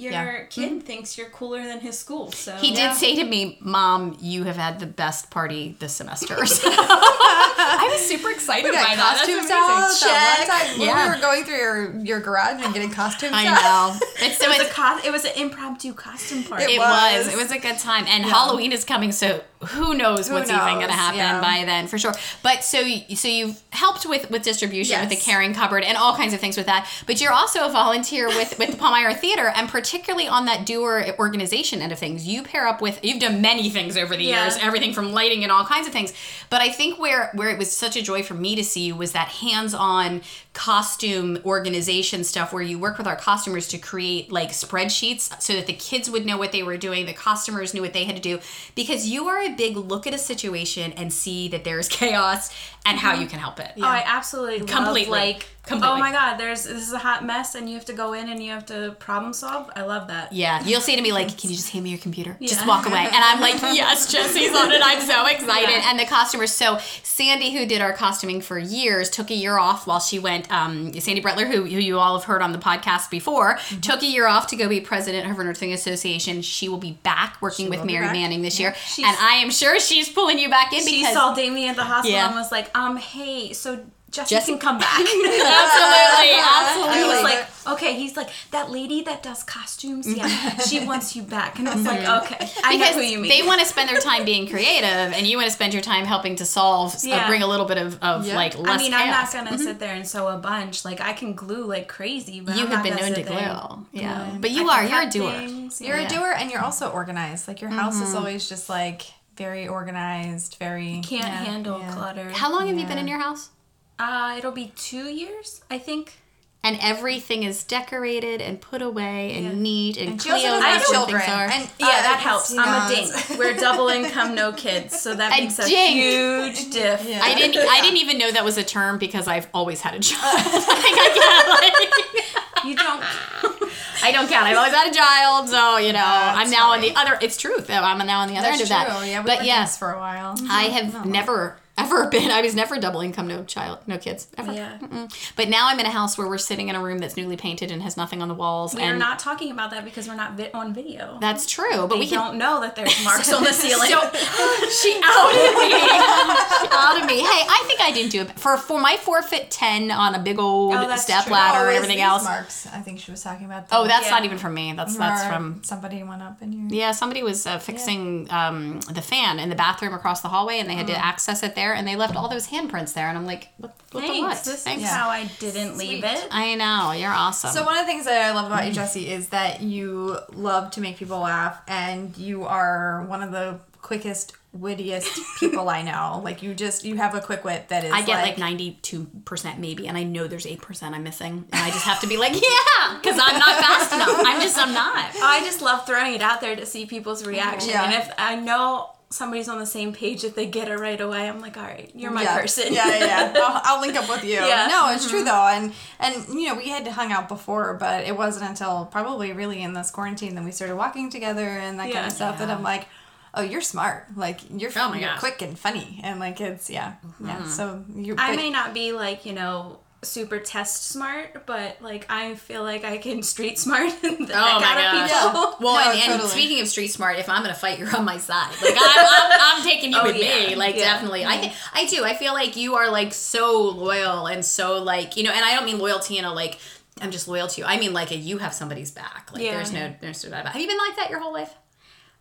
Your 0.00 0.12
Yeah. 0.12 0.44
kid 0.44 0.70
mm-hmm. 0.70 0.78
thinks 0.80 1.18
you're 1.18 1.28
cooler 1.28 1.62
than 1.62 1.80
his 1.80 1.98
school, 1.98 2.32
so 2.32 2.56
He 2.56 2.74
did 2.74 2.94
say 2.94 3.14
to 3.16 3.24
me, 3.24 3.58
Mom, 3.60 4.16
you 4.20 4.44
have 4.44 4.56
had 4.56 4.80
the 4.80 4.86
best 4.86 5.30
party 5.30 5.76
this 5.78 5.92
semester. 5.94 6.44
So 6.46 6.68
I 6.72 7.88
was 7.92 8.00
super 8.08 8.30
excited 8.30 8.64
We 8.64 8.70
by 8.76 8.82
got 8.82 8.96
that. 8.96 9.16
Costumes 9.18 9.38
amazing. 9.38 9.56
out. 9.56 9.68
That 9.68 10.38
one 10.38 10.46
Check. 10.46 10.68
time 10.68 10.78
when 10.78 10.88
Yeah. 10.88 11.04
we 11.04 11.14
were 11.16 11.20
going 11.20 11.44
through 11.44 11.56
your, 11.56 11.96
your 12.00 12.20
garage 12.20 12.62
and 12.64 12.72
getting 12.72 12.90
costumes 12.90 13.32
I 13.34 13.46
out. 13.46 13.60
know. 14.00 14.06
It's 14.22 14.38
so 14.38 14.46
It 14.46 14.48
was 14.48 14.60
it's, 14.60 14.70
a 14.70 14.74
co- 14.74 15.00
it 15.04 15.10
was 15.10 15.24
an 15.24 15.32
impromptu 15.36 15.92
costume 15.94 16.44
party. 16.44 16.64
it 16.74 16.78
was. 16.78 17.26
was. 17.26 17.34
It 17.34 17.36
was 17.36 17.50
a 17.52 17.58
good 17.58 17.78
time. 17.78 18.04
And 18.08 18.24
Halloween 18.24 18.72
is 18.72 18.84
coming, 18.84 19.12
so 19.12 19.42
who 19.68 19.92
knows 19.94 20.28
Who 20.28 20.34
what's 20.34 20.48
even 20.50 20.62
going 20.76 20.86
to 20.86 20.92
happen 20.92 21.18
Yeah. 21.18 21.40
by 21.40 21.64
then 21.66 21.86
for 21.86 21.98
sure. 21.98 22.14
But 22.42 22.64
so 22.64 22.82
so 23.14 23.28
you've 23.28 23.60
helped 23.70 24.06
with 24.06 24.30
with 24.30 24.42
distribution 24.42 24.98
with 25.00 25.10
the 25.10 25.16
Yes. 25.16 25.24
caring 25.24 25.52
cupboard 25.54 25.84
and 25.84 25.98
all 25.98 26.16
kinds 26.16 26.32
of 26.32 26.40
things 26.40 26.56
with 26.56 26.66
that. 26.66 26.88
But 27.06 27.20
you're 27.20 27.32
also 27.32 27.66
a 27.66 27.70
volunteer 27.70 28.28
with 28.28 28.58
with 28.58 28.70
the 28.70 28.76
Palmyra 28.76 29.14
Theater 29.14 29.52
and 29.54 29.68
particularly 29.68 30.26
on 30.28 30.46
that 30.46 30.64
doer 30.64 31.14
organization 31.18 31.82
end 31.82 31.92
of 31.92 31.98
things. 31.98 32.26
You 32.26 32.42
pair 32.42 32.66
up 32.66 32.80
with 32.80 33.00
you've 33.02 33.20
done 33.20 33.42
many 33.42 33.68
things 33.70 33.96
over 33.98 34.16
the 34.16 34.24
Yeah. 34.24 34.44
years, 34.44 34.56
everything 34.60 34.94
from 34.94 35.12
lighting 35.12 35.42
and 35.42 35.52
all 35.52 35.64
kinds 35.64 35.86
of 35.86 35.92
things. 35.92 36.12
But 36.48 36.62
I 36.62 36.70
think 36.70 36.98
where 36.98 37.30
where 37.34 37.50
it 37.50 37.58
was 37.58 37.70
such 37.76 37.96
a 37.96 38.02
joy 38.02 38.22
for 38.22 38.34
me 38.34 38.56
to 38.56 38.64
see 38.64 38.80
you 38.86 38.94
was 38.96 39.12
that 39.12 39.28
hands-on 39.28 40.22
costume 40.52 41.38
organization 41.44 42.24
stuff 42.24 42.52
where 42.52 42.62
you 42.62 42.78
work 42.78 42.98
with 42.98 43.06
our 43.06 43.14
costumers 43.14 43.68
to 43.68 43.78
create 43.78 44.32
like 44.32 44.50
spreadsheets 44.50 45.40
so 45.40 45.52
that 45.52 45.66
the 45.66 45.72
kids 45.72 46.10
would 46.10 46.26
know 46.26 46.36
what 46.36 46.50
they 46.50 46.62
were 46.62 46.76
doing, 46.76 47.06
the 47.06 47.12
costumers 47.12 47.72
knew 47.72 47.80
what 47.80 47.92
they 47.92 48.04
had 48.04 48.16
to 48.16 48.22
do 48.22 48.40
because 48.74 49.08
you 49.08 49.28
are 49.28 49.40
a 49.40 49.50
big 49.50 49.76
look 49.76 50.06
at 50.08 50.14
a 50.14 50.18
situation 50.18 50.92
and 50.92 51.12
see 51.12 51.48
that 51.48 51.62
there's 51.62 51.88
chaos 52.00 52.52
and 52.84 52.98
how 52.98 53.12
mm-hmm. 53.12 53.22
you 53.22 53.28
can 53.28 53.38
help 53.38 53.60
it. 53.60 53.72
Oh, 53.76 53.82
I 53.82 54.02
absolutely 54.04 54.58
love, 54.58 54.68
Completely. 54.68 55.10
like 55.10 55.46
Completely. 55.62 55.96
oh 55.96 55.98
my 55.98 56.10
god, 56.10 56.36
there's 56.38 56.64
this 56.64 56.86
is 56.88 56.92
a 56.92 56.98
hot 56.98 57.24
mess 57.24 57.54
and 57.54 57.68
you 57.68 57.74
have 57.76 57.84
to 57.84 57.92
go 57.92 58.12
in 58.14 58.28
and 58.28 58.42
you 58.42 58.50
have 58.50 58.64
to 58.66 58.96
problem 58.98 59.32
solve. 59.32 59.70
I 59.76 59.82
love 59.82 60.08
that. 60.08 60.32
Yeah, 60.32 60.64
you'll 60.64 60.80
say 60.80 60.96
to 60.96 61.02
me 61.02 61.12
like, 61.12 61.36
"Can 61.36 61.50
you 61.50 61.56
just 61.56 61.70
hand 61.70 61.84
me 61.84 61.90
your 61.90 61.98
computer? 61.98 62.36
Just 62.40 62.66
walk 62.66 62.86
away." 62.86 62.98
And 63.04 63.14
I'm 63.14 63.40
like, 63.40 63.54
"Yes, 63.74 64.10
Jesse's 64.10 64.54
on 64.56 64.72
it. 64.72 64.80
I'm 64.82 65.00
so 65.02 65.26
excited." 65.26 65.68
And 65.84 65.98
the 66.00 66.06
costumers. 66.06 66.50
So 66.50 66.78
Sandy, 67.02 67.52
who 67.52 67.66
did 67.66 67.82
our 67.82 67.92
costuming 67.92 68.40
for 68.40 68.58
years, 68.58 69.10
took 69.10 69.30
a 69.30 69.34
year 69.34 69.58
off 69.58 69.86
while 69.86 70.00
she 70.00 70.18
went. 70.18 70.50
Um, 70.50 70.92
Sandy 70.98 71.20
Bretler, 71.22 71.46
who, 71.46 71.62
who 71.64 71.78
you 71.78 71.98
all 71.98 72.18
have 72.18 72.24
heard 72.26 72.40
on 72.42 72.52
the 72.52 72.58
podcast 72.58 73.10
before, 73.10 73.56
Mm-hmm. 73.56 73.80
took 73.80 74.02
a 74.02 74.06
year 74.06 74.26
off 74.26 74.46
to 74.48 74.56
go 74.56 74.68
be 74.68 74.80
president 74.80 75.30
of 75.30 75.36
her 75.36 75.44
nursing 75.44 75.72
association. 75.72 76.40
She 76.42 76.68
will 76.68 76.78
be 76.78 76.92
back 77.02 77.36
working 77.42 77.68
with 77.70 77.84
Mary. 77.84 78.06
Manning 78.06 78.42
this 78.42 78.58
year, 78.58 78.74
She's- 78.86 79.06
and 79.06 79.16
I 79.20 79.34
am 79.36 79.50
sure 79.50 79.78
she's 79.78 80.08
pulling 80.08 80.38
you 80.38 80.48
back 80.48 80.72
in 80.72 80.80
She 80.86 81.00
because 81.00 81.14
saw 81.14 81.34
Damien 81.34 81.68
at 81.70 81.76
the 81.76 81.84
hospital 81.84 82.16
Yeah. 82.16 82.26
and 82.28 82.34
was 82.34 82.50
like, 82.50 82.76
um, 82.76 82.96
hey, 82.96 83.52
so 83.52 83.84
Jesse, 84.10 84.34
Jesse- 84.34 84.52
can 84.52 84.58
come 84.58 84.78
back. 84.78 84.98
absolutely, 85.00 86.30
And 86.34 86.46
absolutely. 86.66 86.98
he 86.98 87.04
was 87.08 87.22
like 87.22 87.30
like, 87.40 87.74
okay, 87.74 87.94
he's 87.96 88.16
like, 88.16 88.28
that 88.50 88.70
lady 88.70 89.02
that 89.02 89.22
does 89.22 89.44
costumes, 89.44 90.06
yeah, 90.12 90.26
she 90.58 90.84
wants 90.84 91.14
you 91.14 91.22
back. 91.22 91.58
And 91.58 91.68
I 91.68 91.74
was 91.76 91.84
like, 91.84 92.00
okay, 92.24 92.48
I 92.64 92.76
know 92.76 92.84
because 92.84 92.96
who 92.96 93.02
you 93.02 93.18
mean. 93.20 93.28
they 93.30 93.46
want 93.46 93.60
to 93.60 93.66
spend 93.66 93.88
their 93.88 94.00
time 94.00 94.24
being 94.24 94.48
creative, 94.48 94.88
and 95.14 95.26
you 95.26 95.36
want 95.36 95.46
to 95.48 95.52
spend 95.54 95.72
your 95.72 95.82
time 95.82 96.06
helping 96.06 96.34
to 96.36 96.44
solve, 96.44 96.96
uh, 97.08 97.26
bring 97.28 97.42
a 97.42 97.46
little 97.46 97.66
bit 97.66 97.78
of, 97.78 98.02
of 98.02 98.26
Yeah. 98.26 98.34
like 98.34 98.58
less 98.58 98.80
I 98.80 98.82
mean, 98.82 98.90
chaos. 98.92 99.34
I'm 99.34 99.44
not 99.44 99.50
gonna 99.52 99.62
sit 99.62 99.78
there 99.78 99.94
and 99.94 100.06
sew 100.08 100.26
a 100.28 100.38
bunch. 100.38 100.84
Like 100.84 101.00
I 101.00 101.12
can 101.12 101.34
glue 101.34 101.64
like 101.66 101.86
crazy, 101.86 102.40
but 102.40 102.56
You 102.56 102.64
I'm 102.64 102.70
have 102.72 102.82
been 102.82 102.96
known 102.96 103.14
to 103.14 103.22
glue, 103.22 103.86
yeah. 103.92 104.30
and 104.32 104.40
But 104.42 104.50
you 104.50 104.68
I 104.68 104.78
are, 104.82 104.88
you're 104.88 105.02
a 105.02 105.10
doer. 105.10 105.30
things, 105.30 105.80
You're 105.80 105.98
a 105.98 106.08
doer 106.08 106.32
and 106.36 106.50
you're 106.50 106.64
also 106.64 106.90
organized. 106.90 107.46
Like 107.46 107.60
your 107.60 107.70
house 107.70 108.00
is 108.00 108.14
always 108.14 108.48
just 108.48 108.68
like 108.68 109.02
very 109.36 109.68
organized, 109.68 110.56
very 110.58 111.00
Can't 111.04 111.24
yeah, 111.24 111.44
handle 111.44 111.78
yeah. 111.78 111.92
clutter. 111.94 112.30
How 112.30 112.50
long 112.52 112.66
have 112.66 112.76
you 112.78 112.86
been 112.86 112.98
in 112.98 113.06
your 113.08 113.20
house? 113.20 113.50
Uh, 114.00 114.34
it'll 114.38 114.50
be 114.52 114.72
two 114.76 115.04
years, 115.10 115.62
I 115.70 115.78
think. 115.78 116.14
And 116.62 116.76
everything 116.82 117.42
is 117.42 117.64
decorated 117.64 118.42
and 118.42 118.60
put 118.60 118.82
away 118.82 119.32
and 119.34 119.44
Yeah. 119.46 119.52
neat 119.54 119.96
and, 119.96 120.10
And 120.10 120.22
she 120.22 120.30
also 120.30 120.46
Cleo 120.46 120.60
doesn't 120.60 120.70
knows 120.70 120.90
children. 121.08 121.22
are. 121.30 121.46
And 121.46 121.68
Yeah, 121.78 121.86
uh, 121.86 122.02
that 122.02 122.20
helps. 122.20 122.54
I'm 122.56 122.90
a 122.90 122.94
dink. 122.94 123.14
We're 123.38 123.54
double 123.54 123.88
income, 123.88 124.34
no 124.34 124.52
kids, 124.52 125.00
so 125.00 125.14
that 125.14 125.32
A 125.38 125.40
makes 125.42 125.58
a 125.58 125.66
huge 125.66 126.68
diff. 126.70 127.02
Yeah. 127.08 127.20
I 127.22 127.34
didn't. 127.34 127.56
I 127.66 127.80
didn't 127.80 127.96
even 127.96 128.18
know 128.18 128.30
that 128.30 128.44
was 128.44 128.58
a 128.58 128.62
term 128.64 128.98
because 128.98 129.26
I've 129.26 129.48
always 129.54 129.80
had 129.80 129.94
a 129.94 130.00
job. 130.00 130.18
I, 130.22 130.40
think 130.82 130.98
I, 130.98 132.30
can't, 132.52 132.66
You 132.66 132.76
don't. 132.76 133.02
I 134.02 134.12
don't 134.12 134.28
count. 134.28 134.46
I've 134.46 134.56
always 134.58 134.74
had 134.74 134.90
a 134.90 134.94
child, 134.94 135.48
so 135.48 135.78
you 135.78 135.92
know. 135.94 136.04
I'm 136.04 136.36
That's 136.40 136.50
now 136.50 136.72
on 136.72 136.82
the 136.82 136.94
other. 136.94 137.16
It's 137.22 137.38
truth. 137.38 137.68
though. 137.68 137.74
I'm 137.74 137.98
now 138.06 138.20
on 138.20 138.28
the 138.28 138.34
other 138.36 138.48
That's 138.48 138.60
end 138.60 138.68
true. 138.68 138.76
of 138.76 138.86
that. 139.00 139.06
Yeah, 139.08 139.20
we 139.20 139.26
but 139.26 139.38
were 139.38 139.44
yeah, 139.44 139.60
yes 139.60 139.78
for 139.78 139.92
a 139.92 139.98
while. 139.98 140.34
I 140.50 140.64
have 140.64 141.06
never 141.06 141.56
ever 141.80 142.08
been. 142.08 142.30
I 142.30 142.40
was 142.42 142.54
never 142.54 142.78
double 142.78 143.00
income, 143.00 143.26
no 143.28 143.44
child, 143.44 143.78
no 143.86 143.98
kids, 143.98 144.28
ever. 144.38 144.52
Yeah. 144.52 144.78
Mm-mm. 144.80 145.12
But 145.36 145.48
now 145.48 145.68
I'm 145.68 145.78
in 145.80 145.86
a 145.86 145.90
house 145.90 146.16
where 146.18 146.26
we're 146.28 146.38
sitting 146.38 146.68
in 146.68 146.76
a 146.76 146.82
room 146.82 146.98
that's 146.98 147.16
newly 147.16 147.36
painted 147.36 147.70
and 147.70 147.82
has 147.82 147.96
nothing 147.96 148.22
on 148.22 148.28
the 148.28 148.34
walls. 148.34 148.74
We're 148.74 148.96
not 148.96 149.18
talking 149.18 149.50
about 149.50 149.70
that 149.72 149.84
because 149.84 150.08
we're 150.08 150.14
not 150.16 150.34
vi- 150.34 150.50
on 150.54 150.72
video. 150.74 151.18
That's 151.20 151.46
true, 151.46 151.86
but 151.86 151.90
we 151.92 152.00
we 152.00 152.06
can 152.08 152.18
don't 152.18 152.38
know 152.38 152.60
that 152.60 152.76
there's 152.76 153.04
marks 153.04 153.32
on 153.32 153.42
the 153.44 153.52
ceiling. 153.52 153.90
So 153.90 154.00
she 154.82 155.00
outed 155.02 155.58
me. 155.58 155.70
she 156.60 156.68
outed 156.72 157.04
me. 157.06 157.18
Hey, 157.20 157.44
I 157.48 157.64
think 157.66 157.80
I 157.80 157.90
didn't 157.92 158.12
do 158.12 158.22
it 158.22 158.38
for 158.38 158.56
for 158.56 158.80
my 158.80 158.96
four 158.96 159.22
foot 159.22 159.50
ten 159.50 159.90
on 159.90 160.14
a 160.14 160.18
big 160.18 160.38
old 160.38 160.74
Oh, 160.74 160.96
step 160.96 161.24
true. 161.24 161.32
ladder 161.32 161.66
Oh, 161.66 161.68
and 161.68 161.76
everything 161.76 162.00
else. 162.00 162.24
Marks. 162.24 162.66
I 162.66 162.80
think 162.80 163.00
she 163.00 163.10
was 163.10 163.22
talking 163.22 163.46
about. 163.46 163.66
Oh, 163.72 163.86
that's 163.86 164.06
Yeah. 164.06 164.10
not 164.12 164.24
even 164.24 164.38
from 164.38 164.54
me. 164.54 164.72
That's 164.72 164.96
that's 164.96 165.24
from 165.26 165.62
somebody 165.64 166.02
went 166.02 166.22
up 166.22 166.40
in 166.42 166.52
here. 166.52 166.66
yeah. 166.70 166.90
Somebody 166.92 167.22
was 167.22 167.46
uh, 167.46 167.58
fixing 167.58 168.26
um, 168.30 168.80
the 168.90 169.02
fan 169.02 169.38
in 169.38 169.48
the 169.48 169.54
bathroom 169.56 169.94
across 169.94 170.20
the 170.20 170.28
hallway, 170.28 170.58
and 170.58 170.68
they 170.68 170.74
had 170.74 170.86
to 170.88 170.96
access 171.04 171.42
it 171.42 171.54
there, 171.54 171.69
and 171.72 171.86
they 171.86 171.96
left 171.96 172.16
all 172.16 172.28
those 172.28 172.46
handprints 172.48 172.92
there, 172.94 173.08
and 173.08 173.16
I'm 173.16 173.26
like, 173.26 173.48
what, 173.58 173.74
what 173.92 174.00
the 174.02 174.08
Thanks. 174.08 174.20
what? 174.20 174.44
This 174.44 174.62
Thanks. 174.64 174.84
is 174.84 174.90
how 174.90 175.08
I 175.08 175.24
didn't 175.38 175.76
leave 175.76 176.04
it. 176.04 176.28
I 176.30 176.54
know 176.54 176.92
you're 176.92 177.10
awesome. 177.12 177.50
So 177.50 177.64
one 177.64 177.76
of 177.76 177.84
the 177.84 177.86
things 177.86 178.04
that 178.04 178.22
I 178.22 178.32
love 178.32 178.46
about 178.46 178.66
you, 178.66 178.72
Jesse, 178.72 179.10
is 179.10 179.28
that 179.28 179.62
you 179.62 180.18
love 180.32 180.70
to 180.72 180.80
make 180.80 180.96
people 180.96 181.20
laugh, 181.20 181.60
and 181.68 182.16
you 182.16 182.44
are 182.44 183.04
one 183.06 183.22
of 183.22 183.32
the 183.32 183.60
quickest, 183.82 184.34
wittiest 184.52 185.18
people 185.38 185.68
I 185.68 185.82
know. 185.82 186.20
Like 186.30 186.42
you 186.42 186.54
just 186.54 186.84
you 186.84 186.96
have 186.96 187.14
a 187.14 187.20
quick 187.20 187.44
wit 187.44 187.68
that 187.68 187.82
is. 187.84 187.92
I 187.92 188.02
get 188.02 188.16
like 188.16 188.30
like 188.30 188.38
ninety 188.38 188.78
two 188.82 189.06
percent 189.24 189.58
maybe, 189.58 189.88
and 189.88 189.96
I 189.96 190.02
know 190.02 190.26
there's 190.28 190.46
eight 190.46 190.60
percent 190.60 190.94
I'm 190.94 191.02
missing, 191.02 191.46
and 191.52 191.62
I 191.64 191.70
just 191.70 191.84
have 191.84 192.00
to 192.00 192.06
be 192.06 192.16
like, 192.16 192.32
yeah, 192.34 192.98
because 193.00 193.18
I'm 193.20 193.38
not 193.38 193.58
fast 193.60 193.92
enough. 193.92 194.10
I'm 194.18 194.40
just 194.40 194.58
I'm 194.58 194.74
not. 194.74 195.10
I 195.22 195.40
just 195.44 195.62
love 195.62 195.86
throwing 195.86 196.14
it 196.14 196.22
out 196.22 196.40
there 196.40 196.54
to 196.56 196.66
see 196.66 196.86
people's 196.86 197.26
reaction. 197.26 197.70
Yeah. 197.70 197.84
And 197.84 197.94
if 197.94 198.12
I 198.18 198.36
know 198.36 198.90
somebody's 199.10 199.48
on 199.48 199.58
the 199.58 199.66
same 199.66 199.92
page, 199.92 200.22
if 200.22 200.36
they 200.36 200.46
get 200.46 200.68
it 200.68 200.78
right 200.78 201.00
away, 201.00 201.28
I'm 201.28 201.40
like, 201.40 201.56
all 201.56 201.64
right, 201.64 201.90
you're 201.94 202.12
my 202.12 202.22
yeah. 202.22 202.40
person. 202.40 202.72
Yeah, 202.72 202.88
yeah. 202.88 203.04
yeah. 203.04 203.32
I'll, 203.36 203.60
I'll 203.64 203.80
link 203.80 203.96
up 203.96 204.08
with 204.08 204.24
you. 204.24 204.36
Yeah. 204.36 204.68
No, 204.68 204.92
it's 204.92 205.08
true 205.08 205.24
mm-hmm. 205.24 205.26
though, 205.26 205.48
and 205.48 205.74
and 205.98 206.40
you 206.40 206.48
know 206.48 206.54
we 206.54 206.68
had 206.68 206.86
hung 206.86 207.12
out 207.12 207.28
before, 207.28 207.74
but 207.74 208.04
it 208.04 208.16
wasn't 208.16 208.48
until 208.48 208.86
probably 208.86 209.32
really 209.32 209.62
in 209.62 209.74
this 209.74 209.90
quarantine 209.90 210.34
that 210.36 210.44
we 210.44 210.52
started 210.52 210.76
walking 210.76 211.10
together 211.10 211.46
and 211.46 211.78
that 211.80 211.92
kind 211.92 212.06
of 212.06 212.12
stuff. 212.12 212.38
That 212.38 212.50
I'm 212.50 212.62
like. 212.62 212.86
Oh, 213.32 213.42
you're 213.42 213.60
smart. 213.60 214.08
Like 214.16 214.40
you're, 214.50 214.72
Oh 214.74 214.88
my 214.88 214.98
you're 214.98 215.08
gosh. 215.10 215.20
quick 215.20 215.40
and 215.40 215.56
funny, 215.56 216.00
and 216.02 216.18
like 216.18 216.40
it's 216.40 216.68
yeah, 216.68 216.94
yeah. 217.20 217.36
Mm-hmm. 217.36 217.46
So 217.46 217.84
you. 217.94 218.16
I 218.18 218.34
may 218.34 218.50
not 218.50 218.74
be 218.74 218.90
like, 218.90 219.24
you 219.24 219.32
know, 219.32 219.78
super 220.02 220.38
test 220.38 220.88
smart, 220.88 221.44
but 221.46 221.76
like 221.82 222.06
I 222.08 222.34
feel 222.34 222.62
like 222.62 222.84
I 222.84 222.96
can 222.98 223.22
street 223.22 223.58
smart. 223.58 223.90
the 224.02 224.08
Oh 224.08 224.14
heck 224.18 224.28
my 224.30 224.84
out 224.84 225.08
gosh. 225.08 225.10
of 225.12 225.30
people. 225.50 225.56
Well, 225.66 225.74
No, 225.74 225.90
and, 225.92 225.98
and 226.00 226.12
totally. 226.12 226.28
speaking 226.30 226.60
of 226.62 226.68
street 226.68 226.88
smart, 226.88 227.18
if 227.18 227.28
I'm 227.28 227.42
gonna 227.42 227.54
fight, 227.54 227.78
you're 227.78 227.94
on 227.94 228.04
my 228.04 228.16
side. 228.16 228.50
Like 228.62 228.74
I'm, 228.78 229.06
I'm, 229.06 229.40
I'm 229.58 229.62
taking 229.68 229.92
you 229.92 229.98
Oh, 230.00 230.04
with 230.04 230.14
me. 230.16 230.54
Like 230.56 230.76
Yeah. 230.76 230.84
definitely, 230.94 231.24
I 231.24 231.52
I 231.74 231.86
do. 231.86 232.04
I 232.04 232.14
feel 232.14 232.32
like 232.32 232.56
you 232.56 232.76
are 232.76 232.90
like 232.90 233.12
so 233.12 233.62
loyal 233.70 234.26
and 234.26 234.44
so 234.44 234.82
like 234.82 235.16
you 235.16 235.22
know. 235.24 235.32
And 235.32 235.44
I 235.44 235.54
don't 235.54 235.66
mean 235.66 235.78
loyalty 235.78 236.16
in 236.18 236.24
a 236.24 236.32
like 236.32 236.58
I'm 237.02 237.10
just 237.10 237.28
loyal 237.28 237.48
to 237.48 237.60
you. 237.60 237.66
I 237.66 237.78
mean 237.78 237.92
like 237.92 238.10
a 238.10 238.16
you 238.16 238.38
have 238.38 238.54
somebody's 238.54 238.90
back. 238.90 239.30
Like 239.32 239.42
Yeah. 239.42 239.52
there's 239.56 239.72
no 239.72 239.94
there's 240.00 240.24
no 240.24 240.30
doubt 240.30 240.40
about. 240.42 240.52
Have 240.54 240.62
you 240.62 240.68
been 240.68 240.78
like 240.78 240.96
that 240.96 241.10
your 241.10 241.20
whole 241.20 241.32
life? 241.34 241.54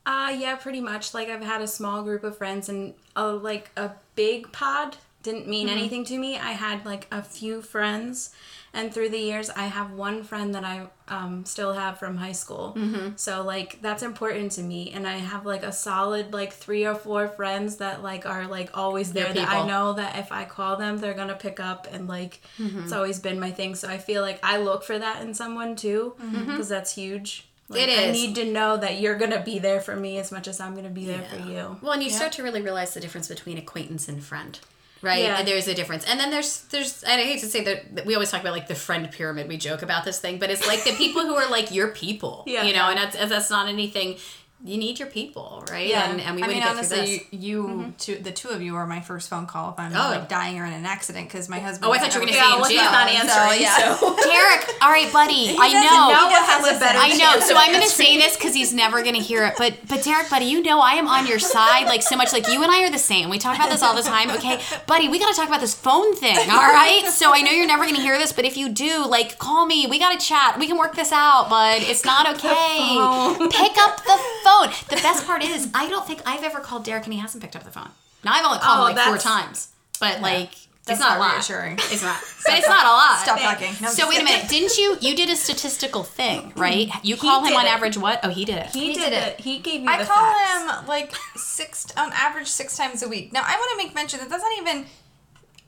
Uh 0.05 0.35
yeah, 0.37 0.55
pretty 0.55 0.81
much. 0.81 1.13
Like 1.13 1.29
I've 1.29 1.43
had 1.43 1.61
a 1.61 1.67
small 1.67 2.03
group 2.03 2.23
of 2.25 2.37
friends 2.37 2.67
and 2.67 2.93
a 3.15 3.27
like 3.27 3.69
a 3.77 3.91
big 4.15 4.51
pod 4.51 4.97
didn't 5.23 5.47
mean 5.47 5.67
Mm-hmm. 5.67 5.77
anything 5.77 6.05
to 6.05 6.17
me. 6.17 6.37
I 6.37 6.51
had 6.53 6.85
like 6.85 7.07
a 7.11 7.21
few 7.21 7.61
friends 7.61 8.33
and 8.71 8.93
through 8.93 9.09
the 9.09 9.17
years 9.17 9.49
I 9.49 9.63
have 9.63 9.91
one 9.93 10.23
friend 10.23 10.53
that 10.53 10.63
I 10.63 10.87
um, 11.07 11.43
still 11.43 11.73
have 11.73 11.97
from 11.97 12.17
high 12.17 12.31
school. 12.33 12.75
Mm-hmm. 12.77 13.13
So 13.15 13.41
like 13.43 13.81
that's 13.81 14.03
important 14.03 14.51
to 14.53 14.61
me 14.61 14.91
and 14.91 15.07
I 15.07 15.17
have 15.17 15.45
like 15.45 15.63
a 15.63 15.71
solid 15.71 16.33
like 16.33 16.53
three 16.53 16.85
or 16.85 16.93
four 16.95 17.27
friends 17.27 17.77
that 17.77 18.03
like 18.03 18.25
are 18.25 18.45
like 18.47 18.77
always 18.77 19.11
there 19.11 19.33
that 19.33 19.49
I 19.49 19.65
know 19.67 19.93
that 19.93 20.17
if 20.19 20.31
I 20.31 20.45
call 20.45 20.77
them 20.77 20.99
they're 20.99 21.15
going 21.15 21.29
to 21.29 21.35
pick 21.35 21.59
up 21.59 21.87
and 21.91 22.07
like 22.07 22.41
Mm-hmm. 22.59 22.83
it's 22.83 22.93
always 22.93 23.19
been 23.19 23.39
my 23.39 23.51
thing. 23.51 23.75
So 23.75 23.87
I 23.89 23.97
feel 23.97 24.21
like 24.21 24.39
I 24.43 24.57
look 24.57 24.83
for 24.83 24.97
that 24.99 25.21
in 25.23 25.33
someone 25.33 25.75
too 25.75 26.13
because 26.47 26.69
that's 26.69 26.93
huge. 26.95 27.45
Like, 27.69 27.87
Mm-hmm. 27.89 28.09
I 28.09 28.11
need 28.11 28.35
to 28.35 28.45
know 28.45 28.77
that 28.77 28.99
you're 28.99 29.15
gonna 29.15 29.43
be 29.43 29.59
there 29.59 29.79
for 29.81 29.95
me 29.95 30.17
as 30.19 30.31
much 30.31 30.47
as 30.47 30.59
I'm 30.59 30.75
gonna 30.75 30.89
be 30.89 31.05
there 31.05 31.21
for 31.23 31.37
you. 31.47 31.77
Well, 31.81 31.91
and 31.93 32.01
you 32.03 32.09
start 32.09 32.31
to 32.33 32.43
really 32.43 32.61
realize 32.61 32.93
the 32.95 32.99
difference 32.99 33.27
between 33.27 33.57
acquaintance 33.59 34.07
and 34.07 34.23
friend. 34.23 34.57
Right, 35.01 35.23
Yeah. 35.23 35.37
and 35.39 35.47
there's 35.47 35.67
a 35.69 35.73
difference, 35.73 36.03
and 36.05 36.19
then 36.19 36.29
there's 36.29 36.61
there's 36.71 37.03
and 37.03 37.21
I 37.21 37.23
hate 37.23 37.39
to 37.39 37.45
say 37.47 37.63
that 37.63 37.95
that 37.95 38.05
we 38.05 38.15
always 38.15 38.29
talk 38.31 38.41
about 38.41 38.51
like 38.53 38.67
the 38.67 38.75
friend 38.75 39.09
pyramid. 39.09 39.47
We 39.47 39.55
joke 39.57 39.81
about 39.81 40.03
this 40.03 40.19
thing, 40.19 40.39
but 40.39 40.49
it's 40.49 40.67
like 40.67 40.83
the 40.83 40.91
people 40.91 41.21
who 41.21 41.35
are 41.35 41.49
like 41.49 41.71
your 41.73 41.89
people, 41.89 42.43
Yeah. 42.45 42.63
you 42.63 42.73
know, 42.73 42.89
and 42.89 42.97
that's 42.97 43.15
that's 43.15 43.49
not 43.49 43.69
anything. 43.69 44.17
You 44.61 44.77
need 44.77 44.99
your 44.99 45.07
people, 45.07 45.63
right? 45.71 45.87
Yeah, 45.87 46.11
and, 46.11 46.19
and 46.19 46.35
we 46.35 46.43
I 46.43 46.47
wouldn't 46.47 46.65
mean, 46.65 46.73
get 46.75 46.85
through 46.85 46.97
this. 46.97 47.09
honestly, 47.09 47.27
you, 47.31 47.39
you 47.39 47.63
mm-hmm. 47.63 47.89
two, 47.97 48.15
the 48.17 48.31
two 48.31 48.49
of 48.49 48.61
you 48.61 48.75
are 48.75 48.85
my 48.85 48.99
first 48.99 49.29
phone 49.29 49.45
call 49.45 49.71
if 49.71 49.79
I'm 49.79 49.93
Oh. 49.93 50.09
like 50.19 50.27
dying 50.27 50.59
or 50.59 50.65
in 50.65 50.73
an 50.73 50.85
accident 50.85 51.29
because 51.29 51.47
my 51.47 51.59
husband. 51.59 51.89
Oh, 51.89 51.93
I 51.93 51.97
thought 51.97 52.13
you 52.13 52.19
were 52.19 52.25
gonna 52.25 52.37
say 52.37 52.43
in 52.53 52.59
well, 52.59 52.69
jail. 52.69 52.81
he's 52.81 52.91
not 52.91 53.07
So, 53.09 53.15
answering. 53.15 53.61
yeah. 53.61 53.95
So, 53.95 54.15
Derek, 54.23 54.67
all 54.81 54.89
right, 54.91 55.11
buddy, 55.13 55.55
I 55.57 55.71
know. 55.71 55.79
know 55.79 56.27
Noah 56.27 56.43
has 56.43 56.65
has 56.65 56.73
a 56.73 56.75
a 56.75 56.79
better 56.79 56.99
I 56.99 57.09
know, 57.15 57.39
so 57.39 57.55
I'm 57.55 57.71
gonna 57.71 57.87
say 57.87 58.17
this 58.17 58.35
because 58.35 58.53
he's 58.53 58.73
never 58.73 59.01
gonna 59.01 59.19
hear 59.23 59.45
it. 59.45 59.53
But 59.57 59.75
but 59.87 60.03
Derek, 60.03 60.29
buddy, 60.29 60.45
you 60.45 60.61
know 60.61 60.81
I 60.81 60.95
am 60.95 61.07
on 61.07 61.25
your 61.25 61.39
side 61.39 61.85
like 61.85 62.03
so 62.03 62.17
much. 62.17 62.33
Like 62.33 62.49
you 62.49 62.61
and 62.61 62.69
I 62.69 62.83
are 62.83 62.91
the 62.91 62.99
same. 62.99 63.29
We 63.29 63.39
talk 63.39 63.55
about 63.55 63.69
this 63.69 63.81
all 63.81 63.95
the 63.95 64.01
time. 64.03 64.29
Okay, 64.29 64.59
buddy, 64.87 65.07
we 65.07 65.19
gotta 65.19 65.35
talk 65.37 65.47
about 65.47 65.61
this 65.61 65.73
phone 65.73 66.15
thing. 66.17 66.35
All 66.51 66.57
right. 66.67 67.05
So 67.07 67.33
I 67.33 67.41
know 67.43 67.51
you're 67.51 67.65
never 67.65 67.85
gonna 67.85 68.01
hear 68.01 68.17
this, 68.17 68.33
but 68.33 68.43
if 68.43 68.57
you 68.57 68.67
do, 68.67 69.05
like, 69.07 69.37
call 69.39 69.65
me. 69.65 69.87
We 69.87 69.99
gotta 69.99 70.19
chat. 70.19 70.59
We 70.59 70.67
can 70.67 70.77
work 70.77 70.95
this 70.95 71.13
out, 71.13 71.49
bud. 71.49 71.81
It's 71.81 72.03
not 72.03 72.27
okay. 72.35 72.49
Pick 73.55 73.77
up 73.79 74.03
the 74.03 74.19
phone. 74.43 74.48
The 74.89 74.95
best 75.01 75.25
part 75.25 75.43
is 75.43 75.69
I 75.73 75.89
don't 75.89 76.05
think 76.07 76.21
I've 76.25 76.43
ever 76.43 76.59
called 76.59 76.83
Derek 76.85 77.05
and 77.05 77.13
he 77.13 77.19
hasn't 77.19 77.41
picked 77.43 77.55
up 77.55 77.63
the 77.63 77.71
phone. 77.71 77.89
Now 78.23 78.33
I've 78.33 78.45
only 78.45 78.59
called 78.59 78.79
Oh, 78.79 78.87
him 78.87 78.95
like 78.95 79.05
four 79.07 79.17
times, 79.17 79.69
but 79.99 80.21
like. 80.21 80.51
That's 80.85 81.01
it's 81.01 81.07
not, 81.07 81.17
not 81.19 81.25
a 81.25 81.27
lot. 81.27 81.33
reassuring. 81.35 81.73
It's 81.73 82.01
not. 82.01 82.17
But 82.47 82.57
it's 82.57 82.67
not 82.67 82.83
a 82.83 82.89
lot. 82.89 83.19
Stop 83.19 83.39
talking. 83.39 83.73
No, 83.79 83.89
So 83.89 84.09
wait 84.09 84.21
a 84.21 84.23
minute, 84.23 84.49
didn't 84.49 84.75
you? 84.75 84.97
You 85.01 85.15
did 85.15 85.29
a 85.29 85.35
statistical 85.35 86.01
thing, 86.03 86.51
right? 86.55 86.87
Mm-hmm. 86.87 87.05
You 87.05 87.15
call 87.15 87.45
him 87.45 87.55
on 87.55 87.65
it. 87.65 87.71
average 87.71 87.95
what? 87.95 88.21
Oh, 88.23 88.29
he 88.29 88.43
did 88.43 88.57
it. 88.57 88.67
he, 88.71 88.93
did 88.93 88.95
did 88.95 89.13
it. 89.13 89.23
it. 89.37 89.39
He 89.41 89.59
gave 89.59 89.81
you 89.81 89.87
I 89.89 89.97
call 90.03 90.15
facts. 90.31 90.79
him 90.81 90.87
like 90.87 91.13
six 91.35 91.85
on 91.95 92.11
average 92.13 92.47
six 92.47 92.75
times 92.75 93.03
a 93.03 93.07
week. 93.07 93.31
Now 93.31 93.43
I 93.45 93.55
want 93.55 93.69
to 93.79 93.85
make 93.85 93.93
mention 93.93 94.19
that 94.19 94.29
that's 94.29 94.41
not 94.41 94.51
even 94.57 94.87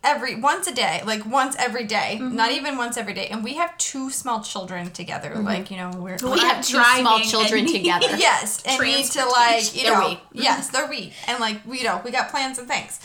every 0.03 0.35
once 0.35 0.67
a 0.67 0.73
day, 0.73 1.01
like 1.05 1.25
once 1.25 1.55
every 1.59 1.83
day, 1.85 2.17
Mm-hmm. 2.19 2.35
not 2.35 2.51
even 2.51 2.77
once 2.77 2.97
every 2.97 3.13
day. 3.13 3.27
And 3.27 3.43
we 3.43 3.53
have 3.55 3.77
two 3.77 4.09
small 4.09 4.41
children 4.43 4.89
together. 4.91 5.35
Like 5.35 5.69
you 5.71 5.77
know 5.77 5.91
we're 5.95 6.17
we 6.23 6.39
have 6.39 6.65
two 6.65 6.81
small 6.99 7.19
children 7.19 7.65
together. 7.77 8.07
yes, 8.17 8.63
and 8.65 8.81
need 8.81 9.05
to 9.05 9.25
like 9.25 9.75
you 9.75 9.83
They're 9.83 9.99
know 9.99 10.17
we. 10.33 10.41
yes 10.43 10.69
they're 10.69 10.89
we 10.89 11.13
and 11.27 11.39
like 11.39 11.65
we 11.65 11.79
you 11.79 11.83
know 11.83 12.01
we 12.03 12.11
got 12.11 12.29
plans 12.29 12.57
and 12.59 12.67
things. 12.67 12.99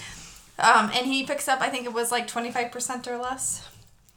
Um, 0.58 0.90
and 0.94 1.06
he 1.06 1.24
picks 1.26 1.48
up 1.48 1.60
I 1.60 1.68
think 1.68 1.84
it 1.84 1.92
was 1.92 2.10
like 2.10 2.26
twenty 2.26 2.50
five 2.50 2.72
percent 2.72 3.06
or 3.08 3.18
less. 3.18 3.66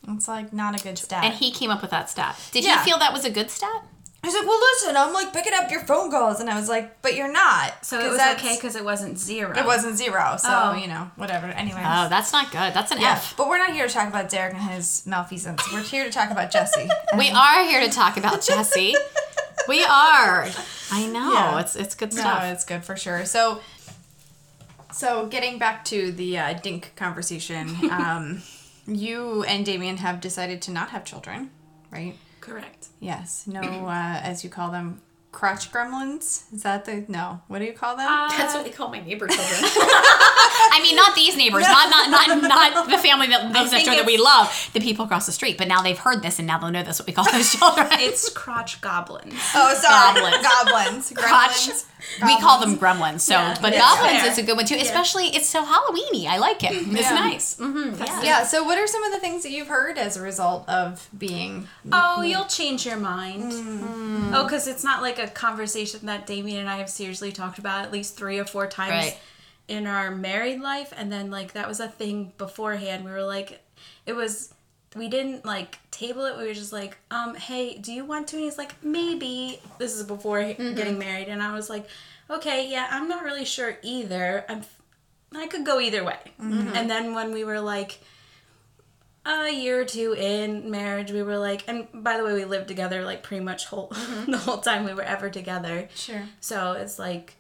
It's 0.07 0.27
like 0.27 0.53
not 0.53 0.79
a 0.79 0.83
good 0.83 0.97
stat. 0.97 1.23
And 1.25 1.33
he 1.33 1.51
came 1.51 1.69
up 1.69 1.81
with 1.81 1.91
that 1.91 2.09
stat. 2.09 2.35
Did 2.51 2.63
Yeah. 2.63 2.79
you 2.79 2.85
feel 2.85 2.97
that 2.99 3.11
was 3.13 3.25
a 3.25 3.29
good 3.29 3.51
stat? 3.51 3.83
He's 4.21 4.33
like, 4.33 4.45
well, 4.45 4.59
listen, 4.73 4.97
I'm 4.97 5.13
like 5.13 5.31
picking 5.31 5.53
up 5.53 5.71
your 5.71 5.79
phone 5.79 6.11
calls, 6.11 6.41
and 6.41 6.49
I 6.49 6.59
was 6.59 6.67
like, 6.67 7.01
but 7.01 7.15
you're 7.15 7.31
not. 7.31 7.85
So 7.85 7.99
it 7.99 8.09
was 8.09 8.19
okay 8.19 8.55
because 8.55 8.75
it 8.75 8.83
wasn't 8.83 9.17
zero. 9.17 9.57
It 9.57 9.65
wasn't 9.65 9.97
zero, 9.97 10.35
so 10.37 10.49
Oh. 10.51 10.73
you 10.73 10.87
know, 10.87 11.09
whatever. 11.15 11.47
Anyways. 11.47 11.85
Oh, 11.87 12.09
that's 12.09 12.33
not 12.33 12.51
good. 12.51 12.73
That's 12.73 12.91
an 12.91 12.99
yeah, 12.99 13.13
F. 13.13 13.35
but 13.37 13.47
we're 13.47 13.57
not 13.59 13.71
here 13.71 13.87
to 13.87 13.93
talk 13.93 14.09
about 14.09 14.29
Derek 14.29 14.55
and 14.55 14.63
his 14.71 15.05
malfeasance. 15.07 15.61
We're 15.71 15.81
here 15.83 16.03
to 16.03 16.11
talk 16.11 16.31
about 16.31 16.51
Jesse. 16.51 16.89
We 17.17 17.29
are 17.29 17.63
here 17.63 17.79
to 17.81 17.89
talk 17.89 18.17
about 18.17 18.41
Jesse. 18.41 18.93
we 19.69 19.83
are. 19.85 20.47
I 20.91 21.07
know. 21.07 21.31
Yeah. 21.33 21.59
It's 21.61 21.75
it's 21.77 21.95
good 21.95 22.13
no, 22.13 22.19
stuff. 22.19 22.43
it's 22.43 22.65
good 22.65 22.83
for 22.83 22.97
sure. 22.97 23.25
So, 23.25 23.61
so 24.91 25.27
getting 25.27 25.57
back 25.59 25.85
to 25.85 26.11
the 26.11 26.37
uh, 26.37 26.53
Dink 26.53 26.91
conversation, 26.95 27.69
um, 27.91 28.41
you 28.85 29.43
and 29.43 29.65
Damien 29.65 29.97
have 29.97 30.19
decided 30.19 30.61
to 30.63 30.71
not 30.71 30.89
have 30.89 31.05
children, 31.05 31.51
right? 31.89 32.15
Correct. 32.41 32.87
Yes. 32.99 33.45
No, 33.47 33.61
uh, 33.61 34.19
as 34.23 34.43
you 34.43 34.49
call 34.49 34.71
them, 34.71 35.01
crotch 35.31 35.71
gremlins. 35.71 36.51
Is 36.53 36.63
that 36.63 36.85
the 36.85 37.05
no? 37.07 37.41
What 37.47 37.59
do 37.59 37.65
you 37.65 37.73
call 37.73 37.95
them? 37.95 38.07
That's 38.07 38.53
what 38.53 38.63
they 38.63 38.71
call 38.71 38.89
my 38.89 38.99
neighbor 38.99 39.27
children. 39.27 39.61
I 40.71 40.79
mean, 40.81 40.95
not 40.95 41.15
these 41.15 41.37
neighbors, 41.37 41.63
not 41.63 41.89
not 41.89 42.09
not 42.09 42.27
not 42.41 42.89
the 42.89 42.97
family 42.97 43.27
that 43.27 43.51
lives 43.51 43.71
next 43.71 43.85
door 43.85 43.95
that 43.95 44.05
we 44.05 44.17
love. 44.17 44.69
The 44.73 44.79
people 44.79 45.05
across 45.05 45.25
the 45.25 45.31
street. 45.31 45.57
But 45.57 45.67
now 45.67 45.81
they've 45.81 45.97
heard 45.97 46.21
this, 46.21 46.39
and 46.39 46.47
now 46.47 46.57
they'll 46.57 46.71
know 46.71 46.83
that's 46.83 46.99
what 46.99 47.07
we 47.07 47.13
call 47.13 47.25
those 47.31 47.51
children. 47.57 47.87
It's 47.91 48.29
crotch 48.29 48.81
goblins. 48.81 49.33
oh, 49.55 49.73
sorry, 49.75 50.19
goblins. 50.21 50.43
goblins. 50.43 51.13
Crotch. 51.15 51.51
Gremlins. 51.69 51.85
We 52.25 52.39
call 52.39 52.59
them 52.61 52.77
gremlins. 52.77 53.21
So, 53.21 53.33
Yeah. 53.33 53.57
but 53.61 53.73
Yeah. 53.73 53.79
goblins 53.79 54.21
Fair. 54.21 54.31
is 54.31 54.37
a 54.37 54.43
good 54.43 54.55
one 54.55 54.65
too. 54.65 54.75
Especially, 54.75 55.27
it's 55.35 55.49
so 55.49 55.63
Halloweeny. 55.65 56.27
I 56.27 56.37
like 56.37 56.63
it. 56.63 56.71
It's 56.71 56.87
Yeah. 57.09 57.13
nice. 57.13 57.57
hmm 57.57 57.93
yeah. 57.99 58.21
Yeah. 58.23 58.43
So, 58.45 58.63
what 58.63 58.77
are 58.77 58.87
some 58.87 59.03
of 59.03 59.11
the 59.11 59.19
things 59.19 59.43
that 59.43 59.51
you've 59.51 59.67
heard 59.67 59.97
as 59.97 60.15
a 60.17 60.21
result 60.21 60.67
of 60.69 61.07
being? 61.17 61.67
Oh, 61.91 62.21
you'll 62.21 62.45
change 62.45 62.85
your 62.85 62.97
mind. 62.97 63.51
Mm. 63.51 64.31
Oh, 64.33 64.43
because 64.43 64.67
it's 64.67 64.83
not 64.83 65.01
like 65.01 65.18
a 65.19 65.27
conversation 65.27 66.05
that 66.07 66.25
Damien 66.25 66.59
and 66.59 66.69
I 66.69 66.77
have 66.77 66.89
seriously 66.89 67.31
talked 67.31 67.59
about 67.59 67.85
at 67.85 67.91
least 67.91 68.15
three 68.17 68.39
or 68.39 68.45
four 68.45 68.67
times 68.67 68.91
Right. 68.91 69.17
in 69.67 69.85
our 69.87 70.11
married 70.11 70.59
life. 70.61 70.93
And 70.95 71.11
then, 71.11 71.29
like, 71.31 71.53
that 71.53 71.67
was 71.67 71.79
a 71.79 71.87
thing 71.87 72.33
beforehand. 72.37 73.05
We 73.05 73.11
were 73.11 73.23
like, 73.23 73.61
it 74.05 74.13
was, 74.13 74.53
we 74.95 75.07
didn't 75.07 75.45
like 75.45 75.77
table 75.91 76.25
it. 76.25 76.37
We 76.37 76.47
were 76.47 76.53
just 76.53 76.73
like, 76.73 76.97
um, 77.11 77.35
hey, 77.35 77.77
do 77.77 77.91
you 77.93 78.05
want 78.05 78.27
to? 78.29 78.35
And 78.37 78.45
he's 78.45 78.57
like, 78.57 78.73
maybe. 78.83 79.59
This 79.77 79.93
is 79.95 80.03
before 80.03 80.39
Mm-hmm. 80.39 80.75
getting 80.75 80.97
married. 80.97 81.27
And 81.27 81.41
I 81.43 81.53
was 81.53 81.69
like, 81.69 81.87
okay, 82.29 82.69
yeah, 82.69 82.87
I'm 82.89 83.07
not 83.07 83.23
really 83.23 83.45
sure 83.45 83.77
either. 83.83 84.45
I'm, 84.49 84.61
I 85.35 85.47
could 85.47 85.65
go 85.65 85.79
either 85.79 86.03
way. 86.03 86.17
Mm-hmm. 86.41 86.75
And 86.75 86.89
then 86.89 87.13
when 87.13 87.31
we 87.33 87.43
were 87.43 87.59
like, 87.59 87.99
a 89.25 89.49
year 89.51 89.81
or 89.81 89.85
two 89.85 90.13
in 90.17 90.71
marriage, 90.71 91.11
we 91.11 91.21
were 91.23 91.37
like, 91.37 91.63
and 91.67 91.87
by 91.93 92.17
the 92.17 92.23
way, 92.23 92.33
we 92.33 92.45
lived 92.45 92.67
together 92.67 93.03
like 93.03 93.21
pretty 93.23 93.43
much 93.43 93.65
whole 93.65 93.89
mm-hmm. 93.89 94.31
the 94.31 94.37
whole 94.37 94.57
time 94.59 94.85
we 94.85 94.93
were 94.93 95.03
ever 95.03 95.29
together. 95.29 95.89
Sure. 95.95 96.23
So 96.39 96.73
it's 96.73 96.97
like 96.97 97.35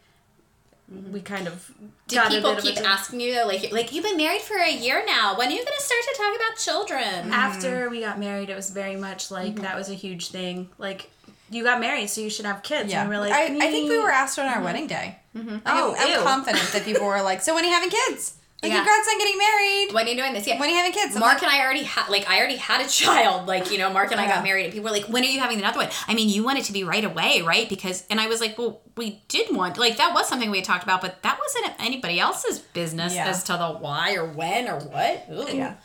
mm-hmm. 0.93 1.11
we 1.11 1.21
kind 1.21 1.47
of 1.47 1.71
Do 2.07 2.15
got 2.17 2.27
a 2.27 2.35
people 2.35 2.51
bit 2.55 2.59
of 2.59 2.65
a 2.65 2.67
keep 2.75 2.85
asking 2.85 3.21
you 3.21 3.33
though, 3.33 3.47
like, 3.47 3.71
like 3.71 3.93
you've 3.93 4.03
been 4.03 4.17
married 4.17 4.41
for 4.41 4.57
a 4.57 4.71
year 4.71 5.03
now? 5.05 5.37
When 5.37 5.47
are 5.47 5.51
you 5.51 5.63
gonna 5.63 5.79
start 5.79 6.01
to 6.11 6.15
talk 6.17 6.35
about 6.35 6.57
children? 6.57 7.03
Mm-hmm. 7.03 7.33
after 7.33 7.89
we 7.89 8.01
got 8.01 8.19
married. 8.19 8.49
It 8.49 8.55
was 8.55 8.69
very 8.69 8.95
much 8.95 9.31
like 9.31 9.55
that 9.61 9.75
was 9.75 9.89
a 9.89 9.95
huge 9.95 10.29
thing. 10.29 10.69
Like 10.77 11.09
you 11.49 11.63
got 11.63 11.79
married, 11.79 12.09
so 12.09 12.21
you 12.21 12.29
should 12.29 12.45
have 12.45 12.61
kids. 12.61 12.91
Yeah. 12.91 13.01
And 13.01 13.09
we 13.09 13.15
were 13.15 13.21
like, 13.21 13.33
I, 13.33 13.45
I 13.45 13.71
think 13.71 13.89
we 13.89 13.95
"Mm." 13.95 14.03
were 14.03 14.11
asked 14.11 14.37
on 14.37 14.45
our 14.45 14.61
wedding 14.61 14.85
day. 14.85 15.15
I 15.35 15.41
Oh, 15.65 15.95
am 15.97 16.09
ew. 16.09 16.19
confident 16.23 16.69
that 16.73 16.83
people 16.83 17.05
were 17.07 17.21
like, 17.23 17.41
"So 17.41 17.55
when 17.55 17.63
are 17.63 17.67
you 17.67 17.73
having 17.73 17.89
kids? 17.89 18.35
Like, 18.61 18.71
Yeah. 18.73 18.79
congrats 18.79 19.07
on 19.07 19.17
getting 19.19 19.37
married. 19.37 19.93
When 19.93 20.05
are 20.05 20.09
you 20.09 20.17
doing 20.17 20.33
this? 20.33 20.45
Yeah. 20.45 20.59
When 20.59 20.67
are 20.67 20.71
you 20.71 20.77
having 20.77 20.91
kids?" 20.91 21.15
I'm 21.15 21.21
Mark 21.21 21.35
like, 21.35 21.43
and 21.43 21.51
I 21.51 21.63
already 21.63 21.83
had 21.83 22.09
like 22.09 22.29
I 22.29 22.37
already 22.39 22.57
had 22.57 22.81
a 22.85 22.89
child. 23.01 23.47
Like, 23.47 23.71
you 23.71 23.77
know, 23.77 23.89
Mark 23.89 24.11
and 24.11 24.19
I 24.19 24.25
Yeah. 24.25 24.35
got 24.35 24.43
married 24.43 24.65
and 24.65 24.73
people 24.73 24.89
were 24.91 24.95
like, 24.97 25.05
When 25.07 25.23
are 25.23 25.27
you 25.27 25.39
having 25.39 25.59
another 25.59 25.77
one? 25.79 25.89
I 26.09 26.13
mean, 26.13 26.27
you 26.27 26.43
want 26.43 26.59
it 26.59 26.65
to 26.65 26.73
be 26.73 26.83
right 26.83 27.03
away, 27.05 27.41
right? 27.41 27.69
Because 27.69 28.03
and 28.09 28.19
I 28.19 28.27
was 28.27 28.41
like, 28.41 28.57
Well, 28.57 28.81
we 28.97 29.23
did 29.29 29.55
want 29.55 29.77
like 29.77 29.95
that 29.97 30.13
was 30.13 30.27
something 30.27 30.49
we 30.51 30.57
had 30.57 30.65
talked 30.65 30.83
about, 30.83 30.99
but 30.99 31.21
that 31.23 31.39
wasn't 31.39 31.73
anybody 31.79 32.19
else's 32.19 32.59
business 32.59 33.15
Yeah. 33.15 33.27
as 33.29 33.43
to 33.45 33.53
the 33.53 33.69
why 33.79 34.15
or 34.15 34.25
when 34.25 34.67
or 34.67 34.79
what. 34.79 35.25
Ooh. 35.31 35.45
yeah. 35.55 35.75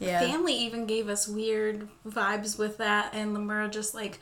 Yeah. 0.00 0.20
family 0.20 0.54
even 0.54 0.86
gave 0.86 1.08
us 1.08 1.26
weird 1.28 1.88
vibes 2.06 2.56
with 2.58 2.78
that 2.78 3.14
and 3.14 3.36
we 3.36 3.44
were 3.44 3.66
just 3.68 3.94
like 3.94 4.20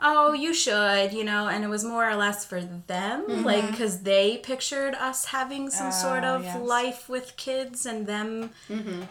oh 0.00 0.32
you 0.32 0.52
should 0.52 1.12
you 1.12 1.24
know 1.24 1.48
and 1.48 1.64
it 1.64 1.68
was 1.68 1.82
more 1.84 2.08
or 2.08 2.14
less 2.16 2.44
for 2.44 2.60
them 2.86 3.44
like 3.44 3.66
because 3.70 4.02
they 4.02 4.36
pictured 4.38 4.94
us 4.94 5.26
having 5.26 5.70
some 5.70 5.90
sort 5.90 6.22
Oh, 6.24 6.36
of 6.36 6.44
yes. 6.44 6.60
life 6.60 7.08
with 7.08 7.36
kids 7.36 7.86
and 7.86 8.06
them 8.06 8.50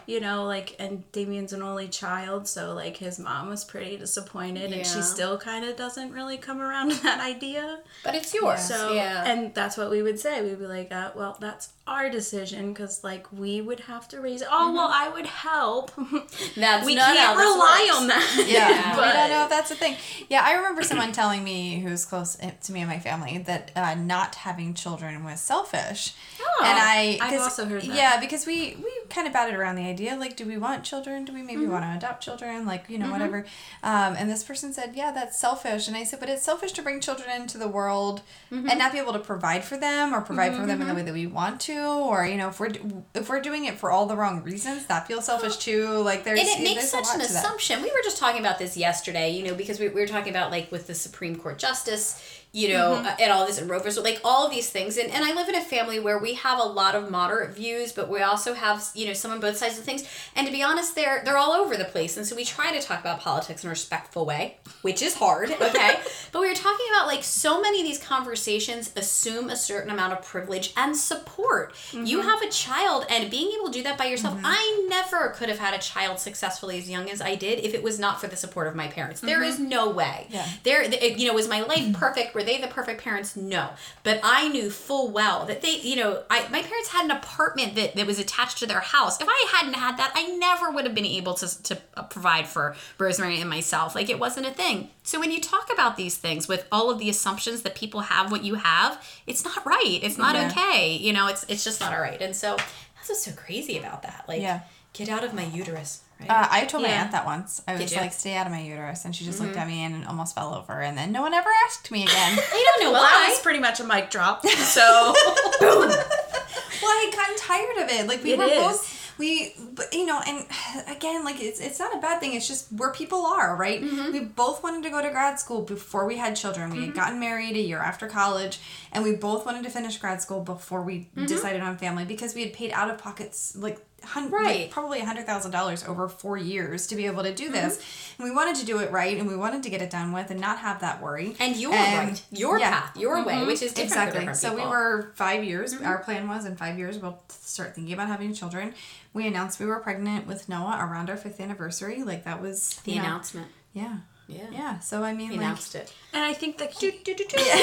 you 0.05 0.19
know 0.19 0.45
like 0.45 0.75
and 0.79 1.09
damien's 1.11 1.53
an 1.53 1.61
only 1.63 1.87
child 1.87 2.47
so 2.47 2.73
like 2.73 2.97
his 2.97 3.17
mom 3.19 3.49
was 3.49 3.63
pretty 3.63 3.97
disappointed 3.97 4.71
and 4.73 4.85
she 4.85 5.01
still 5.01 5.37
kind 5.37 5.65
of 5.65 5.75
doesn't 5.75 6.11
really 6.11 6.37
come 6.37 6.61
around 6.61 6.91
to 6.95 7.01
that 7.03 7.19
idea 7.19 7.79
But 8.03 8.15
it's 8.15 8.33
yours. 8.33 8.61
so 8.63 8.93
yeah. 8.93 9.23
and 9.25 9.53
that's 9.55 9.77
what 9.77 9.89
we 9.89 10.01
would 10.01 10.19
say 10.19 10.41
we'd 10.43 10.59
be 10.59 10.67
like 10.67 10.91
uh, 10.91 11.11
well 11.15 11.37
that's 11.39 11.69
our 11.87 12.09
decision 12.09 12.73
because 12.73 13.03
like 13.03 13.31
we 13.31 13.61
would 13.61 13.79
have 13.81 14.07
to 14.07 14.19
raise 14.19 14.41
it. 14.41 14.47
Oh 14.49 14.73
well, 14.73 14.89
I 14.91 15.07
would 15.09 15.27
help. 15.27 15.91
That's 16.55 16.85
we 16.85 16.95
not 16.95 17.13
can't 17.15 17.37
this 17.37 17.45
rely 17.45 17.85
works. 17.89 18.01
on 18.01 18.07
that. 18.07 18.45
Yeah, 18.47 18.95
But- 18.95 19.05
we 19.05 19.13
don't 19.13 19.29
know 19.29 19.43
if 19.43 19.49
that's 19.49 19.69
the 19.69 19.75
thing. 19.75 19.95
Yeah, 20.29 20.41
I 20.43 20.53
remember 20.53 20.81
someone 20.83 21.11
telling 21.11 21.43
me 21.43 21.79
who's 21.79 22.03
close 22.05 22.35
to 22.37 22.71
me 22.71 22.79
and 22.81 22.89
my 22.89 22.99
family 22.99 23.37
that 23.39 23.71
uh, 23.75 23.93
not 23.95 24.35
having 24.35 24.73
children 24.73 25.23
was 25.23 25.39
selfish. 25.39 26.13
Oh, 26.41 26.63
and 26.65 26.77
I, 26.79 27.17
I've 27.21 27.31
'cause- 27.31 27.41
also 27.41 27.65
heard 27.65 27.83
that. 27.83 27.95
Yeah, 27.95 28.19
because 28.19 28.45
we 28.47 28.75
we 28.83 28.91
kind 29.09 29.27
of 29.27 29.33
batted 29.33 29.53
around 29.55 29.75
the 29.75 29.85
idea 29.87 30.15
like, 30.15 30.35
do 30.35 30.45
we 30.45 30.57
want 30.57 30.83
children? 30.83 31.23
Do 31.25 31.33
we 31.33 31.41
maybe 31.43 31.61
Mm-hmm. 31.61 31.71
want 31.71 31.83
to 31.85 32.07
adopt 32.07 32.23
children? 32.23 32.65
Like, 32.65 32.85
you 32.89 32.97
know, 32.97 33.11
whatever. 33.11 33.45
Um, 33.83 34.15
and 34.17 34.29
this 34.29 34.43
person 34.43 34.73
said, 34.73 34.93
yeah, 34.95 35.11
that's 35.11 35.37
selfish. 35.39 35.87
And 35.87 35.95
I 35.95 36.03
said, 36.03 36.19
but 36.19 36.29
it's 36.29 36.41
selfish 36.43 36.71
to 36.73 36.81
bring 36.81 36.99
children 36.99 37.29
into 37.41 37.57
the 37.59 37.67
world 37.67 38.21
Mm-hmm. 38.51 38.69
and 38.69 38.79
not 38.79 38.91
be 38.91 38.99
able 38.99 39.13
to 39.13 39.19
provide 39.19 39.63
for 39.65 39.75
them 39.77 40.13
or 40.13 40.21
provide 40.21 40.53
for 40.55 40.65
them 40.65 40.81
in 40.81 40.87
the 40.87 40.93
way 40.93 41.01
that 41.01 41.13
we 41.13 41.25
want 41.27 41.59
to, 41.61 41.74
or 41.83 42.25
you 42.25 42.37
know, 42.37 42.49
if 42.49 42.59
we're 42.59 42.71
if 43.13 43.29
we're 43.29 43.41
doing 43.41 43.65
it 43.65 43.77
for 43.77 43.91
all 43.91 44.05
the 44.05 44.15
wrong 44.15 44.43
reasons, 44.43 44.85
that 44.87 45.07
feels 45.07 45.25
selfish 45.25 45.57
too. 45.57 45.87
Like, 45.99 46.23
there's 46.23 46.39
and 46.39 46.47
it 46.47 46.63
makes 46.63 46.89
such 46.89 47.07
an 47.13 47.21
assumption. 47.21 47.81
We 47.81 47.91
were 47.91 48.01
just 48.03 48.17
talking 48.17 48.39
about 48.39 48.59
this 48.59 48.77
yesterday, 48.77 49.31
you 49.31 49.43
know, 49.43 49.55
because 49.55 49.79
we, 49.79 49.87
we 49.89 50.01
were 50.01 50.07
talking 50.07 50.29
about 50.29 50.51
like 50.51 50.71
with 50.71 50.87
the 50.87 50.95
Supreme 50.95 51.35
Court 51.35 51.57
justice, 51.57 52.21
you 52.55 52.69
know, 52.69 52.85
Mm-hmm. 52.95 53.21
and 53.21 53.31
all 53.33 53.45
this 53.45 53.57
and 53.59 53.69
Roe 53.69 53.79
versus 53.79 54.03
like 54.03 54.21
all 54.23 54.45
of 54.45 54.51
these 54.51 54.69
things. 54.69 54.97
And, 54.97 55.11
and 55.11 55.23
I 55.25 55.33
live 55.33 55.49
in 55.49 55.55
a 55.55 55.61
family 55.75 55.99
where 55.99 56.17
we 56.19 56.35
have 56.35 56.57
a 56.59 56.63
lot 56.81 56.95
of 56.95 57.11
moderate 57.11 57.53
views, 57.55 57.91
but 57.91 58.09
we 58.09 58.21
also 58.21 58.53
have 58.53 58.77
you 58.95 59.05
know 59.07 59.13
some 59.13 59.31
on 59.31 59.39
both 59.41 59.57
sides 59.57 59.77
of 59.77 59.83
things. 59.83 60.03
And 60.35 60.47
to 60.47 60.53
be 60.53 60.63
honest, 60.63 60.95
they're 60.95 61.21
they're 61.25 61.37
all 61.37 61.51
over 61.51 61.75
the 61.75 61.85
place. 61.85 62.15
And 62.17 62.25
so 62.25 62.35
we 62.35 62.45
try 62.45 62.71
to 62.77 62.81
talk 62.81 62.99
about 63.01 63.19
politics 63.19 63.63
in 63.63 63.67
a 63.67 63.71
respectful 63.71 64.25
way, 64.25 64.57
which 64.83 65.01
is 65.01 65.13
hard, 65.15 65.51
okay. 65.69 65.99
but 66.31 66.39
we 66.41 66.47
were 66.47 66.55
talking 66.55 66.85
about 66.91 67.07
like 67.07 67.23
so 67.23 67.61
many 67.61 67.81
of 67.81 67.85
these 67.87 67.99
conversations 67.99 68.91
assume 68.95 69.49
a 69.49 69.55
certain 69.57 69.91
amount 69.91 70.13
of 70.13 70.21
privilege 70.23 70.71
and 70.77 70.95
support. 70.95 71.73
You 71.91 72.19
Mm-hmm. 72.19 72.29
have 72.29 72.41
a 72.41 72.49
child, 72.49 73.05
and 73.09 73.29
being 73.29 73.51
able 73.57 73.67
to 73.67 73.73
do 73.73 73.83
that 73.83 73.97
by 73.97 74.05
yourself, 74.05 74.39
I 74.43 74.85
never 74.89 75.29
could 75.37 75.49
have 75.49 75.59
had 75.59 75.73
a 75.73 75.79
child 75.79 76.19
successfully 76.19 76.77
as 76.77 76.89
young 76.89 77.09
as 77.09 77.19
I 77.21 77.35
did 77.35 77.59
if 77.59 77.73
it 77.73 77.83
was 77.83 77.99
not 77.99 78.21
for 78.21 78.27
the 78.27 78.35
support 78.37 78.67
of 78.67 78.75
my 78.75 78.87
parents. 78.87 79.19
There 79.21 79.43
is 79.43 79.59
no 79.59 79.89
way. 79.89 80.27
Mm-hmm. 80.29 80.33
Yeah. 80.33 80.47
There, 80.63 80.89
th- 80.89 81.17
you 81.19 81.27
know, 81.27 81.33
was 81.33 81.47
my 81.49 81.61
life 81.61 81.91
perfect? 81.93 82.35
They 82.45 82.59
the 82.61 82.67
perfect 82.67 83.01
parents? 83.01 83.35
No. 83.35 83.71
But 84.03 84.19
I 84.23 84.47
knew 84.47 84.69
full 84.69 85.09
well 85.11 85.45
that 85.45 85.61
they, 85.61 85.79
you 85.79 85.95
know, 85.95 86.23
I 86.29 86.47
my 86.49 86.61
parents 86.61 86.89
had 86.89 87.05
an 87.05 87.11
apartment 87.11 87.75
that, 87.75 87.95
that 87.95 88.05
was 88.07 88.19
attached 88.19 88.59
to 88.59 88.65
their 88.67 88.79
house. 88.79 89.19
If 89.19 89.27
I 89.29 89.47
hadn't 89.51 89.73
had 89.73 89.97
that, 89.97 90.11
I 90.15 90.27
never 90.37 90.71
would 90.71 90.85
have 90.85 90.95
been 90.95 91.05
able 91.05 91.33
to 91.35 91.63
to 91.63 91.77
uh, 91.95 92.03
provide 92.03 92.47
for 92.47 92.75
Rosemary 92.97 93.41
and 93.41 93.49
myself. 93.49 93.95
Like 93.95 94.09
it 94.09 94.19
wasn't 94.19 94.45
a 94.47 94.51
thing. 94.51 94.89
So 95.03 95.19
when 95.19 95.31
you 95.31 95.41
talk 95.41 95.71
about 95.71 95.97
these 95.97 96.17
things 96.17 96.47
with 96.47 96.65
all 96.71 96.89
of 96.89 96.99
the 96.99 97.09
assumptions 97.09 97.61
that 97.63 97.75
people 97.75 98.01
have 98.01 98.31
what 98.31 98.43
you 98.43 98.55
have, 98.55 99.03
it's 99.27 99.43
not 99.43 99.65
right. 99.65 99.99
It's 100.01 100.17
not 100.17 100.35
Yeah. 100.35 100.47
okay. 100.51 100.95
You 100.95 101.13
know, 101.13 101.27
it's 101.27 101.45
it's 101.49 101.63
just 101.63 101.79
not 101.81 101.93
all 101.93 101.99
right. 102.01 102.21
And 102.21 102.35
so 102.35 102.55
that's 102.95 103.09
what's 103.09 103.23
so 103.25 103.31
crazy 103.33 103.77
about 103.77 104.01
that. 104.03 104.25
Like, 104.27 104.41
Yeah. 104.41 104.61
get 104.93 105.09
out 105.09 105.23
of 105.23 105.33
my 105.33 105.43
uterus. 105.45 106.01
Right? 106.19 106.29
Uh, 106.29 106.47
I 106.49 106.65
told 106.65 106.83
my 106.83 106.89
Yeah. 106.89 107.01
aunt 107.01 107.11
that 107.11 107.25
once. 107.25 107.61
I 107.67 107.75
was 107.75 107.91
you? 107.91 107.97
like, 107.99 108.13
"Stay 108.13 108.35
out 108.35 108.45
of 108.45 108.51
my 108.53 108.61
uterus," 108.61 109.03
and 109.05 109.15
she 109.15 109.25
just 109.25 109.39
looked 109.39 109.53
mm-hmm. 109.53 109.61
at 109.61 109.67
me 109.67 109.83
and 109.83 110.07
almost 110.07 110.33
fell 110.33 110.53
over. 110.53 110.81
And 110.81 110.97
then 110.97 111.11
no 111.11 111.21
one 111.21 111.33
ever 111.33 111.49
asked 111.67 111.91
me 111.91 112.03
again. 112.03 112.39
I 112.53 112.73
don't 112.77 112.85
know 112.85 112.91
Well, 112.93 113.01
that 113.01 113.27
was 113.29 113.39
pretty 113.39 113.59
much 113.59 113.79
a 113.79 113.83
mic 113.83 114.09
drop. 114.09 114.45
So 114.55 115.13
well, 115.61 116.91
I 116.91 117.09
had 117.09 117.15
gotten 117.15 117.35
tired 117.37 117.77
of 117.83 117.89
it. 117.89 118.07
Like 118.07 118.23
we 118.23 118.33
It 118.33 118.37
were 118.37 118.45
is. 118.45 118.53
both. 118.53 119.01
We, 119.17 119.53
but, 119.73 119.93
you 119.93 120.05
know, 120.05 120.19
and 120.27 120.45
again, 120.89 121.23
like 121.23 121.41
it's 121.41 121.61
it's 121.61 121.79
not 121.79 121.95
a 121.95 121.99
bad 121.99 122.19
thing. 122.19 122.33
It's 122.33 122.47
just 122.47 122.69
where 122.73 122.91
people 122.91 123.25
are, 123.25 123.55
right? 123.55 123.81
Mm-hmm. 123.81 124.11
We 124.11 124.19
both 124.19 124.61
wanted 124.61 124.83
to 124.83 124.89
go 124.89 125.01
to 125.01 125.09
grad 125.09 125.39
school 125.39 125.61
before 125.61 126.05
we 126.05 126.17
had 126.17 126.35
children. 126.35 126.69
We 126.69 126.79
had 126.79 126.89
mm-hmm. 126.89 126.97
gotten 126.97 127.19
married 127.21 127.55
a 127.55 127.61
year 127.61 127.79
after 127.79 128.07
college, 128.07 128.59
and 128.91 129.05
we 129.05 129.15
both 129.15 129.45
wanted 129.45 129.63
to 129.63 129.69
finish 129.69 129.97
grad 129.97 130.21
school 130.21 130.41
before 130.41 130.81
we 130.81 131.07
decided 131.27 131.61
on 131.61 131.77
family 131.77 132.03
because 132.03 132.35
we 132.35 132.41
had 132.43 132.51
paid 132.53 132.71
out 132.71 132.89
of 132.89 132.97
pockets 132.97 133.55
like. 133.55 133.79
Hun- 134.05 134.31
like, 134.31 134.31
Right. 134.31 134.71
probably 134.71 134.99
a 134.99 135.05
hundred 135.05 135.25
thousand 135.25 135.51
dollars 135.51 135.83
over 135.83 136.07
four 136.07 136.37
years 136.37 136.87
to 136.87 136.95
be 136.95 137.05
able 137.05 137.23
to 137.23 137.33
do 137.33 137.45
mm-hmm. 137.45 137.53
this, 137.53 137.79
and 138.17 138.27
we 138.27 138.33
wanted 138.33 138.55
to 138.57 138.65
do 138.65 138.79
it 138.79 138.91
right, 138.91 139.17
and 139.17 139.27
we 139.27 139.35
wanted 139.35 139.63
to 139.63 139.69
get 139.69 139.81
it 139.81 139.89
done 139.89 140.11
with, 140.13 140.31
and 140.31 140.39
not 140.39 140.59
have 140.59 140.81
that 140.81 141.01
worry. 141.01 141.35
and 141.39 141.55
your 141.55 141.73
And- 141.73 142.09
right, 142.09 142.23
your 142.31 142.59
yeah. 142.59 142.71
path, 142.71 142.97
your 142.97 143.23
way, 143.25 143.33
mm-hmm. 143.35 143.47
which 143.47 143.61
is 143.61 143.73
Exactly. 143.73 144.33
So 144.33 144.55
we 144.55 144.61
were 144.61 145.11
five 145.15 145.43
years. 145.43 145.73
Mm-hmm. 145.73 145.85
Our 145.85 145.99
plan 145.99 146.27
was 146.27 146.45
in 146.45 146.55
five 146.55 146.77
years 146.77 146.97
we'll 146.97 147.21
start 147.29 147.75
thinking 147.75 147.93
about 147.93 148.07
having 148.07 148.33
children. 148.33 148.73
We 149.13 149.27
announced 149.27 149.59
we 149.59 149.65
were 149.65 149.79
pregnant 149.79 150.27
with 150.27 150.49
Noah 150.49 150.77
around 150.81 151.09
our 151.09 151.17
fifth 151.17 151.39
anniversary. 151.39 152.03
Like 152.03 152.23
that 152.25 152.41
was 152.41 152.81
the 152.83 152.91
you 152.91 152.97
know, 152.97 153.03
announcement. 153.05 153.47
Yeah. 153.73 153.97
Yeah. 154.27 154.47
Yeah. 154.51 154.79
So 154.79 155.03
I 155.03 155.13
mean, 155.13 155.29
We 155.29 155.35
like, 155.37 155.45
announced 155.45 155.75
it. 155.75 155.93
And 156.13 156.23
I 156.23 156.33
think 156.33 156.57
the 156.57 156.65
hu- 156.65 156.91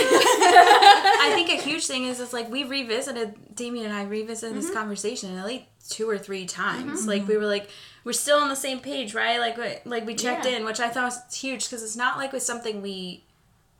I 0.04 1.30
think 1.34 1.48
a 1.50 1.62
huge 1.62 1.86
thing 1.86 2.04
is 2.04 2.20
is 2.20 2.32
like 2.32 2.50
we 2.50 2.64
revisited 2.64 3.34
Damien 3.54 3.86
and 3.86 3.94
I 3.94 4.04
revisited 4.04 4.56
this 4.56 4.70
conversation 4.72 5.36
at 5.36 5.46
least 5.46 5.64
two 5.90 6.08
or 6.08 6.18
three 6.18 6.46
times. 6.46 7.06
Like 7.06 7.26
we 7.26 7.36
were 7.36 7.46
like 7.46 7.68
we're 8.04 8.12
still 8.12 8.38
on 8.38 8.48
the 8.48 8.56
same 8.56 8.80
page, 8.80 9.14
right? 9.14 9.38
Like 9.38 9.56
we, 9.56 9.74
like 9.84 10.06
we 10.06 10.14
checked 10.14 10.44
Yeah. 10.44 10.58
in, 10.58 10.64
which 10.64 10.80
I 10.80 10.88
thought 10.88 11.04
was 11.04 11.34
huge 11.40 11.64
because 11.68 11.82
it's 11.82 11.96
not 11.96 12.16
like 12.18 12.32
with 12.32 12.42
something 12.42 12.82
we 12.82 13.24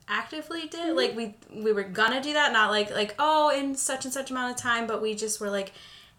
actively 0.07 0.67
did. 0.67 0.95
Like 0.95 1.15
we 1.15 1.35
we 1.53 1.71
were 1.71 1.83
gonna 1.83 2.21
do 2.21 2.33
that, 2.33 2.51
not 2.53 2.69
like 2.71 2.91
like 2.91 3.15
oh 3.19 3.49
in 3.49 3.75
such 3.75 4.05
and 4.05 4.13
such 4.13 4.31
amount 4.31 4.51
of 4.51 4.57
time, 4.61 4.87
but 4.87 5.01
we 5.01 5.15
just 5.15 5.39
were 5.39 5.49
like. 5.49 5.71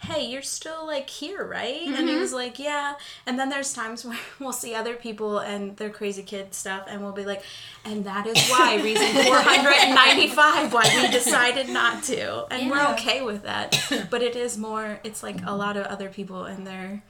Hey, 0.03 0.26
you're 0.26 0.42
still 0.42 0.86
like 0.86 1.09
here, 1.09 1.42
right? 1.42 1.80
And 1.86 1.97
he 1.97 2.03
mm-hmm. 2.12 2.20
was 2.20 2.32
like, 2.32 2.59
Yeah. 2.59 2.95
And 3.26 3.38
then 3.38 3.49
there's 3.49 3.72
times 3.72 4.05
where 4.07 4.18
we'll 4.38 4.53
see 4.53 4.74
other 4.74 4.95
people 4.95 5.38
and 5.38 5.76
their 5.78 5.90
crazy 5.90 6.22
kid 6.22 6.53
stuff, 6.55 6.84
and 6.88 7.03
we'll 7.03 7.12
be 7.12 7.24
like, 7.24 7.42
And 7.84 8.05
that 8.05 8.26
is 8.26 8.36
why, 8.51 8.76
reason 8.82 9.07
495, 9.24 10.72
why 10.72 11.01
we 11.03 11.09
decided 11.12 11.68
not 11.70 12.03
to. 12.05 12.47
And 12.53 12.70
we're 12.70 12.86
okay 12.92 13.22
with 13.22 13.42
that. 13.45 13.80
But 14.11 14.22
it 14.22 14.36
is 14.36 14.59
more, 14.59 15.01
it's 15.05 15.22
like 15.22 15.36
a 15.47 15.55
lot 15.57 15.76
of 15.76 15.86
other 15.86 16.09
people 16.09 16.45
and 16.45 16.66
their 16.66 17.03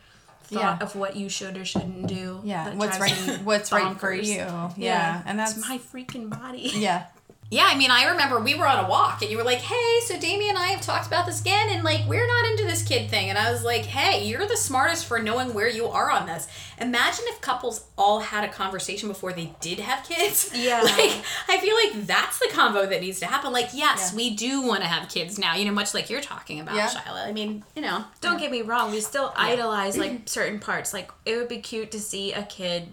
thought 0.44 0.60
Yeah. 0.60 0.78
of 0.80 0.94
what 0.94 1.16
you 1.16 1.28
should 1.28 1.56
or 1.56 1.64
shouldn't 1.64 2.06
do. 2.06 2.40
yeah, 2.44 2.74
what's 2.74 3.00
right? 3.00 3.12
What's 3.42 3.72
right 3.72 3.98
for 3.98 4.12
bonkers. 4.14 4.26
you? 4.26 4.82
Yeah, 4.84 5.22
and 5.26 5.38
that's 5.38 5.56
It's 5.56 5.68
my 5.68 5.78
freaking 5.78 6.28
body. 6.30 6.70
yeah. 6.74 7.06
Yeah, 7.54 7.68
I 7.68 7.76
mean, 7.76 7.92
I 7.92 8.10
remember 8.10 8.40
we 8.40 8.56
were 8.56 8.66
on 8.66 8.84
a 8.84 8.88
walk 8.88 9.22
and 9.22 9.30
you 9.30 9.36
were 9.36 9.44
like, 9.44 9.60
hey, 9.60 10.00
so 10.06 10.18
Damien 10.18 10.50
and 10.50 10.58
I 10.58 10.68
have 10.68 10.80
talked 10.80 11.06
about 11.06 11.24
this 11.24 11.40
again, 11.40 11.68
and 11.70 11.84
like, 11.84 12.00
we're 12.08 12.26
not 12.26 12.50
into 12.50 12.64
this 12.64 12.82
kid 12.82 13.08
thing. 13.08 13.30
And 13.30 13.38
I 13.38 13.52
was 13.52 13.62
like, 13.62 13.82
hey, 13.82 14.26
you're 14.26 14.44
the 14.44 14.56
smartest 14.56 15.06
for 15.06 15.20
knowing 15.20 15.54
where 15.54 15.68
you 15.68 15.86
are 15.86 16.10
on 16.10 16.26
this. 16.26 16.48
Imagine 16.80 17.24
if 17.28 17.40
couples 17.40 17.86
all 17.96 18.18
had 18.18 18.42
a 18.42 18.48
conversation 18.48 19.08
before 19.08 19.32
they 19.32 19.54
did 19.60 19.78
have 19.78 20.04
kids. 20.04 20.50
Yeah. 20.64 20.80
Like, 20.80 21.22
I 21.48 21.58
feel 21.60 21.76
like 21.76 22.06
that's 22.06 22.38
the 22.38 22.48
convo 22.50 22.88
that 22.88 23.00
needs 23.02 23.20
to 23.20 23.26
happen. 23.26 23.52
Like, 23.52 23.68
yes, 23.74 24.10
Yeah. 24.12 24.16
we 24.16 24.34
do 24.34 24.62
want 24.62 24.80
to 24.80 24.88
have 24.88 25.10
kids 25.10 25.38
now, 25.38 25.54
you 25.54 25.66
know, 25.66 25.72
much 25.72 25.92
like 25.92 26.08
you're 26.08 26.22
talking 26.22 26.58
about, 26.58 26.74
Yeah. 26.74 26.88
Shyla. 26.88 27.26
I 27.26 27.32
mean, 27.32 27.62
you 27.76 27.82
know. 27.82 28.04
Don't 28.20 28.38
get 28.38 28.50
me 28.50 28.62
wrong, 28.62 28.90
we 28.90 29.00
still 29.00 29.32
idolize 29.36 29.98
like 29.98 30.22
certain 30.26 30.58
parts. 30.58 30.94
Like 30.94 31.10
it 31.26 31.36
would 31.36 31.48
be 31.48 31.58
cute 31.58 31.90
to 31.90 32.00
see 32.00 32.32
a 32.32 32.42
kid 32.44 32.88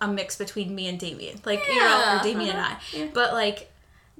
a 0.00 0.08
mix 0.08 0.36
between 0.36 0.74
me 0.74 0.88
and 0.88 0.98
Damien. 0.98 1.40
Like 1.44 1.66
you 1.66 1.78
know, 1.78 2.18
or 2.18 2.22
Damien 2.22 2.56
uh-huh. 2.56 2.76
and 2.94 3.08
I. 3.08 3.10
But 3.14 3.32
like 3.32 3.70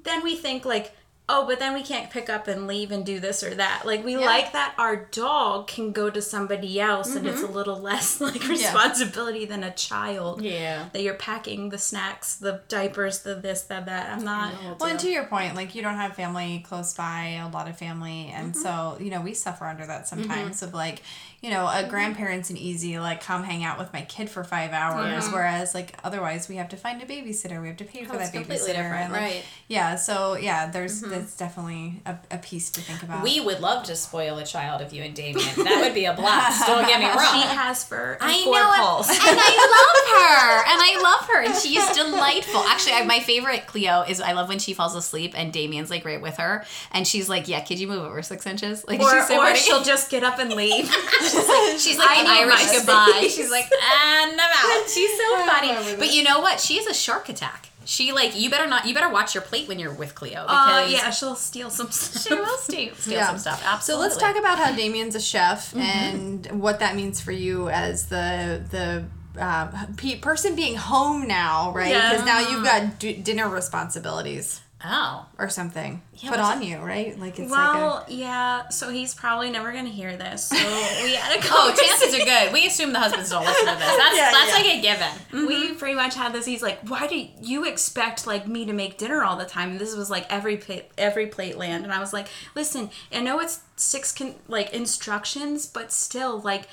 then 0.04 0.22
we 0.22 0.36
think 0.36 0.64
like 0.64 0.94
Oh, 1.26 1.46
but 1.46 1.58
then 1.58 1.72
we 1.72 1.82
can't 1.82 2.10
pick 2.10 2.28
up 2.28 2.48
and 2.48 2.66
leave 2.66 2.92
and 2.92 3.04
do 3.06 3.18
this 3.18 3.42
or 3.42 3.54
that. 3.54 3.84
Like 3.86 4.04
we 4.04 4.18
like 4.18 4.52
that 4.52 4.74
our 4.76 4.94
dog 5.10 5.68
can 5.68 5.90
go 5.90 6.10
to 6.10 6.20
somebody 6.20 6.78
else 6.78 7.16
and 7.16 7.26
it's 7.26 7.42
a 7.42 7.46
little 7.46 7.80
less 7.80 8.20
like 8.20 8.46
responsibility 8.46 9.46
than 9.46 9.64
a 9.64 9.70
child. 9.70 10.42
Yeah. 10.42 10.90
That 10.92 11.00
you're 11.00 11.14
packing 11.14 11.70
the 11.70 11.78
snacks, 11.78 12.36
the 12.36 12.60
diapers, 12.68 13.20
the 13.20 13.36
this, 13.36 13.62
that, 13.62 13.86
that. 13.86 14.10
I'm 14.12 14.22
not 14.22 14.52
Well, 14.78 14.90
and 14.90 15.00
to 15.00 15.08
your 15.08 15.24
point, 15.24 15.54
like 15.54 15.74
you 15.74 15.80
don't 15.80 15.96
have 15.96 16.14
family 16.14 16.62
close 16.68 16.92
by, 16.92 17.40
a 17.42 17.48
lot 17.48 17.68
of 17.70 17.78
family, 17.78 18.30
and 18.34 18.52
Mm-hmm. 18.52 18.60
so 18.60 18.98
you 19.02 19.10
know 19.10 19.22
we 19.22 19.32
suffer 19.32 19.64
under 19.64 19.86
that 19.86 20.06
sometimes. 20.06 20.62
Of 20.62 20.74
like, 20.74 21.00
you 21.44 21.50
know, 21.50 21.66
a 21.66 21.72
mm-hmm. 21.72 21.90
grandparent's 21.90 22.48
an 22.48 22.56
easy 22.56 22.98
like 22.98 23.22
come 23.22 23.42
hang 23.42 23.64
out 23.64 23.78
with 23.78 23.92
my 23.92 24.00
kid 24.00 24.30
for 24.30 24.42
five 24.44 24.72
hours, 24.72 25.28
whereas 25.30 25.74
like 25.74 25.94
otherwise 26.02 26.48
we 26.48 26.56
have 26.56 26.70
to 26.70 26.76
find 26.78 27.02
a 27.02 27.04
babysitter, 27.04 27.60
we 27.60 27.68
have 27.68 27.76
to 27.76 27.84
pay 27.84 28.00
oh, 28.00 28.04
for 28.06 28.14
Oh, 28.14 28.18
that 28.18 28.32
completely 28.32 28.56
babysitter, 28.56 28.76
different, 28.76 28.94
and, 28.94 29.12
like, 29.12 29.20
right. 29.20 29.44
Yeah, 29.68 29.96
so 29.96 30.38
yeah, 30.38 30.70
there's 30.70 31.02
mm-hmm. 31.02 31.10
that's 31.10 31.36
definitely 31.36 32.00
a, 32.06 32.16
a 32.30 32.38
piece 32.38 32.70
to 32.70 32.80
think 32.80 33.02
about. 33.02 33.22
We 33.22 33.40
would 33.40 33.60
love 33.60 33.84
to 33.84 33.94
spoil 33.94 34.38
a 34.38 34.46
child 34.46 34.80
of 34.80 34.94
you 34.94 35.02
and 35.02 35.14
Damien. 35.14 35.44
That 35.56 35.82
would 35.84 35.92
be 35.92 36.06
a 36.06 36.14
blast. 36.14 36.66
Don't 36.66 36.86
get 36.86 36.98
me 36.98 37.06
wrong. 37.08 37.18
she 37.18 37.46
has 37.46 37.84
fur 37.84 38.16
I 38.22 38.42
four 38.42 38.54
know 38.54 39.00
it. 39.00 39.10
and 39.10 39.38
I 39.38 39.54
love 39.76 40.00
her, 40.16 40.72
and 40.72 40.80
I 40.80 41.02
love 41.02 41.28
her, 41.28 41.42
and 41.42 41.54
she 41.54 41.76
is 41.76 41.94
delightful. 41.94 42.60
Actually, 42.60 42.94
I, 42.94 43.04
my 43.04 43.20
favorite 43.20 43.66
Cleo 43.66 44.02
is 44.08 44.18
I 44.18 44.32
love 44.32 44.48
when 44.48 44.60
she 44.60 44.72
falls 44.72 44.94
asleep 44.94 45.34
and 45.36 45.52
Damien's 45.52 45.90
like 45.90 46.06
right 46.06 46.22
with 46.22 46.38
her, 46.38 46.64
and 46.90 47.06
she's 47.06 47.28
like, 47.28 47.48
"Yeah, 47.48 47.60
could 47.60 47.78
you 47.78 47.86
move 47.86 48.02
over 48.02 48.22
six 48.22 48.46
inches?" 48.46 48.82
Like 48.88 49.00
Or, 49.00 49.10
she's 49.10 49.28
so 49.28 49.42
or 49.42 49.54
she'll 49.54 49.84
just 49.84 50.10
get 50.10 50.24
up 50.24 50.38
and 50.38 50.54
leave. 50.54 50.90
She's 51.78 51.98
like 51.98 52.08
I 52.10 52.22
the 52.22 52.28
need 52.28 52.52
Irish 52.52 52.70
goodbye. 52.72 53.28
She's 53.30 53.50
like, 53.50 53.64
and 53.64 54.40
I'm 54.40 54.40
out. 54.40 54.88
She's 54.88 55.10
so 55.18 55.46
funny. 55.46 55.96
But 55.98 56.12
you 56.12 56.22
know 56.22 56.40
what? 56.40 56.60
She 56.60 56.76
has 56.76 56.86
a 56.86 56.94
shark 56.94 57.28
attack. 57.28 57.68
She 57.86 58.12
like 58.12 58.34
you 58.38 58.48
better 58.48 58.66
not. 58.66 58.86
You 58.86 58.94
better 58.94 59.10
watch 59.10 59.34
your 59.34 59.42
plate 59.42 59.68
when 59.68 59.78
you're 59.78 59.92
with 59.92 60.14
Cleo 60.14 60.46
Uh, 60.48 60.86
yeah, 60.88 61.10
she'll 61.10 61.36
steal 61.36 61.68
some 61.68 61.90
stuff. 61.90 62.22
she 62.22 62.34
will 62.34 62.56
steal, 62.58 62.94
steal 62.94 63.12
Yeah. 63.14 63.26
some 63.26 63.38
stuff. 63.38 63.62
Absolutely. 63.66 64.08
So 64.08 64.08
let's 64.08 64.16
talk 64.22 64.38
about 64.38 64.58
how 64.58 64.74
Damien's 64.74 65.14
a 65.14 65.20
chef 65.20 65.72
Mm-hmm. 65.72 65.80
and 65.80 66.62
what 66.62 66.78
that 66.80 66.96
means 66.96 67.20
for 67.20 67.32
you 67.32 67.68
as 67.68 68.06
the 68.06 68.62
the 68.70 69.04
uh, 69.38 69.86
pe- 69.98 70.18
person 70.20 70.54
being 70.54 70.76
home 70.76 71.26
now, 71.28 71.72
right? 71.72 71.90
Yeah. 71.90 72.10
Because 72.12 72.24
now 72.24 72.38
you've 72.38 72.64
got 72.64 72.98
d- 72.98 73.14
dinner 73.14 73.48
responsibilities. 73.48 74.60
Oh. 74.86 75.26
or 75.38 75.48
something 75.48 76.02
put 76.20 76.30
what's 76.30 76.42
on 76.42 76.62
you, 76.62 76.78
right? 76.78 77.18
Like 77.18 77.38
it's 77.38 77.50
like 77.50 77.74
Well, 77.74 78.04
yeah. 78.08 78.68
So 78.68 78.90
he's 78.90 79.14
probably 79.14 79.50
never 79.50 79.72
gonna 79.72 79.88
hear 79.88 80.16
this. 80.16 80.48
So 80.48 80.56
we 80.56 80.62
had 81.14 81.38
a 81.38 81.42
Oh, 81.50 81.74
chances 81.74 82.14
are 82.14 82.24
good. 82.24 82.52
We 82.52 82.66
assume 82.66 82.92
the 82.92 82.98
husbands 82.98 83.30
don't 83.30 83.44
listen 83.46 83.66
to 83.66 83.74
this. 83.78 83.78
That's 83.96 84.16
Yeah, 84.16 84.30
that's 84.30 84.50
yeah. 84.50 84.54
like 84.56 84.66
a 84.66 84.82
given. 84.82 85.48
we 85.48 85.66
mm-hmm. 85.68 85.76
pretty 85.76 85.94
much 85.94 86.14
had 86.14 86.32
this. 86.32 86.44
He's 86.44 86.62
like, 86.62 86.80
"Why 86.88 87.06
do 87.06 87.16
you 87.40 87.64
expect 87.64 88.26
like 88.26 88.46
me 88.46 88.66
to 88.66 88.72
make 88.72 88.98
dinner 88.98 89.24
all 89.24 89.36
the 89.36 89.44
time?" 89.46 89.70
And 89.70 89.78
this 89.80 89.96
was 89.96 90.10
like 90.10 90.28
EveryPlate, 90.28 90.84
every 90.98 91.28
plate 91.28 91.56
land, 91.56 91.84
and 91.84 91.92
I 91.92 91.98
was 92.00 92.12
like, 92.12 92.28
"Listen, 92.54 92.90
I 93.12 93.20
know 93.20 93.40
it's 93.40 93.60
six 93.76 94.12
con- 94.12 94.34
like 94.48 94.72
instructions, 94.74 95.66
but 95.66 95.92
still 95.92 96.40
like." 96.40 96.64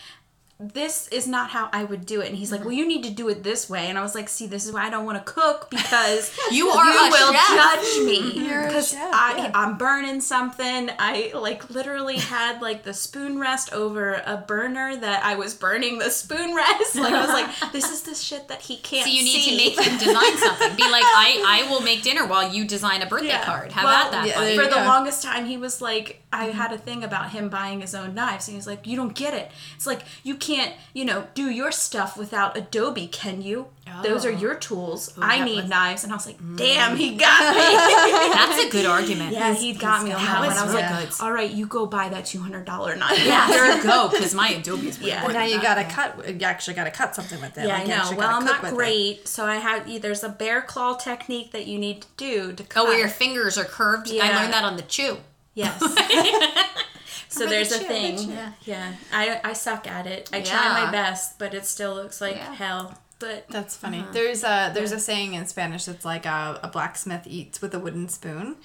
This 0.62 1.07
is 1.07 1.28
not 1.28 1.49
how 1.49 1.70
I 1.74 1.84
would 1.84 2.05
do 2.05 2.22
it, 2.22 2.28
and 2.30 2.38
he's 2.38 2.51
like, 2.51 2.62
mm-hmm. 2.62 2.70
"Well, 2.70 2.78
you 2.78 2.88
need 2.88 3.03
to 3.03 3.09
do 3.09 3.28
it 3.30 3.43
this 3.43 3.70
way." 3.70 3.88
And 3.88 3.97
I 3.97 4.01
was 4.01 4.14
like, 4.14 4.30
"See, 4.30 4.45
this 4.47 4.66
is 4.66 4.72
why 4.72 4.86
I 4.86 4.89
don't 4.89 5.05
want 5.05 5.18
to 5.26 5.32
cook 5.32 5.70
because 5.72 6.32
You 6.51 6.70
are 6.70 6.86
you 6.86 7.09
will 7.12 7.34
chef. 7.34 7.47
judge 7.49 8.05
me 8.05 8.34
because 8.39 8.93
mm-hmm. 8.93 9.12
I 9.14 9.34
yeah. 9.38 9.51
I'm 9.55 9.78
burning 9.78 10.22
something. 10.22 10.89
I 10.99 11.32
like 11.34 11.70
literally 11.70 12.18
had 12.36 12.62
like 12.62 12.84
the 12.84 12.93
spoon 12.93 13.39
rest 13.39 13.74
over 13.74 14.22
a 14.26 14.38
burner 14.38 14.95
that 14.97 15.24
I 15.26 15.36
was 15.36 15.53
burning 15.53 15.97
the 15.99 16.09
spoon 16.09 16.53
rest. 16.55 16.95
Like 16.95 17.14
I 17.14 17.22
was 17.22 17.30
like, 17.30 17.72
this 17.72 17.91
is 17.91 18.03
the 18.03 18.14
shit 18.16 18.47
that 18.49 18.62
he 18.62 18.78
can't. 18.78 19.05
So 19.05 19.12
you 19.12 19.24
need 19.24 19.41
see. 19.41 19.49
to 19.51 19.57
make 19.57 19.80
him 19.80 19.97
design 19.97 20.38
something. 20.38 20.76
Be 20.76 20.84
like, 20.84 21.03
I, 21.03 21.43
I 21.66 21.70
will 21.72 21.82
make 21.82 22.03
dinner 22.03 22.26
while 22.28 22.53
you 22.53 22.66
design 22.66 23.01
a 23.01 23.05
birthday 23.05 23.28
Yeah. 23.30 23.43
card. 23.45 23.72
How 23.72 23.86
Well, 23.86 23.99
about 24.09 24.12
that? 24.12 24.28
yeah, 24.28 24.55
For 24.55 24.70
the 24.70 24.76
go. 24.76 24.84
longest 24.86 25.24
time, 25.24 25.45
he 25.45 25.57
was 25.57 25.82
like, 25.82 26.20
I 26.34 26.45
had 26.45 26.71
a 26.71 26.77
thing 26.77 27.03
about 27.03 27.32
him 27.32 27.49
buying 27.49 27.82
his 27.82 27.93
own 27.93 28.15
knives, 28.15 28.47
and 28.47 28.55
he's 28.55 28.65
like, 28.67 28.88
"You 28.88 28.95
don't 28.95 29.13
get 29.13 29.34
it. 29.34 29.51
It's 29.75 29.86
like 29.86 30.01
you 30.23 30.36
can't, 30.36 30.73
you 30.93 31.03
know, 31.05 31.27
do 31.34 31.49
your 31.49 31.71
stuff 31.71 32.15
without 32.15 32.55
Adobe, 32.55 33.07
can 33.07 33.41
you? 33.41 33.67
Those 34.03 34.25
are 34.25 34.32
Oh. 34.32 34.38
your 34.38 34.55
tools. 34.55 35.11
I 35.21 35.43
need 35.43 35.55
was- 35.57 35.65
Mm. 35.65 35.69
knives." 35.69 36.03
And 36.05 36.13
I 36.13 36.15
was 36.15 36.25
like, 36.25 36.38
"Damn, 36.55 36.95
he 36.95 37.15
got 37.17 37.53
me." 37.53 37.61
That's 38.34 38.63
a 38.63 38.69
good 38.69 38.86
argument. 38.86 39.34
yeah, 39.34 39.53
he 39.53 39.73
got 39.73 40.03
me 40.03 40.13
on 40.13 40.23
that 40.23 40.39
one. 40.39 40.49
I 40.57 40.63
was 40.65 40.73
it. 40.73 40.77
like, 40.89 41.21
"All 41.21 41.32
right, 41.34 41.51
you 41.51 41.65
go 41.65 41.86
buy 41.86 42.07
that 42.09 42.25
two 42.25 42.41
hundred 42.41 42.63
dollar 42.65 42.95
knife." 42.95 43.21
Yeah, 43.25 43.47
there 43.49 43.75
you 43.75 43.84
go. 43.84 44.07
Because 44.09 44.34
my 44.34 44.49
Adobe 44.49 44.88
is 44.88 44.99
Yeah. 44.99 45.23
And 45.25 45.34
now 45.34 45.43
you 45.43 45.61
gotta 45.61 45.84
cut. 45.84 46.15
You 46.39 46.45
actually 46.45 46.75
gotta 46.75 46.91
cut 46.91 47.13
something 47.15 47.41
with 47.41 47.57
it. 47.57 47.67
Yeah, 47.67 47.79
like, 47.79 47.89
I 47.89 48.09
know. 48.09 48.17
Well, 48.17 48.29
I'm 48.38 48.45
not 48.45 48.61
with 48.61 48.71
it. 48.71 48.75
great, 48.75 49.27
so 49.27 49.45
I 49.45 49.55
have. 49.55 50.01
There's 50.01 50.23
a 50.23 50.29
bear 50.29 50.61
claw 50.61 50.95
technique 50.95 51.51
that 51.51 51.67
you 51.67 51.77
need 51.77 52.03
to 52.03 52.07
do 52.15 52.53
to 52.53 52.63
cut. 52.63 52.82
Oh, 52.82 52.86
where 52.86 52.97
your 52.99 53.09
fingers 53.09 53.57
are 53.57 53.65
curved. 53.65 54.07
Yeah. 54.07 54.23
I 54.23 54.41
learned 54.41 54.53
that 54.53 54.63
on 54.63 54.77
the 54.77 54.84
chew. 54.84 55.17
Yes. 55.54 55.80
so 57.30 57.45
there's 57.45 57.72
a 57.72 57.80
chew, 57.80 57.86
thing. 57.86 58.16
the. 58.28 58.34
Yeah. 58.34 58.52
yeah. 58.64 58.93
I, 59.12 59.41
I 59.43 59.54
suck 59.54 59.88
at 59.88 60.08
it. 60.08 60.30
I 60.34 60.38
Yeah. 60.38 60.43
try 60.43 60.86
my 60.86 60.91
best, 60.91 61.38
but 61.39 61.54
it 61.54 61.66
still 61.66 61.93
looks 61.95 62.22
like 62.22 62.36
Yeah. 62.36 62.54
hell. 62.54 62.97
But 63.20 63.47
That's 63.49 63.76
funny. 63.76 63.99
Uh-huh. 63.99 64.14
There's 64.14 64.43
a 64.43 64.72
there's 64.74 64.91
a 64.91 64.99
saying 64.99 65.36
in 65.36 65.45
Spanish 65.45 65.86
that's 65.86 66.04
like 66.04 66.26
a, 66.26 66.60
a 66.64 66.68
blacksmith 66.70 67.28
eats 67.28 67.62
with 67.62 67.76
a 67.76 67.80
wooden 67.80 68.10
spoon, 68.10 68.56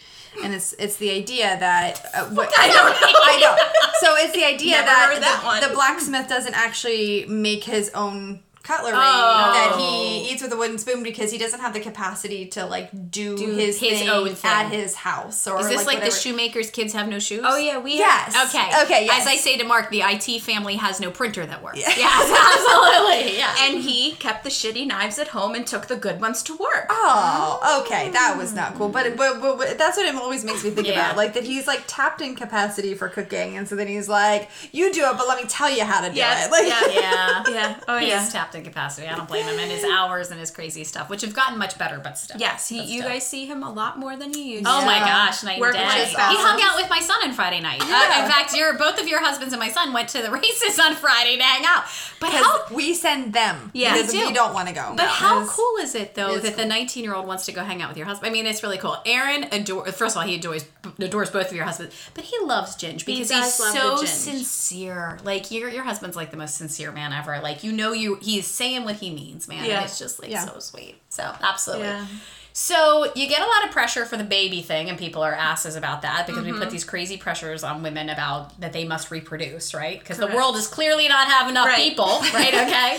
and 0.42 0.54
it's 0.54 0.72
it's 0.78 0.96
the 0.96 1.10
idea 1.10 1.58
that 1.60 2.02
uh, 2.14 2.24
what, 2.30 2.50
I 2.58 2.68
don't 2.68 2.96
I 3.02 3.36
know. 3.42 3.54
So 4.00 4.16
it's 4.16 4.32
the 4.32 4.44
idea 4.46 4.76
that, 4.76 5.18
that 5.20 5.40
the, 5.42 5.46
one. 5.46 5.60
the 5.60 5.68
blacksmith 5.74 6.26
doesn't 6.30 6.54
actually 6.54 7.26
make 7.26 7.64
his 7.64 7.90
own 7.90 8.40
cutlery 8.66 8.92
Oh. 8.96 9.52
that 9.54 9.76
he 9.78 10.30
eats 10.30 10.42
with 10.42 10.52
a 10.52 10.56
wooden 10.56 10.78
spoon 10.78 11.02
because 11.02 11.30
he 11.30 11.38
doesn't 11.38 11.60
have 11.60 11.72
the 11.72 11.80
capacity 11.80 12.46
to 12.48 12.66
like 12.66 12.90
do, 13.10 13.36
his, 13.36 13.78
his 13.78 14.00
thing 14.00 14.08
own 14.08 14.34
thing. 14.34 14.50
at 14.50 14.68
his 14.72 14.94
house 14.94 15.46
or 15.46 15.60
Is 15.60 15.68
this 15.68 15.86
like, 15.86 16.00
the 16.02 16.10
shoemaker's 16.10 16.70
kids 16.70 16.92
have 16.92 17.08
no 17.08 17.18
shoes? 17.18 17.42
oh 17.44 17.56
yeah, 17.56 17.78
we 17.78 17.94
Yes. 17.98 18.34
Okay. 18.48 18.66
Okay. 18.84 19.04
Yes. 19.06 19.22
As 19.22 19.26
I 19.28 19.36
say 19.36 19.56
to 19.58 19.64
Mark, 19.64 19.90
the 19.90 20.02
IT 20.02 20.40
family 20.42 20.76
has 20.76 21.00
no 21.00 21.10
printer 21.10 21.46
that 21.46 21.62
works. 21.62 21.78
Yes, 21.78 21.96
absolutely. 22.56 23.38
Yeah. 23.38 23.54
and 23.60 23.82
he 23.82 24.12
kept 24.12 24.44
the 24.44 24.50
shitty 24.50 24.86
knives 24.86 25.18
at 25.18 25.28
home 25.28 25.54
and 25.54 25.66
took 25.66 25.86
the 25.86 25.96
good 25.96 26.20
ones 26.20 26.42
to 26.44 26.56
work. 26.56 26.86
Oh, 26.90 27.82
okay, 27.84 28.10
that 28.10 28.36
was 28.36 28.52
not 28.54 28.74
cool. 28.74 28.88
But, 28.88 29.16
but 29.16 29.40
but, 29.40 29.58
but 29.58 29.78
that's 29.78 29.96
what 29.96 30.06
it 30.06 30.14
always 30.14 30.44
makes 30.44 30.64
me 30.64 30.70
think 30.70 30.86
Yeah. 30.88 30.94
about, 30.94 31.16
like 31.16 31.34
that 31.34 31.44
he's 31.44 31.66
like 31.66 31.82
tapped 31.86 32.20
in 32.20 32.34
capacity 32.34 32.94
for 32.94 33.08
cooking, 33.08 33.56
and 33.56 33.68
so 33.68 33.76
then 33.76 33.86
he's 33.86 34.08
like, 34.08 34.48
"You 34.72 34.92
do 34.92 35.04
it, 35.04 35.16
but 35.16 35.28
let 35.28 35.40
me 35.42 35.48
tell 35.48 35.70
you 35.70 35.84
how 35.84 36.00
to 36.00 36.10
do 36.10 36.16
Yes, 36.16 36.46
it." 36.46 36.50
Like, 36.56 36.66
yeah. 36.66 37.00
yeah. 37.00 37.44
Yeah. 37.48 37.80
Oh 37.88 37.98
He's 37.98 38.08
yeah. 38.08 38.28
tapped 38.30 38.54
in 38.56 38.64
capacity. 38.64 39.06
I 39.06 39.14
don't 39.14 39.28
blame 39.28 39.44
him. 39.46 39.58
And 39.58 39.70
his 39.70 39.84
hours 39.84 40.30
and 40.30 40.40
his 40.40 40.50
crazy 40.50 40.82
stuff, 40.84 41.08
which 41.08 41.20
have 41.22 41.34
gotten 41.34 41.58
much 41.58 41.78
better, 41.78 42.00
but 42.02 42.18
still. 42.18 42.38
Yes, 42.40 42.68
he, 42.68 42.78
But 42.78 42.86
you 42.88 42.98
still. 43.00 43.10
guys 43.12 43.26
see 43.26 43.46
him 43.46 43.62
a 43.62 43.70
lot 43.72 43.98
more 43.98 44.16
than 44.16 44.32
you 44.32 44.42
used. 44.42 44.64
to. 44.64 44.70
Oh 44.70 44.80
to. 44.80 44.86
my 44.86 44.98
gosh, 44.98 45.42
night 45.44 45.52
and 45.62 45.72
day. 45.72 45.78
Work-life 45.78 46.08
He 46.08 46.16
hung 46.16 46.60
out 46.62 46.76
with 46.76 46.90
my 46.90 47.00
son 47.00 47.16
on 47.24 47.32
Friday 47.32 47.60
night. 47.60 47.80
Uh, 47.82 48.22
in 48.24 48.28
fact, 48.30 48.54
your 48.56 48.76
both 48.78 49.00
of 49.00 49.06
your 49.06 49.20
husbands 49.22 49.52
and 49.52 49.60
my 49.60 49.68
son 49.68 49.92
went 49.92 50.08
to 50.10 50.22
the 50.22 50.30
races 50.42 50.78
on 50.80 50.94
Friday 50.94 51.36
to 51.36 51.42
hang 51.42 51.64
out. 51.66 51.84
But 52.18 52.30
how 52.32 52.64
we 52.74 52.94
send 52.94 53.32
them. 53.32 53.70
Yeah. 53.74 53.94
because 53.94 54.12
We 54.12 54.20
do. 54.20 54.26
we 54.28 54.32
don't 54.32 54.54
want 54.54 54.68
to 54.68 54.74
go. 54.74 54.94
But 54.96 55.06
how 55.08 55.40
Because- 55.40 55.54
cool 55.54 55.76
is 55.80 55.94
it 55.94 56.14
though 56.14 56.34
It's 56.34 56.42
that 56.44 56.56
the 56.56 56.64
19 56.66 57.04
year 57.04 57.14
old 57.14 57.26
wants 57.26 57.44
to 57.46 57.52
go 57.52 57.62
hang 57.62 57.82
out 57.82 57.88
with 57.90 57.98
your 57.98 58.06
husband? 58.06 58.30
I 58.30 58.32
mean, 58.32 58.46
it's 58.46 58.62
really 58.62 58.78
cool. 58.78 58.96
Aaron 59.06 59.44
adores. 59.52 59.94
First 59.94 60.16
of 60.16 60.22
all, 60.22 60.26
he 60.28 60.34
adores 60.36 60.64
adores 60.98 61.30
both 61.30 61.48
of 61.48 61.52
your 61.56 61.64
husbands, 61.66 61.94
but 62.14 62.24
he 62.24 62.36
loves 62.44 62.74
Ginge 62.76 63.04
because 63.04 63.28
does 63.28 63.44
he's 63.58 63.72
so 63.72 63.96
sincere. 64.04 65.18
Like 65.24 65.50
your 65.50 65.68
your 65.68 65.84
husband's 65.84 66.16
like 66.16 66.30
the 66.30 66.36
most 66.36 66.56
sincere 66.56 66.92
man 66.92 67.12
ever. 67.12 67.38
Like 67.40 67.64
you 67.64 67.72
know 67.72 67.92
you 67.92 68.16
he's 68.22 68.45
saying 68.48 68.84
what 68.84 68.96
he 68.96 69.10
means, 69.14 69.48
man. 69.48 69.64
Yeah. 69.64 69.76
And 69.76 69.84
it's 69.84 69.98
just 69.98 70.20
like 70.20 70.30
Yeah. 70.30 70.44
so 70.46 70.58
sweet. 70.58 70.96
So 71.08 71.34
absolutely. 71.42 71.86
Yeah. 71.88 72.06
So 72.52 73.12
you 73.14 73.28
get 73.28 73.42
a 73.42 73.44
lot 73.46 73.64
of 73.66 73.70
pressure 73.70 74.06
for 74.06 74.16
the 74.16 74.24
baby 74.24 74.62
thing, 74.62 74.88
and 74.88 74.98
people 74.98 75.22
are 75.22 75.34
asses 75.34 75.76
about 75.76 76.00
that 76.02 76.26
because 76.26 76.42
we 76.42 76.50
Mm-hmm. 76.52 76.60
put 76.60 76.70
these 76.70 76.84
crazy 76.84 77.18
pressures 77.18 77.62
on 77.62 77.82
women 77.82 78.08
about 78.08 78.58
that 78.60 78.72
they 78.72 78.84
must 78.86 79.10
reproduce, 79.10 79.74
right? 79.74 79.98
Because 79.98 80.16
the 80.16 80.28
world 80.28 80.56
is 80.56 80.66
clearly 80.66 81.06
not 81.06 81.28
have 81.28 81.50
enough 81.50 81.66
Right. 81.66 81.76
people, 81.90 82.20
right? 82.32 82.54
Okay. 82.66 82.98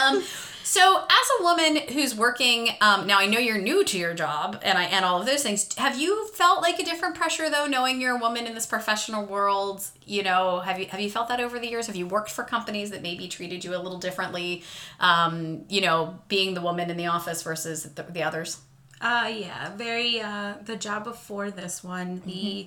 um, 0.00 0.22
so 0.64 1.04
as 1.10 1.40
a 1.40 1.42
woman 1.42 1.76
who's 1.92 2.14
working, 2.14 2.70
um, 2.80 3.06
now 3.06 3.18
I 3.18 3.26
know 3.26 3.38
you're 3.38 3.58
new 3.58 3.84
to 3.84 3.98
your 3.98 4.14
job, 4.14 4.58
and 4.62 4.78
I 4.78 4.84
and 4.84 5.04
all 5.04 5.20
of 5.20 5.26
those 5.26 5.42
things. 5.42 5.74
Have 5.76 5.98
you 6.00 6.26
felt 6.28 6.62
like 6.62 6.78
a 6.78 6.84
different 6.84 7.14
pressure 7.16 7.50
though, 7.50 7.66
knowing 7.66 8.00
you're 8.00 8.16
a 8.16 8.18
woman 8.18 8.46
in 8.46 8.54
this 8.54 8.64
professional 8.64 9.26
world? 9.26 9.84
You 10.06 10.22
know, 10.22 10.60
have 10.60 10.80
you 10.80 10.86
have 10.86 11.00
you 11.00 11.10
felt 11.10 11.28
that 11.28 11.38
over 11.38 11.58
the 11.58 11.68
years? 11.68 11.86
Have 11.86 11.96
you 11.96 12.06
worked 12.06 12.30
for 12.30 12.44
companies 12.44 12.90
that 12.92 13.02
maybe 13.02 13.28
treated 13.28 13.62
you 13.62 13.76
a 13.76 13.78
little 13.78 13.98
differently? 13.98 14.64
Um, 15.00 15.66
you 15.68 15.82
know, 15.82 16.18
being 16.28 16.54
the 16.54 16.62
woman 16.62 16.90
in 16.90 16.96
the 16.96 17.06
office 17.06 17.42
versus 17.42 17.82
the, 17.82 18.02
the 18.02 18.22
others. 18.22 18.58
Uh, 19.02 19.30
yeah, 19.36 19.76
very. 19.76 20.20
Uh, 20.20 20.54
the 20.64 20.76
job 20.76 21.04
before 21.04 21.50
this 21.50 21.84
one, 21.84 22.22
the 22.24 22.66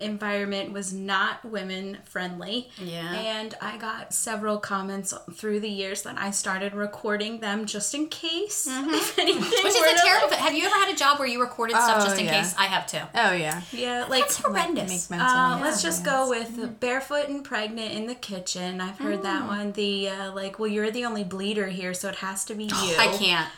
environment 0.00 0.72
was 0.72 0.92
not 0.92 1.44
women 1.44 1.98
friendly. 2.04 2.68
Yeah. 2.78 3.12
And 3.12 3.54
I 3.60 3.76
got 3.78 4.12
several 4.14 4.58
comments 4.58 5.12
through 5.34 5.60
the 5.60 5.68
years 5.68 6.02
that 6.02 6.16
I 6.18 6.30
started 6.30 6.74
recording 6.74 7.40
them 7.40 7.66
just 7.66 7.94
in 7.94 8.08
case. 8.08 8.66
If 8.70 9.18
anything 9.18 9.40
Which 9.42 9.52
is 9.66 9.76
a 9.76 9.96
terrible. 10.04 10.28
like- 10.30 10.38
Have 10.38 10.54
you 10.54 10.64
ever 10.66 10.74
had 10.74 10.92
a 10.92 10.96
job 10.96 11.18
where 11.18 11.28
you 11.28 11.40
recorded 11.40 11.76
stuff 11.76 12.02
Oh, 12.02 12.04
just 12.04 12.18
in 12.18 12.26
yeah. 12.26 12.40
case? 12.42 12.54
I 12.58 12.64
have 12.66 12.86
too. 12.86 13.00
oh 13.14 13.32
yeah, 13.32 13.62
yeah, 13.72 14.04
like 14.08 14.22
That's 14.24 14.38
horrendous. 14.38 15.10
make 15.10 15.20
Uh, 15.20 15.50
notes. 15.50 15.62
let's 15.64 15.82
just 15.82 16.04
go 16.04 16.28
with 16.28 16.80
barefoot 16.80 17.28
and 17.28 17.44
pregnant 17.44 17.92
in 17.92 18.06
the 18.06 18.14
kitchen. 18.14 18.80
I've 18.80 18.98
heard 18.98 19.22
that 19.22 19.46
one. 19.46 19.72
The 19.72 20.08
uh, 20.10 20.32
like, 20.34 20.58
well, 20.58 20.68
you're 20.68 20.90
the 20.90 21.04
only 21.04 21.24
bleeder 21.24 21.66
here, 21.68 21.94
so 21.94 22.08
it 22.08 22.16
has 22.16 22.44
to 22.46 22.54
be 22.54 22.64
you. 22.64 22.70
I 22.98 23.14
can't. 23.18 23.48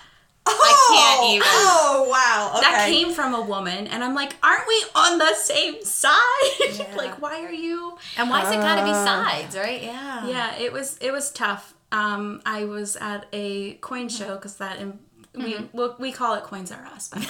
Oh, 0.53 1.17
can't 1.19 1.31
even. 1.35 1.47
Oh 1.47 2.07
wow, 2.11 2.53
okay. 2.57 2.61
That 2.63 2.89
came 2.89 3.13
from 3.13 3.35
a 3.35 3.41
woman, 3.41 3.87
and 3.87 4.03
I'm 4.03 4.15
like, 4.15 4.35
aren't 4.43 4.67
we 4.67 4.85
on 4.95 5.19
the 5.19 5.35
same 5.35 5.83
side? 5.85 6.95
like, 6.97 7.21
why 7.21 7.43
are 7.45 7.53
you? 7.53 7.97
And 8.17 8.31
why's 8.31 8.53
it 8.53 8.61
gotta 8.61 8.85
be 8.85 8.91
uh. 8.91 9.05
sides, 9.05 9.57
right? 9.57 9.83
Yeah. 9.83 10.27
Yeah, 10.27 10.59
it 10.59 10.73
was 10.73 10.99
it 10.99 11.13
was 11.13 11.31
tough. 11.31 11.75
Um, 11.93 12.41
I 12.47 12.65
was 12.65 12.97
at 12.97 13.27
a 13.33 13.75
coin 13.75 14.07
mm-hmm. 14.07 14.25
show 14.25 14.37
because 14.37 14.57
that 14.57 14.79
in, 14.79 14.99
we 15.35 15.55
mm-hmm. 15.55 15.77
well, 15.77 15.97
we 15.99 16.13
call 16.13 16.35
it 16.35 16.45
coins 16.45 16.73
are 16.73 16.85
us. 16.87 17.11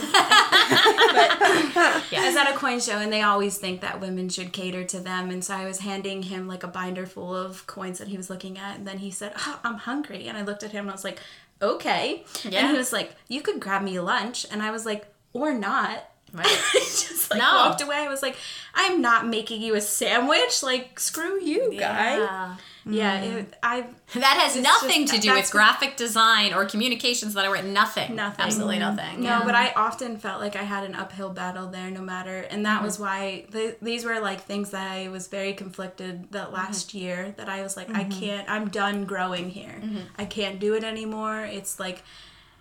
But, 1.10 1.38
but 1.74 2.04
I 2.16 2.26
was 2.26 2.36
at 2.36 2.48
a 2.48 2.56
coin 2.56 2.78
show, 2.78 2.98
and 2.98 3.12
they 3.12 3.22
always 3.22 3.58
think 3.58 3.80
that 3.80 4.00
women 4.00 4.28
should 4.28 4.52
cater 4.52 4.84
to 4.84 5.00
them. 5.00 5.30
And 5.30 5.44
so 5.44 5.54
I 5.54 5.66
was 5.66 5.80
handing 5.80 6.22
him 6.22 6.46
like 6.46 6.62
a 6.62 6.68
binder 6.68 7.04
full 7.04 7.34
of 7.34 7.66
coins 7.66 7.98
that 7.98 8.08
he 8.08 8.16
was 8.16 8.30
looking 8.30 8.58
at, 8.58 8.78
and 8.78 8.86
then 8.86 8.98
he 8.98 9.10
said, 9.10 9.32
oh, 9.36 9.60
"I'm 9.64 9.74
hungry," 9.74 10.28
and 10.28 10.38
I 10.38 10.42
looked 10.42 10.62
at 10.62 10.70
him 10.70 10.82
and 10.82 10.90
I 10.90 10.94
was 10.94 11.04
like, 11.04 11.18
"Okay," 11.62 12.24
Yeah. 12.44 12.60
and 12.60 12.70
he 12.72 12.76
was 12.78 12.92
like, 12.92 13.14
"You 13.28 13.40
could 13.42 13.60
grab 13.60 13.82
me 13.82 13.98
lunch," 14.00 14.46
and 14.50 14.62
I 14.62 14.70
was 14.70 14.84
like, 14.86 15.06
"Or 15.32 15.52
not." 15.52 16.04
Right. 16.32 16.46
just 16.72 17.28
like 17.30 17.40
No. 17.40 17.52
walked 17.54 17.80
away. 17.82 17.96
I 17.96 18.08
was 18.08 18.22
like, 18.22 18.36
I'm 18.72 19.02
not 19.02 19.26
making 19.26 19.62
you 19.62 19.74
a 19.74 19.80
sandwich. 19.80 20.62
Like, 20.62 21.00
screw 21.00 21.40
you, 21.42 21.72
guy. 21.76 22.18
Yeah. 22.18 22.54
Yeah, 22.86 23.20
it, 23.20 23.54
I 23.62 23.86
That 24.14 24.38
has 24.42 24.56
nothing 24.56 25.02
just- 25.06 25.14
to 25.14 25.20
do 25.20 25.34
with 25.34 25.50
graphic 25.50 25.96
design 25.96 26.54
or 26.54 26.64
communications 26.64 27.34
that 27.34 27.44
I 27.44 27.48
write. 27.52 27.64
Nothing. 27.64 28.14
Nothing. 28.16 28.44
Absolutely 28.44 28.78
nothing. 28.78 29.20
no, 29.22 29.42
but 29.44 29.54
I 29.54 29.72
often 29.76 30.16
felt 30.18 30.40
like 30.40 30.56
I 30.56 30.62
had 30.62 30.84
an 30.84 30.94
uphill 30.94 31.30
battle 31.30 31.68
there, 31.68 31.90
no 31.90 32.00
matter, 32.00 32.40
and 32.50 32.64
that 32.66 32.76
Mm-hmm. 32.76 32.84
was 32.86 32.98
why 32.98 33.44
th- 33.52 33.76
these 33.82 34.04
were 34.04 34.18
like 34.20 34.40
things 34.42 34.70
that 34.70 34.90
I 34.90 35.08
was 35.08 35.28
very 35.28 35.52
conflicted 35.52 36.22
Mm-hmm. 36.22 36.32
that 36.32 36.52
last 36.52 36.94
year. 36.94 37.34
That 37.36 37.48
I 37.48 37.62
was 37.62 37.76
like, 37.76 37.90
I 37.94 38.04
can't. 38.04 38.48
I'm 38.50 38.68
done 38.68 39.04
growing 39.04 39.50
here. 39.50 39.80
Mm-hmm. 39.82 39.98
I 40.18 40.24
can't 40.24 40.58
do 40.58 40.74
it 40.74 40.82
anymore. 40.84 41.44
It's 41.44 41.78
like 41.78 42.02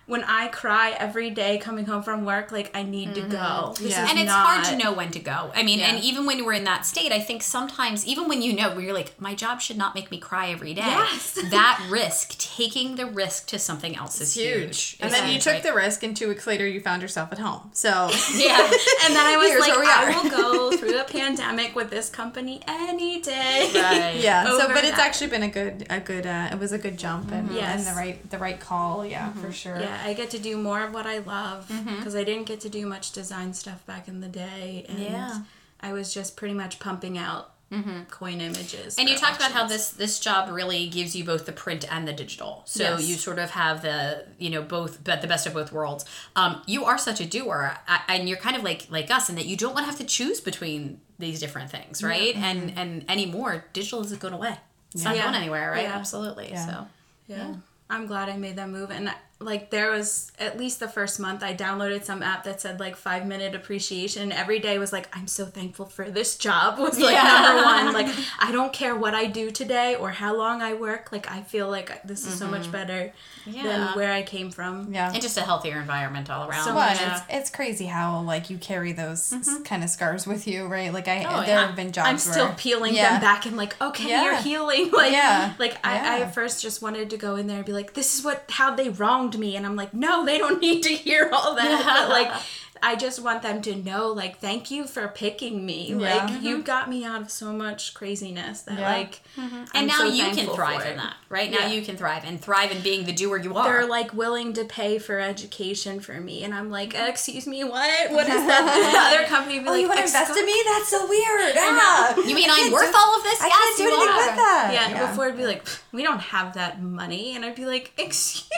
when 0.10 0.24
I 0.24 0.47
cry 0.47 0.89
every 0.97 1.30
day 1.30 1.60
coming 1.60 1.86
home 1.86 2.01
from 2.03 2.26
work, 2.26 2.51
like 2.51 2.72
I 2.76 2.84
need 2.84 3.14
to 3.16 3.22
go. 3.22 3.38
Mm-hmm. 3.38 3.84
This 3.84 3.91
Yeah. 3.93 4.03
is 4.05 4.10
and 4.10 4.20
it's 4.20 4.28
not- 4.28 4.45
hard 4.47 4.66
to 4.66 4.76
know 4.76 4.91
when 4.91 5.12
to 5.12 5.20
go. 5.20 5.51
I 5.55 5.64
mean, 5.64 5.80
Yeah. 5.80 5.89
and 5.93 6.03
even 6.03 6.26
when 6.26 6.43
we're 6.45 6.53
in 6.53 6.64
that 6.66 6.86
state, 6.86 7.12
I 7.12 7.20
think 7.20 7.43
sometimes, 7.43 8.05
even 8.07 8.28
when 8.28 8.41
you 8.41 8.53
know, 8.53 8.72
where 8.72 8.82
you're 8.82 8.93
like, 8.93 9.14
my 9.22 9.36
job 9.36 9.62
should 9.62 9.78
not 9.78 9.93
make 9.95 10.10
me 10.12 10.18
cry 10.18 10.49
every 10.49 10.74
day. 10.74 10.82
Yes. 10.82 11.38
that 11.51 11.88
risk, 11.89 12.38
taking 12.39 12.95
the 12.95 13.05
risk 13.05 13.47
to 13.47 13.60
something 13.60 13.95
else 13.95 14.20
is 14.20 14.34
huge. 14.34 14.97
And 14.99 15.12
It's 15.12 15.20
then 15.20 15.32
you 15.32 15.39
took 15.39 15.53
right? 15.53 15.64
the 15.64 15.74
risk, 15.74 16.01
and 16.03 16.18
two 16.18 16.28
weeks 16.28 16.45
later, 16.47 16.68
you 16.68 16.82
found 16.82 17.01
yourself 17.03 17.32
at 17.32 17.38
home. 17.39 17.70
So 17.74 17.89
yeah. 18.36 18.57
And 19.05 19.16
then 19.16 19.26
I 19.26 19.38
was 19.38 19.47
Here's 19.49 19.62
like, 19.62 19.74
I 19.88 20.22
will 20.22 20.30
go 20.30 20.78
through 20.78 20.99
a 20.99 21.03
pandemic 21.03 21.76
with 21.76 21.89
this 21.91 22.10
company 22.10 22.62
any 22.68 23.22
day. 23.22 23.70
Right. 23.76 24.16
yeah. 24.20 24.45
So, 24.45 24.64
Over 24.66 24.74
but 24.74 24.84
it's 24.84 24.97
that. 24.97 25.05
actually 25.07 25.28
been 25.28 25.43
a 25.43 25.49
good, 25.49 25.86
a 25.89 25.99
good. 25.99 26.26
Uh, 26.26 26.49
it 26.51 26.57
was 26.60 26.72
a 26.72 26.78
good 26.80 26.97
jump 26.97 27.32
and, 27.32 27.51
Yes. 27.51 27.86
and 27.88 27.95
the 27.95 27.99
right, 27.99 28.30
the 28.30 28.38
right 28.39 28.60
call. 28.60 29.05
Yeah, 29.05 29.30
mm-hmm. 29.30 29.41
for 29.41 29.51
sure. 29.51 29.80
Yeah, 29.80 29.99
I 30.04 30.14
get 30.14 30.30
to 30.32 30.39
do 30.39 30.58
more 30.58 30.84
of 30.84 30.93
what 30.93 31.06
I 31.06 31.20
love 31.20 31.68
mm-hmm. 31.70 31.97
because 31.97 32.16
I 32.16 32.24
didn't 32.24 32.45
get 32.45 32.62
to 32.62 32.70
do 32.70 32.86
much 32.86 33.12
design 33.12 33.54
stuff 33.54 33.86
back 33.86 34.08
in 34.08 34.22
the 34.22 34.28
day, 34.28 34.86
and 34.88 35.00
Yeah. 35.00 35.41
I 35.82 35.93
was 35.93 36.14
just 36.14 36.36
pretty 36.36 36.54
much 36.54 36.80
pumping 36.80 37.18
out 37.18 37.54
mm-hmm. 37.72 38.04
coin 38.10 38.41
images. 38.41 38.97
And 38.97 39.08
you 39.08 39.16
talked 39.16 39.38
about 39.38 39.52
how 39.52 39.66
this 39.68 39.91
this 39.91 40.20
job 40.20 40.50
really 40.52 40.88
gives 40.88 41.16
you 41.16 41.24
both 41.24 41.45
the 41.45 41.52
print 41.52 41.86
and 41.91 42.08
the 42.08 42.14
digital. 42.14 42.64
So 42.66 42.84
Yes. 42.84 43.08
you 43.08 43.16
sort 43.16 43.39
of 43.39 43.52
have 43.52 43.82
the 43.82 44.26
you 44.38 44.50
know 44.50 44.62
both 44.62 45.04
but 45.04 45.22
the 45.22 45.28
best 45.28 45.47
of 45.47 45.54
both 45.54 45.72
worlds. 45.72 46.06
Um, 46.36 46.62
you 46.66 46.86
are 46.86 46.97
such 46.97 47.22
a 47.22 47.26
doer, 47.26 47.78
and 48.08 48.28
you're 48.28 48.38
kind 48.38 48.56
of 48.56 48.64
like 48.64 48.88
like 48.89 49.10
us 49.12 49.30
in 49.30 49.36
that 49.36 49.45
you 49.45 49.56
don't 49.56 49.74
want 49.74 49.86
to 49.86 49.89
have 49.91 50.00
to 50.00 50.06
choose 50.06 50.41
between 50.41 51.02
these 51.18 51.39
different 51.39 51.70
things, 51.70 52.04
right? 52.04 52.36
And 52.36 52.70
mm-hmm. 52.70 52.80
and 52.80 53.10
anymore, 53.10 53.66
digital 53.74 54.02
isn't 54.02 54.20
going 54.20 54.34
away. 54.34 54.58
It's 54.93 55.04
not 55.04 55.16
Yeah. 55.16 55.24
going 55.24 55.36
anywhere, 55.36 55.72
right? 55.72 55.84
Yeah. 55.84 55.95
Absolutely. 55.95 56.50
Yeah. 56.52 56.66
So 56.66 56.88
Yeah. 57.28 57.56
I'm 57.89 58.06
glad 58.06 58.30
I 58.30 58.38
made 58.38 58.56
that 58.58 58.70
move. 58.70 58.91
And 58.91 59.12
like 59.42 59.70
there 59.70 59.90
was 59.92 60.34
at 60.38 60.58
least 60.60 60.82
the 60.82 60.88
first 60.88 61.18
month 61.18 61.44
I 61.44 61.56
downloaded 61.56 62.04
some 62.04 62.22
app 62.22 62.44
that 62.44 62.60
said 62.60 62.78
like 62.80 62.98
five 62.98 63.26
minute 63.26 63.56
appreciation. 63.56 64.34
Every 64.34 64.60
day 64.60 64.78
was 64.78 64.92
like, 64.92 65.08
I'm 65.16 65.28
so 65.28 65.46
thankful 65.46 65.86
for 65.86 66.10
this 66.10 66.36
job 66.36 66.78
was 66.80 67.00
like 67.00 67.16
number 67.16 67.64
one. 67.64 67.94
Like 67.94 68.14
I 68.40 68.52
don't 68.52 68.74
care 68.74 68.96
what 68.98 69.16
I 69.16 69.28
do 69.28 69.50
today 69.50 69.96
or 69.96 70.10
how 70.12 70.36
long 70.36 70.62
I 70.62 70.74
work. 70.74 71.14
Like 71.14 71.32
I 71.32 71.42
feel 71.42 71.70
like 71.70 72.04
this 72.04 72.28
is 72.28 72.38
so 72.38 72.48
much 72.50 72.64
mm-hmm. 72.64 72.72
better 72.74 73.14
Yeah. 73.46 73.64
than 73.64 73.88
where 73.96 74.12
I 74.12 74.24
came 74.24 74.52
from. 74.52 74.94
Yeah. 74.94 75.12
and 75.14 75.22
just 75.22 75.38
a 75.38 75.42
healthier 75.42 75.80
environment 75.80 76.30
all 76.30 76.50
around. 76.50 76.66
So 76.66 76.76
Well, 76.76 76.90
much. 76.90 77.02
and 77.02 77.12
it's, 77.14 77.22
it's 77.30 77.50
crazy 77.50 77.86
how 77.86 78.20
like 78.22 78.50
you 78.50 78.58
carry 78.58 78.92
those 78.92 79.30
mm-hmm. 79.32 79.64
kind 79.64 79.86
of 79.86 79.90
scars 79.90 80.28
with 80.28 80.48
you, 80.48 80.66
right? 80.68 80.92
Like 80.92 81.08
I, 81.08 81.24
Oh, 81.24 81.40
there 81.46 81.50
yeah. 81.56 81.68
have 81.68 81.78
been 81.78 81.94
jobs 81.94 82.10
I'm 82.10 82.18
still 82.18 82.48
where, 82.48 82.56
peeling 82.56 82.94
Yeah. 82.94 83.12
them 83.14 83.22
back 83.22 83.46
and 83.46 83.56
like, 83.56 83.82
okay, 83.82 84.10
Yeah. 84.10 84.24
you're 84.26 84.36
healing. 84.42 84.92
Like, 85.00 85.14
Yeah. 85.14 85.54
like 85.60 85.78
I, 85.82 86.18
I 86.18 86.20
at 86.24 86.34
first 86.36 86.62
just 86.62 86.82
wanted 86.82 87.10
to 87.12 87.18
go 87.18 87.38
in 87.38 87.48
there 87.48 87.58
and 87.58 87.66
be 87.66 87.72
like, 87.72 87.94
this 87.94 88.18
is 88.18 88.26
what 88.26 88.44
how 88.50 88.76
they 88.76 88.90
wronged 89.30 89.39
me, 89.39 89.55
and 89.55 89.65
I'm 89.65 89.75
like, 89.75 89.93
no, 89.93 90.25
they 90.25 90.38
don't 90.38 90.61
need 90.61 90.84
to 90.84 90.89
hear 90.89 91.30
all 91.32 91.55
that. 91.55 91.84
But 91.86 92.09
like, 92.09 92.32
I 92.82 92.95
just 92.95 93.21
want 93.21 93.41
them 93.41 93.61
to 93.63 93.75
know, 93.75 94.09
like, 94.09 94.39
thank 94.39 94.71
you 94.71 94.86
for 94.86 95.07
picking 95.07 95.65
me. 95.65 95.89
Yeah. 95.89 95.97
Like, 95.97 96.32
mm-hmm. 96.32 96.45
you 96.45 96.61
got 96.61 96.89
me 96.89 97.03
out 97.03 97.21
of 97.21 97.30
so 97.32 97.51
much 97.51 97.93
craziness 97.93 98.61
that 98.63 98.80
Yeah. 98.80 98.91
like, 98.91 99.21
mm-hmm. 99.38 99.55
and 99.55 99.67
I'm 99.73 99.88
now 99.88 99.97
so 99.97 100.05
you 100.05 100.23
can 100.36 100.53
thrive 100.53 100.86
in 100.86 100.97
that, 100.97 101.15
right? 101.30 101.51
Now 101.51 101.59
Yeah. 101.59 101.67
you 101.71 101.82
can 101.82 101.97
thrive 101.97 102.23
and 102.25 102.39
thrive 102.41 102.71
in 102.71 102.82
being 102.82 103.05
the 103.05 103.13
doer 103.13 103.38
you 103.38 103.55
are. 103.55 103.63
They're 103.63 103.86
like 103.88 104.13
willing 104.13 104.53
to 104.53 104.65
pay 104.65 104.99
for 104.99 105.19
education 105.19 105.99
for 105.99 106.19
me, 106.19 106.43
and 106.43 106.53
I'm 106.53 106.69
like, 106.69 106.93
mm-hmm. 106.93 107.09
excuse 107.09 107.45
me, 107.47 107.63
what? 107.63 108.11
What 108.11 108.27
is 108.27 108.45
that? 108.47 108.63
the 108.65 109.17
other 109.17 109.27
company 109.27 109.59
be 109.59 109.67
Oh, 109.67 109.71
like, 109.71 109.82
you 109.82 109.88
want 109.88 109.99
to 109.99 110.05
invest 110.05 110.38
in 110.38 110.45
me? 110.45 110.55
That's 110.65 110.89
so 110.89 111.07
weird. 111.07 111.53
Ah. 111.57 112.15
you 112.17 112.36
mean 112.36 112.49
I'm 112.51 112.71
worth 112.71 112.91
do- 112.91 112.97
all 112.97 113.17
of 113.17 113.23
this? 113.23 113.41
I 113.41 113.47
yes, 113.47 113.57
can't 113.57 113.77
do 113.77 113.84
you 113.84 113.89
anything 113.89 114.09
are. 114.09 114.27
with 114.27 114.36
that. 114.36 114.69
Yeah, 114.73 115.07
before 115.09 115.25
it'd 115.27 115.38
be 115.38 115.45
like, 115.45 115.65
we 115.91 116.03
don't 116.03 116.19
have 116.19 116.53
that 116.55 116.82
money, 116.82 117.36
and 117.36 117.43
I'd 117.45 117.55
be 117.55 117.65
like, 117.65 117.93
excuse 117.97 118.49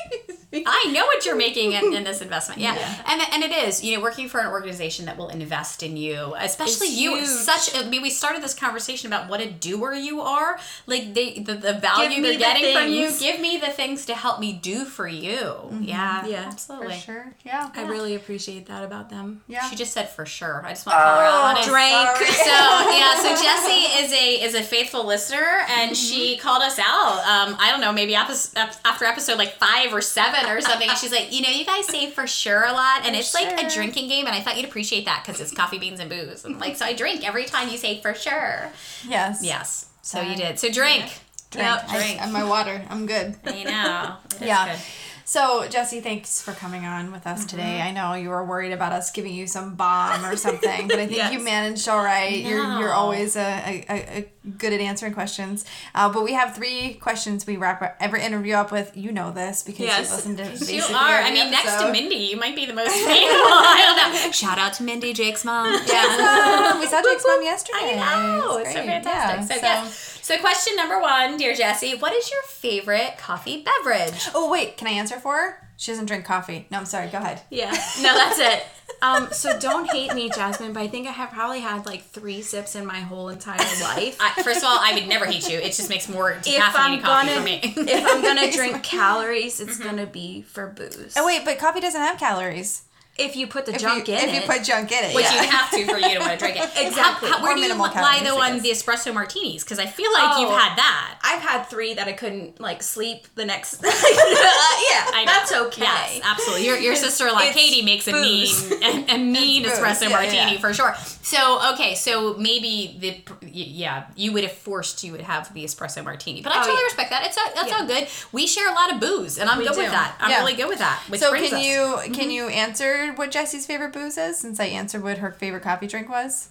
me. 0.52 0.64
I 0.66 0.92
know 0.92 1.06
what 1.06 1.26
you're 1.26 1.36
making 1.38 1.72
in, 1.74 1.94
in 1.94 2.04
this 2.04 2.22
investment. 2.22 2.60
Yeah. 2.60 2.76
And 3.08 3.22
and 3.32 3.42
it 3.44 3.52
is, 3.68 3.84
you 3.84 3.96
know, 3.96 4.04
working 4.12 4.28
for 4.28 4.40
an 4.42 4.48
organization 4.48 5.06
that 5.06 5.18
will 5.18 5.30
invest 5.30 5.84
in 5.84 5.96
you, 5.96 6.34
especially 6.38 6.88
It's 6.88 6.98
you 6.98 7.16
huge. 7.16 7.28
such 7.28 7.76
I 7.76 7.88
mean 7.88 8.02
we 8.02 8.10
started 8.10 8.44
this 8.44 8.54
conversation 8.54 9.08
about 9.08 9.30
what 9.30 9.40
a 9.40 9.50
doer 9.50 9.94
you 9.94 10.20
are. 10.22 10.60
Like 10.86 11.14
they 11.14 11.40
the, 11.40 11.54
the 11.54 11.74
value 11.74 12.22
they're 12.22 12.34
the 12.34 12.38
getting 12.38 12.76
from 12.76 12.90
you. 12.92 13.10
Give 13.20 13.40
me 13.40 13.58
the 13.58 13.70
things 13.70 14.06
to 14.08 14.16
help 14.16 14.40
me 14.40 14.54
do 14.54 14.84
for 14.86 15.08
you. 15.08 15.70
Yeah. 15.82 16.26
Yeah. 16.26 16.44
For 16.44 16.48
Absolutely. 16.48 16.98
sure. 16.98 17.34
Yeah. 17.46 17.70
I 17.74 17.84
really 17.84 18.16
appreciate 18.16 18.66
that 18.68 18.84
about 18.84 19.10
them. 19.10 19.42
Yeah. 19.48 19.70
She 19.70 19.76
just 19.76 19.94
said 19.94 20.10
for 20.10 20.26
sure. 20.26 20.62
I 20.66 20.70
just 20.72 20.86
want 20.86 20.98
to 20.98 21.04
call 21.04 21.16
her 21.18 21.24
out 21.24 21.44
on 21.44 21.58
it. 21.58 21.62
So 22.42 22.48
yeah, 22.92 23.16
so 23.16 23.30
Jessie 23.42 24.04
is 24.04 24.12
a 24.12 24.44
is 24.44 24.56
a 24.56 24.64
faithful 24.64 25.06
listener, 25.06 25.62
and 25.70 25.96
she 25.96 26.38
called 26.38 26.64
us 26.64 26.80
out. 26.80 27.20
Um, 27.20 27.56
I 27.60 27.70
don't 27.72 27.82
know, 27.82 27.94
maybe 27.94 28.16
after 28.16 29.06
episode 29.06 29.38
like 29.38 29.54
five 29.54 29.94
or 29.94 30.02
seven 30.02 30.50
or 30.50 30.62
something. 30.62 30.90
She's 31.00 31.12
like, 31.12 31.32
you 31.32 31.42
know, 31.42 31.50
you 31.50 31.66
guys 31.66 31.88
say 31.88 32.10
for 32.10 32.28
sure 32.28 32.64
a 32.66 32.72
lot, 32.72 33.06
and 33.06 33.16
it's 33.16 33.34
like 33.34 33.48
a 33.54 33.70
sure. 33.70 33.84
Drinking 34.02 34.10
game, 34.18 34.26
and 34.28 34.36
I 34.36 34.42
thought 34.42 34.58
you'd 34.58 34.66
appreciate 34.66 35.06
that 35.06 35.24
because 35.26 35.40
it's 35.42 35.52
coffee, 35.52 35.80
beans, 35.80 36.00
and 36.00 36.10
booze, 36.10 36.46
and 36.46 36.60
like 36.60 36.76
so 36.76 36.86
I 36.86 36.94
drink 36.94 37.28
every 37.28 37.46
time 37.46 37.70
you 37.70 37.78
say 37.78 38.02
for 38.02 38.14
sure. 38.14 38.70
Yes. 39.08 39.44
Yes, 39.44 39.88
so 40.02 40.22
you 40.22 40.36
did. 40.36 40.60
So 40.60 40.70
drink. 40.72 41.06
Drink. 41.52 41.68
Yep, 41.68 41.86
I- 41.90 41.98
drink. 41.98 42.22
and 42.22 42.34
my 42.34 42.44
water. 42.44 42.82
I'm 42.90 43.06
good. 43.06 43.36
I 43.46 43.64
know. 43.64 44.16
Yeah. 44.46 44.72
good. 44.74 44.82
So, 45.26 45.68
Jesse, 45.70 46.02
thanks 46.02 46.42
for 46.42 46.52
coming 46.54 46.86
on 46.86 47.12
with 47.12 47.26
us 47.28 47.46
today. 47.46 47.82
I 47.82 47.92
know 47.92 48.14
you 48.14 48.30
were 48.30 48.44
worried 48.44 48.72
about 48.72 48.92
us 48.92 49.12
giving 49.12 49.34
you 49.34 49.48
some 49.48 49.76
bomb 49.76 50.26
or 50.26 50.36
something, 50.36 50.88
but 50.88 51.00
I 51.00 51.08
think 51.08 51.32
you 51.34 51.40
managed 51.44 51.88
all 51.88 52.04
right. 52.04 52.40
You're 52.40 52.80
you're 52.80 52.94
always 52.94 53.36
a, 53.36 53.86
a, 53.90 54.18
a, 54.18 54.50
good 54.58 54.74
at 54.74 54.80
answering 54.82 55.14
questions. 55.14 55.66
Uh, 55.96 56.12
but 56.12 56.24
we 56.24 56.34
have 56.34 56.56
three 56.56 56.96
questions 56.96 57.46
we 57.46 57.58
wrap 57.58 57.98
every 58.00 58.22
interview 58.22 58.54
up 58.56 58.72
with. 58.72 58.96
You 58.96 59.12
know 59.12 59.32
this 59.32 59.64
because 59.64 59.82
Yes. 59.86 60.10
you 60.10 60.34
listened 60.34 60.38
to 60.68 60.74
You 60.74 60.84
are. 60.84 61.22
I 61.22 61.32
mean, 61.32 61.52
next 61.52 61.76
to. 61.78 61.92
Mindy, 61.92 62.16
you 62.16 62.38
might 62.38 62.56
be 62.56 62.66
the 62.66 62.74
most 62.74 62.92
faithful. 62.92 63.08
I 63.14 64.12
don't 64.12 64.26
know. 64.26 64.32
Shout 64.32 64.58
out 64.58 64.74
to 64.74 64.84
Mindy, 64.84 65.14
Jake's 65.14 65.46
mom. 65.46 65.74
Yeah. 65.88 66.78
we 66.80 66.88
saw 66.88 67.02
Jake's 67.02 67.26
mom 67.26 67.44
yesterday. 67.44 68.00
I 68.00 68.38
know. 68.38 68.58
It's 68.58 68.74
so 68.74 68.84
fantastic. 68.84 69.62
Yeah, 69.62 69.62
so, 69.62 69.84
yes. 69.86 70.11
So, 70.22 70.38
question 70.38 70.76
number 70.76 71.00
one, 71.00 71.38
dear 71.38 71.56
Jessie, 71.56 71.96
what 71.96 72.14
is 72.14 72.30
your 72.30 72.42
favorite 72.44 73.16
coffee 73.18 73.64
beverage? 73.64 74.30
Oh 74.36 74.52
wait, 74.52 74.78
can 74.78 74.88
I 74.88 74.92
answer 74.92 75.20
for 75.20 75.36
her? 75.36 75.68
She 75.78 75.92
doesn't 75.92 76.06
drink 76.06 76.26
coffee. 76.26 76.68
No, 76.70 76.78
I'm 76.78 76.86
sorry. 76.86 77.08
Go 77.08 77.18
ahead. 77.18 77.42
Yeah. 77.50 77.72
No, 78.02 78.14
that's 78.14 78.40
it. 78.40 78.64
Um, 79.04 79.30
so 79.32 79.58
don't 79.58 79.90
hate 79.90 80.14
me, 80.14 80.30
Jasmine, 80.30 80.74
but 80.74 80.82
I 80.82 80.88
think 80.88 81.08
I 81.08 81.12
have 81.12 81.32
probably 81.32 81.60
had 81.60 81.88
like 81.88 82.04
three 82.04 82.44
sips 82.44 82.76
in 82.76 82.86
my 82.86 83.00
whole 83.00 83.30
entire 83.30 83.58
life. 83.82 84.16
I, 84.20 84.40
first 84.44 84.60
of 84.60 84.66
all, 84.66 84.78
I 84.80 84.94
would 84.94 85.08
never 85.08 85.26
hate 85.26 85.50
you. 85.50 85.58
It 85.58 85.74
just 85.74 85.90
makes 85.90 86.08
more 86.08 86.34
if 86.34 86.44
decaffeinated 86.44 87.02
coffee 87.02 87.30
gonna 87.30 87.36
for 87.36 87.42
me. 87.42 87.60
if 87.64 88.06
I'm 88.06 88.22
gonna 88.22 88.52
drink 88.52 88.84
calories, 88.84 89.60
it's 89.60 89.80
gonna 89.80 90.06
be 90.06 90.44
for 90.44 90.68
booze. 90.68 91.16
Oh 91.18 91.26
wait, 91.26 91.44
but 91.46 91.58
coffee 91.58 91.80
doesn't 91.80 92.00
have 92.00 92.20
calories. 92.20 92.84
If 93.26 93.36
you 93.36 93.48
put 93.48 93.66
the 93.66 93.74
If 93.76 93.82
junk 93.82 94.08
you, 94.08 94.16
in 94.16 94.30
if 94.30 94.36
you 94.36 94.42
put 94.42 94.64
junk 94.64 94.92
in 94.92 95.04
it, 95.06 95.16
Which 95.16 95.26
yeah. 95.26 95.42
you 95.44 95.50
have 95.50 95.70
to 95.72 95.86
for 95.86 95.98
you 95.98 96.14
to 96.16 96.20
want 96.20 96.32
to 96.34 96.38
drink 96.38 96.58
it. 96.58 96.70
Exactly. 96.82 97.30
How, 97.30 97.38
how, 97.38 97.44
where 97.44 97.54
Or 97.54 97.56
do 97.56 97.62
you 97.62 97.68
calories, 97.74 98.24
though 98.24 98.42
on 98.42 98.60
the 98.60 98.70
espresso 98.70 99.14
martinis? 99.14 99.64
Because 99.64 99.80
I 99.80 99.86
feel 99.86 100.12
like 100.12 100.40
you've 100.40 100.50
Oh. 100.50 100.56
had 100.56 100.76
that. 100.78 101.20
I've 101.24 101.42
had 101.42 101.64
three 101.64 101.94
that 101.94 102.08
I 102.08 102.14
couldn't 102.14 102.60
like 102.60 102.82
sleep 102.84 103.28
the 103.36 103.46
next. 103.46 103.82
yeah, 103.84 103.92
I 103.92 105.24
know. 105.26 105.32
that's 105.32 105.52
okay. 105.68 105.82
Yes, 105.84 106.22
absolutely. 106.24 106.66
Your, 106.66 106.78
your 106.78 106.96
sister 106.96 107.32
like 107.32 107.54
Katie 107.54 107.84
makes 107.84 108.08
a 108.08 108.12
booze. 108.12 108.70
mean 108.70 108.84
a, 108.84 109.16
a 109.16 109.18
mean 109.18 109.66
It's 109.66 109.80
espresso 109.80 110.10
martini 110.10 110.54
yeah. 110.54 110.60
for 110.60 110.74
sure. 110.74 110.96
So 111.22 111.74
okay, 111.74 111.96
so 111.96 112.36
maybe 112.38 112.98
the 113.00 113.24
yeah 113.48 114.08
you 114.16 114.32
would 114.34 114.44
have 114.44 114.52
forced 114.54 115.04
you 115.04 115.12
would 115.12 115.22
have 115.22 115.54
the 115.54 115.64
espresso 115.64 116.04
martini, 116.04 116.42
but 116.42 116.52
I 116.52 116.62
Oh, 116.62 116.66
totally 116.66 116.84
respect 116.84 117.10
that. 117.12 117.26
It's 117.26 117.38
a, 117.38 117.42
that's 117.56 117.72
all 117.72 117.86
good. 117.86 118.08
We 118.32 118.48
share 118.48 118.70
a 118.70 118.74
lot 118.74 118.94
of 118.94 119.00
booze, 119.00 119.38
and 119.38 119.50
I'm 119.50 119.58
We 119.58 119.68
good 119.68 119.78
with 119.78 119.92
that. 119.92 120.16
I'm 120.20 120.32
really 120.42 120.54
good 120.56 120.68
with 120.68 120.80
that. 120.80 121.02
So 121.16 121.32
can 121.34 121.54
us- 121.54 121.66
you 121.66 121.98
can 122.14 122.26
mm-hmm. 122.26 122.30
you 122.32 122.48
answer 122.48 123.11
what 123.18 123.32
Jesse's 123.32 123.66
favorite 123.66 123.94
booze 123.94 124.18
is? 124.18 124.40
Since 124.40 124.60
I 124.60 124.66
answered 124.66 125.04
what 125.04 125.20
her 125.20 125.32
favorite 125.32 125.64
coffee 125.64 125.88
drink 125.88 126.10
was. 126.10 126.50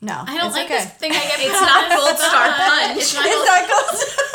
No, 0.00 0.24
I 0.26 0.36
don't 0.36 0.52
like 0.52 0.66
okay. 0.66 0.78
this 0.78 0.90
thing 0.92 1.12
I 1.12 1.14
get. 1.14 1.40
It's 1.40 1.60
not 1.60 1.88
Gold 1.90 2.18
Star 2.18 2.52
Punch. 2.52 2.98
It's 2.98 3.14
not 3.14 3.68
Gold-. 3.68 4.26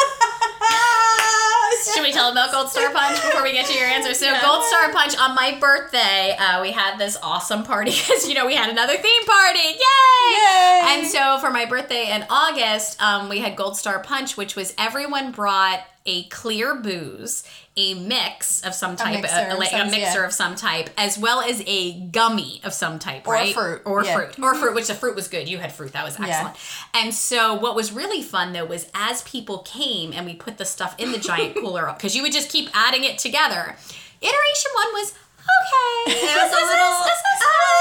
Should 1.94 2.04
we 2.04 2.12
tell 2.12 2.28
them 2.28 2.38
about 2.38 2.52
Gold 2.52 2.70
Star 2.70 2.92
Punch 2.92 3.22
before 3.22 3.44
we 3.44 3.52
get 3.52 3.66
to 3.68 3.74
your 3.74 3.88
answer? 3.88 4.14
So, 4.14 4.32
Gold 4.42 4.64
Star 4.64 4.92
Punch 4.92 5.18
on 5.18 5.36
my 5.36 5.58
birthday, 5.60 6.36
uh, 6.38 6.62
we 6.62 6.72
had 6.72 6.98
this 6.98 7.18
awesome 7.22 7.64
party 7.64 7.92
because 8.08 8.28
you 8.28 8.34
know 8.34 8.46
we 8.46 8.56
had 8.56 8.70
another 8.70 8.98
theme 8.98 9.26
party. 9.26 9.60
Yay! 9.60 10.32
Yay! 10.32 10.82
And 10.86 11.08
so 11.08 11.40
for 11.40 11.50
my 11.52 11.66
birthday 11.66 12.12
in 12.12 12.26
August, 12.30 13.02
um, 13.02 13.30
we 13.30 13.40
had 13.40 13.56
Gold 13.56 13.78
Star 13.78 14.00
Punch, 14.00 14.38
which 14.38 14.56
was 14.56 14.74
everyone 14.78 15.32
brought 15.32 15.82
a 16.06 16.24
clear 16.26 16.76
booze, 16.76 17.44
a 17.78 17.94
mix 17.94 18.62
of 18.62 18.74
some 18.74 18.96
type, 18.96 19.22
mixer 19.22 19.36
a, 19.36 19.54
of 19.54 19.60
like 19.60 19.70
some- 19.70 19.88
a 19.88 19.92
mixer 19.92 20.20
yeah. 20.20 20.26
of 20.26 20.34
some 20.34 20.56
type, 20.56 20.90
as 20.98 21.18
well 21.18 21.42
as 21.42 21.62
a 21.66 22.00
gummy 22.08 22.60
of 22.64 22.74
some 22.74 23.00
type, 23.00 23.28
Or 23.28 23.34
right? 23.34 23.54
fruit, 23.54 23.82
or 23.86 24.04
yeah. 24.04 24.16
fruit, 24.16 24.40
or 24.40 24.56
fruit. 24.56 24.74
Which 24.76 24.88
the 24.88 24.96
fruit 24.96 25.16
was 25.16 25.28
good. 25.28 25.48
You 25.48 25.58
had 25.60 25.72
fruit, 25.72 25.94
that 25.94 26.04
was 26.04 26.20
excellent. 26.20 26.56
And 26.94 27.14
so 27.14 27.54
what 27.56 27.76
was 27.76 27.92
really 27.92 28.22
fun 28.24 28.54
though 28.54 28.66
was 28.66 28.90
as 28.94 29.22
people 29.24 29.60
came 29.60 30.12
and 30.14 30.26
we 30.26 30.34
put 30.34 30.58
the 30.58 30.66
stuff 30.66 30.96
in 30.98 31.12
the 31.12 31.18
giant 31.20 31.56
cooler 31.60 31.92
because 31.96 32.16
you 32.16 32.22
would 32.24 32.32
just 32.34 32.50
keep 32.50 32.70
adding 32.74 33.04
it 33.04 33.18
together. 33.18 33.76
Iteration 34.22 34.72
one 34.76 34.94
was 34.94 35.14
okay. 35.42 36.14
It 36.14 36.38
was 36.38 36.52
a 36.52 36.66
little- 36.66 37.08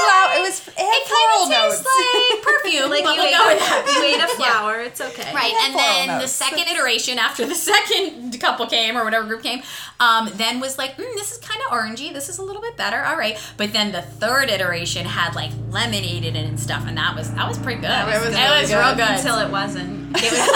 Flower- 0.01 0.33
it 0.35 0.41
was 0.41 0.67
it 0.67 0.73
It 0.79 1.05
kind 1.13 1.31
of 1.43 1.51
notes. 1.51 1.85
tastes 1.85 2.33
like 2.33 2.43
perfume, 2.49 2.89
like 2.91 3.05
We'll 3.05 3.17
you 3.17 3.23
ate, 3.23 3.37
go 3.37 3.47
with 3.49 3.59
that. 3.61 3.93
you 3.95 4.03
ate 4.15 4.23
a 4.25 4.29
flower. 4.29 4.81
It's 4.81 5.01
okay. 5.01 5.29
Right, 5.35 5.53
and 5.53 5.73
floral 5.75 6.07
then 6.07 6.19
the 6.21 6.27
second 6.29 6.67
iteration 6.69 7.19
after 7.19 7.45
the 7.45 7.55
second 7.71 8.41
couple 8.41 8.67
came 8.67 8.97
or 8.97 9.05
whatever 9.05 9.27
group 9.27 9.43
came, 9.43 9.63
um, 10.01 10.31
then 10.35 10.59
was 10.59 10.79
like, 10.79 10.97
mm, 10.97 11.05
this 11.17 11.33
is 11.33 11.39
kind 11.39 11.61
of 11.67 11.71
orangey. 11.73 12.13
This 12.15 12.29
is 12.31 12.39
a 12.39 12.43
little 12.43 12.63
bit 12.63 12.77
better. 12.79 13.05
All 13.05 13.17
right, 13.19 13.37
but 13.59 13.73
then 13.75 13.93
the 13.93 14.01
third 14.03 14.49
iteration 14.49 15.05
had 15.05 15.35
like 15.35 15.51
lemonade 15.69 16.25
in 16.25 16.35
it 16.35 16.47
and 16.49 16.59
stuff, 16.59 16.85
and 16.87 16.97
that 16.97 17.15
was 17.15 17.31
that 17.35 17.47
was 17.47 17.59
pretty 17.59 17.83
good. 17.83 17.91
it 17.91 18.07
was 18.07 18.35
it 18.35 18.39
really 18.41 18.61
was 18.63 18.71
good. 18.71 18.79
real 18.79 18.95
good. 18.97 19.17
Until 19.19 19.39
it 19.39 19.51
wasn't. 19.51 20.17
It 20.17 20.33
was- 20.33 20.49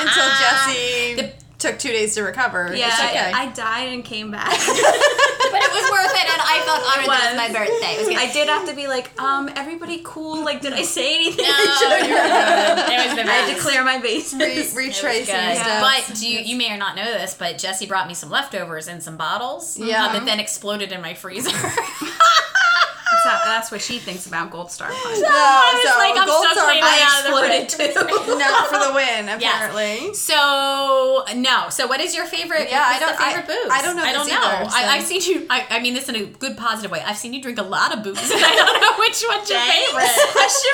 Until 0.00 0.28
Jesse 0.38 1.32
took 1.58 1.78
two 1.78 1.88
days 1.90 2.14
to 2.14 2.22
recover. 2.22 2.72
Yeah, 2.74 2.86
It's 2.88 3.00
okay. 3.00 3.32
I, 3.32 3.44
I 3.44 3.52
died 3.52 3.88
and 3.92 4.04
came 4.04 4.30
back. 4.30 4.50
but 4.50 4.58
it 4.58 5.72
was 5.72 5.90
worth 5.90 6.14
it, 6.14 6.28
and 6.30 6.40
I 6.42 6.62
felt 6.64 6.80
honored 6.86 7.08
that 7.08 7.32
it 7.34 7.36
was 7.36 7.48
was. 7.48 7.52
my 7.54 7.58
birthday. 7.58 7.92
It 7.94 7.98
was 7.98 8.08
good. 8.08 8.16
I 8.18 8.32
did 8.32 8.48
have 8.48 8.68
to 8.68 8.74
be 8.76 8.86
like, 8.86 9.20
um, 9.20 9.50
everybody 9.56 10.00
cool. 10.04 10.44
Like, 10.44 10.60
did 10.60 10.72
I 10.72 10.82
say 10.82 11.16
anything? 11.16 11.44
No, 11.44 11.50
you 11.50 11.88
were 11.90 12.00
good. 12.06 12.92
It 12.92 13.06
was 13.06 13.14
the 13.16 13.22
I 13.28 13.34
had 13.34 13.54
to 13.56 13.60
clear 13.60 13.82
my 13.84 13.98
bases. 13.98 14.38
Re- 14.38 14.86
retracing 14.86 15.34
Good. 15.34 15.56
stuff. 15.56 15.82
But 16.06 16.16
do 16.16 16.28
you, 16.28 16.38
you 16.40 16.56
may 16.56 16.72
or 16.72 16.76
not 16.78 16.94
know 16.96 17.04
this, 17.04 17.34
but 17.34 17.58
Jesse 17.58 17.86
brought 17.86 18.06
me 18.08 18.14
some 18.14 18.30
leftovers 18.30 18.86
and 18.88 19.02
some 19.02 19.16
bottles 19.16 19.76
Yeah. 19.78 20.06
uh, 20.06 20.12
that 20.12 20.24
then 20.26 20.38
exploded 20.40 20.92
in 20.92 21.00
my 21.02 21.14
freezer. 21.14 21.50
That's, 23.28 23.44
that's 23.44 23.70
what 23.70 23.80
she 23.82 23.98
thinks 23.98 24.26
about 24.26 24.50
Gold 24.50 24.70
Star 24.72 24.88
Punch. 24.90 25.18
No, 25.20 25.28
was 25.28 25.82
so 25.92 25.98
like, 25.98 26.16
I'm 26.18 26.26
Gold 26.26 26.44
so 26.44 26.52
Star 26.54 26.70
clean 26.70 26.82
Punch 26.82 27.02
out 27.02 27.18
of 27.18 27.24
the 27.24 27.62
exploded 27.62 27.68
too. 27.68 28.34
no, 28.38 28.50
for 28.66 28.78
the 28.88 28.92
win, 28.94 29.26
Yes. 29.26 29.42
apparently. 29.42 30.14
So 30.14 31.24
no. 31.36 31.68
So 31.70 31.86
what 31.86 32.00
is 32.00 32.14
your 32.14 32.26
favorite? 32.26 32.68
Yeah, 32.70 32.82
I 32.84 32.98
don't- 32.98 33.12
the 33.12 33.22
favorite 33.22 33.44
I- 33.44 33.46
booze. 33.46 33.70
I 33.72 33.82
don't 33.82 33.96
know 33.96 34.02
I 34.02 34.12
don't 34.12 34.28
know. 34.28 34.34
either, 34.34 34.64
I, 34.70 34.82
so- 34.82 34.88
I've 34.88 35.04
seen 35.04 35.22
you. 35.22 35.46
I, 35.50 35.66
I 35.70 35.78
mean 35.80 35.94
this 35.94 36.08
in 36.08 36.16
a 36.16 36.24
good 36.24 36.56
positive 36.56 36.90
way. 36.90 37.02
I've 37.04 37.16
seen 37.18 37.32
you 37.34 37.42
drink 37.42 37.58
a 37.58 37.62
lot 37.62 37.96
of 37.96 38.02
booze, 38.02 38.18
and 38.30 38.40
I 38.44 38.54
don't 38.56 38.80
know 38.80 38.92
which 38.98 39.22
one's 39.28 39.50
your 39.50 39.60
favorite. 39.60 40.28
Question 40.32 40.72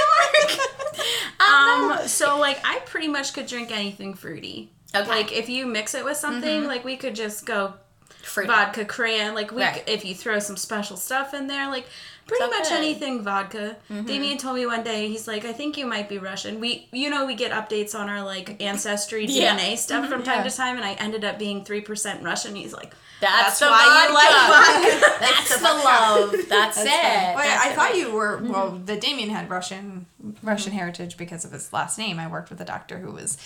mark. 1.38 2.00
um, 2.00 2.08
so 2.08 2.38
like 2.38 2.58
I 2.64 2.80
pretty 2.86 3.08
much 3.08 3.32
could 3.34 3.46
drink 3.46 3.70
anything 3.70 4.14
fruity. 4.14 4.70
Okay. 4.94 5.08
Like 5.08 5.32
if 5.32 5.48
you 5.48 5.66
mix 5.66 5.94
it 5.94 6.04
with 6.04 6.16
something, 6.16 6.64
like 6.66 6.84
we 6.84 6.96
could 6.96 7.14
just 7.16 7.46
go 7.46 7.74
Fruit. 8.22 8.46
vodka 8.46 8.84
cran. 8.84 9.34
Like 9.34 9.50
we, 9.50 9.62
Right. 9.62 9.82
if 9.88 10.04
you 10.04 10.14
throw 10.14 10.38
some 10.38 10.56
special 10.56 10.96
stuff 10.96 11.34
in 11.34 11.46
there, 11.48 11.68
like 11.68 11.86
pretty 12.26 12.42
So 12.44 12.50
much 12.50 12.68
good. 12.68 12.78
anything 12.78 13.22
vodka. 13.22 13.76
Mm-hmm. 13.90 14.06
Damien 14.06 14.38
told 14.38 14.56
me 14.56 14.66
one 14.66 14.82
day, 14.82 15.08
he's 15.08 15.28
like, 15.28 15.44
I 15.44 15.52
think 15.52 15.76
you 15.76 15.86
might 15.86 16.08
be 16.08 16.18
Russian. 16.18 16.60
We, 16.60 16.88
you 16.92 17.10
know, 17.10 17.26
we 17.26 17.34
get 17.34 17.52
updates 17.52 17.94
on 17.94 18.08
our 18.08 18.22
like 18.22 18.62
ancestry 18.62 19.26
Yeah. 19.26 19.56
DNA 19.56 19.76
stuff 19.76 20.02
mm-hmm. 20.02 20.12
from 20.12 20.22
time 20.22 20.38
Yeah. 20.38 20.50
to 20.50 20.56
time, 20.56 20.76
and 20.76 20.84
I 20.84 20.94
ended 20.94 21.24
up 21.24 21.38
being 21.38 21.64
three 21.64 21.80
percent 21.80 22.22
Russian. 22.22 22.54
He's 22.54 22.72
like, 22.72 22.94
That's, 23.20 23.58
That's 23.58 23.60
the 23.60 23.66
why 23.66 24.06
you 24.08 24.14
like 24.14 25.00
vodka. 25.00 25.16
That's 25.20 25.58
the 25.58 25.64
love. 25.64 26.48
That's, 26.48 26.78
it. 26.78 26.88
Oh, 26.88 27.34
Wait, 27.36 27.44
That's 27.44 27.64
I 27.64 27.70
it, 27.70 27.74
thought 27.74 27.90
right. 27.90 27.96
you 27.96 28.12
were 28.12 28.38
mm-hmm. 28.38 28.52
well. 28.52 28.70
The 28.72 28.96
Damien 28.96 29.30
had 29.30 29.50
Russian 29.50 30.06
Russian 30.42 30.72
heritage 30.72 31.16
because 31.16 31.44
of 31.44 31.52
his 31.52 31.72
last 31.72 31.98
name. 31.98 32.18
I 32.18 32.26
worked 32.26 32.50
with 32.50 32.60
a 32.60 32.64
doctor 32.64 32.98
who 32.98 33.12
was 33.12 33.36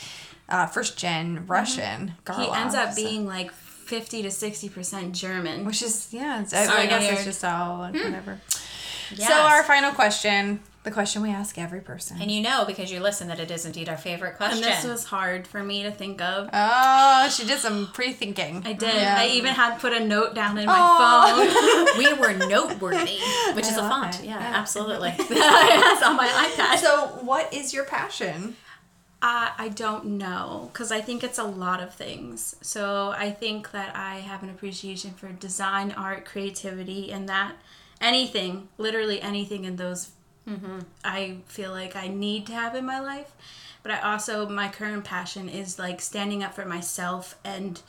uh, 0.49 0.66
first 0.66 0.97
gen 0.97 1.47
Russian. 1.47 2.14
he 2.37 2.49
ends 2.51 2.74
up 2.74 2.93
so- 2.93 3.03
being 3.03 3.26
like 3.26 3.51
fifty 3.53 4.22
to 4.22 4.31
sixty 4.31 4.68
percent 4.68 5.14
German. 5.14 5.64
which 5.64 5.83
is 5.83 6.09
yeah. 6.12 6.43
It's, 6.43 6.53
I, 6.53 6.83
I 6.83 6.87
guess 6.87 7.11
it's 7.11 7.24
just 7.24 7.45
all 7.45 7.87
hmm. 7.87 7.97
whatever. 7.97 8.41
Yes. 9.14 9.28
So 9.28 9.34
our 9.34 9.62
final 9.62 9.92
question, 9.92 10.61
the 10.84 10.90
question 10.90 11.22
we 11.22 11.30
ask 11.30 11.59
every 11.59 11.80
person. 11.80 12.20
and 12.20 12.30
you 12.30 12.40
know 12.40 12.64
because 12.66 12.90
you 12.90 13.00
listen 13.00 13.28
that 13.28 13.40
it 13.40 13.50
is 13.50 13.66
indeed 13.66 13.88
our 13.88 13.96
favorite 13.96 14.36
question. 14.36 14.64
and 14.64 14.72
this 14.72 14.84
was 14.84 15.04
hard 15.04 15.46
for 15.46 15.62
me 15.62 15.82
to 15.82 15.90
think 15.90 16.20
of. 16.22 16.48
Oh, 16.52 17.28
she 17.30 17.44
did 17.46 17.59
some 17.59 17.88
pre-thinking. 17.92 18.62
I 18.64 18.72
did. 18.72 18.94
Yeah. 18.94 19.16
I 19.18 19.26
even 19.28 19.54
had 19.54 19.78
put 19.78 19.92
a 19.92 20.00
note 20.00 20.34
down 20.34 20.56
in 20.59 20.66
my 20.66 20.74
Aw. 20.78 21.96
phone. 21.96 21.98
we 21.98 22.12
were 22.14 22.34
noteworthy, 22.46 23.18
which 23.54 23.66
is 23.66 23.76
a 23.76 23.88
font. 23.88 24.20
it. 24.20 24.26
Yeah, 24.26 24.38
Yeah. 24.40 24.59
absolutely. 24.59 25.11
That's 25.18 26.02
on 26.02 26.16
my 26.16 26.28
iPad. 26.28 26.78
So, 26.78 27.06
what 27.22 27.52
is 27.52 27.74
your 27.74 27.84
passion? 27.84 28.56
Uh, 29.20 29.50
I 29.59 29.68
don't 29.74 30.04
know 30.04 30.70
because 30.72 30.92
I 30.92 31.00
think 31.00 31.24
it's 31.24 31.38
a 31.38 31.44
lot 31.44 31.82
of 31.82 31.92
things. 31.92 32.54
So 32.62 33.12
I 33.18 33.32
think 33.32 33.72
that 33.72 33.96
I 33.96 34.18
have 34.20 34.44
an 34.44 34.48
appreciation 34.48 35.11
for 35.11 35.26
design, 35.32 35.90
art, 35.90 36.24
creativity, 36.24 37.11
and 37.11 37.28
that 37.28 37.54
anything, 38.01 38.68
literally 38.78 39.20
anything 39.20 39.64
in 39.64 39.76
those, 39.76 40.11
mm-hmm. 40.49 40.80
I 41.05 41.38
feel 41.46 41.70
like 41.70 41.96
I 41.96 42.09
need 42.09 42.46
to 42.46 42.53
have 42.53 42.74
in 42.74 42.84
my 42.84 43.01
life. 43.01 43.32
But 43.82 43.92
I 43.92 44.12
also, 44.12 44.49
my 44.49 44.68
current 44.68 45.05
passion 45.05 45.49
is 45.49 45.78
like 45.78 46.01
standing 46.01 46.42
up 46.42 46.55
for 46.55 46.64
myself 46.64 47.36
and 47.44 47.80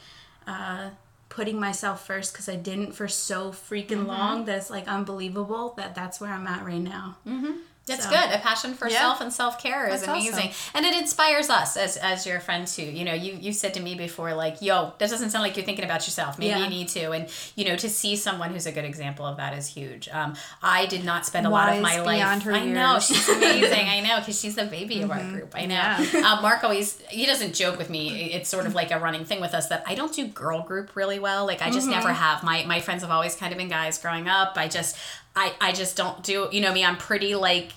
uh, 0.48 0.92
putting 1.30 1.60
myself 1.60 2.06
first 2.06 2.34
because 2.34 2.50
I 2.50 2.56
didn't 2.56 2.94
for 2.94 3.08
so 3.08 3.52
freaking 3.52 4.00
mm-hmm. 4.00 4.08
long 4.08 4.46
that 4.46 4.58
it's 4.58 4.70
like 4.70 4.88
unbelievable 4.88 5.74
that 5.78 5.96
that's 5.96 6.20
where 6.20 6.32
I'm 6.32 6.48
at 6.48 6.66
right 6.66 6.82
now. 6.82 7.18
Mm-hmm. 7.28 7.52
That's 7.90 8.04
So- 8.06 8.10
good. 8.12 8.32
A 8.32 8.38
passion 8.40 8.74
for 8.74 8.88
Yeah. 8.90 9.00
self 9.00 9.22
and 9.22 9.34
self 9.34 9.62
care 9.62 9.88
is 9.88 10.02
That's 10.02 10.08
amazing, 10.12 10.50
awesome. 10.50 10.72
and 10.76 10.86
it 10.86 10.96
inspires 10.96 11.50
us 11.50 11.76
as 11.76 11.98
as 11.98 12.26
your 12.26 12.40
friend 12.40 12.68
too. 12.68 12.84
You 12.84 13.04
know, 13.06 13.14
you 13.14 13.38
you 13.40 13.52
said 13.54 13.74
to 13.74 13.80
me 13.82 13.96
before, 13.96 14.34
like, 14.34 14.62
"Yo, 14.62 14.94
that 14.98 15.10
doesn't 15.10 15.32
sound 15.32 15.44
like 15.44 15.58
you're 15.58 15.66
thinking 15.66 15.86
about 15.86 16.06
yourself. 16.08 16.38
Maybe 16.40 16.52
Yeah. 16.52 16.64
you 16.64 16.70
need 16.70 16.88
to." 16.90 17.12
And 17.12 17.28
you 17.56 17.66
know, 17.66 17.76
to 17.76 17.90
see 17.90 18.16
someone 18.16 18.52
who's 18.54 18.66
a 18.66 18.72
good 18.72 18.86
example 18.86 19.26
of 19.26 19.38
that 19.38 19.54
is 19.58 19.68
huge. 19.68 20.08
Um, 20.10 20.36
I 20.64 20.86
did 20.86 21.04
not 21.04 21.26
spend 21.26 21.46
a 21.46 21.50
lot 21.50 21.76
of 21.76 21.82
my 21.82 22.00
life. 22.00 22.18
beyond 22.20 22.44
her 22.44 22.54
I 22.54 22.66
know 22.66 23.00
she's 23.00 23.28
amazing. 23.28 23.90
I 23.96 24.00
know 24.02 24.20
because 24.20 24.40
she's 24.40 24.56
the 24.56 24.66
baby 24.66 25.02
of 25.02 25.12
our 25.12 25.20
group. 25.24 25.54
I 25.56 25.66
know. 25.66 25.76
Yeah. 25.76 26.06
Uh, 26.34 26.42
Mark 26.42 26.64
always 26.64 27.00
he 27.10 27.26
doesn't 27.26 27.54
joke 27.56 27.78
with 27.78 27.90
me. 27.90 28.32
It's 28.34 28.50
sort 28.50 28.66
of 28.66 28.76
like 28.76 28.92
a 28.92 29.00
running 29.00 29.26
thing 29.26 29.42
with 29.42 29.54
us 29.54 29.68
that 29.68 29.84
I 29.88 29.96
don't 29.96 30.14
do 30.14 30.26
girl 30.28 30.62
group 30.62 30.96
really 30.96 31.20
well. 31.20 31.46
Like 31.46 31.62
I 31.62 31.70
just 31.70 31.88
never 31.88 32.14
have. 32.14 32.44
My 32.44 32.64
my 32.66 32.80
friends 32.80 33.02
have 33.02 33.12
always 33.12 33.36
kind 33.36 33.52
of 33.52 33.58
been 33.58 33.70
guys 33.70 33.98
growing 33.98 34.28
up. 34.28 34.54
I 34.58 34.68
just 34.68 34.96
I 35.44 35.54
I 35.70 35.72
just 35.72 35.96
don't 35.96 36.22
do. 36.24 36.48
You 36.52 36.62
know 36.62 36.74
me. 36.74 36.84
I'm 36.84 36.98
pretty 36.98 37.36
like 37.36 37.72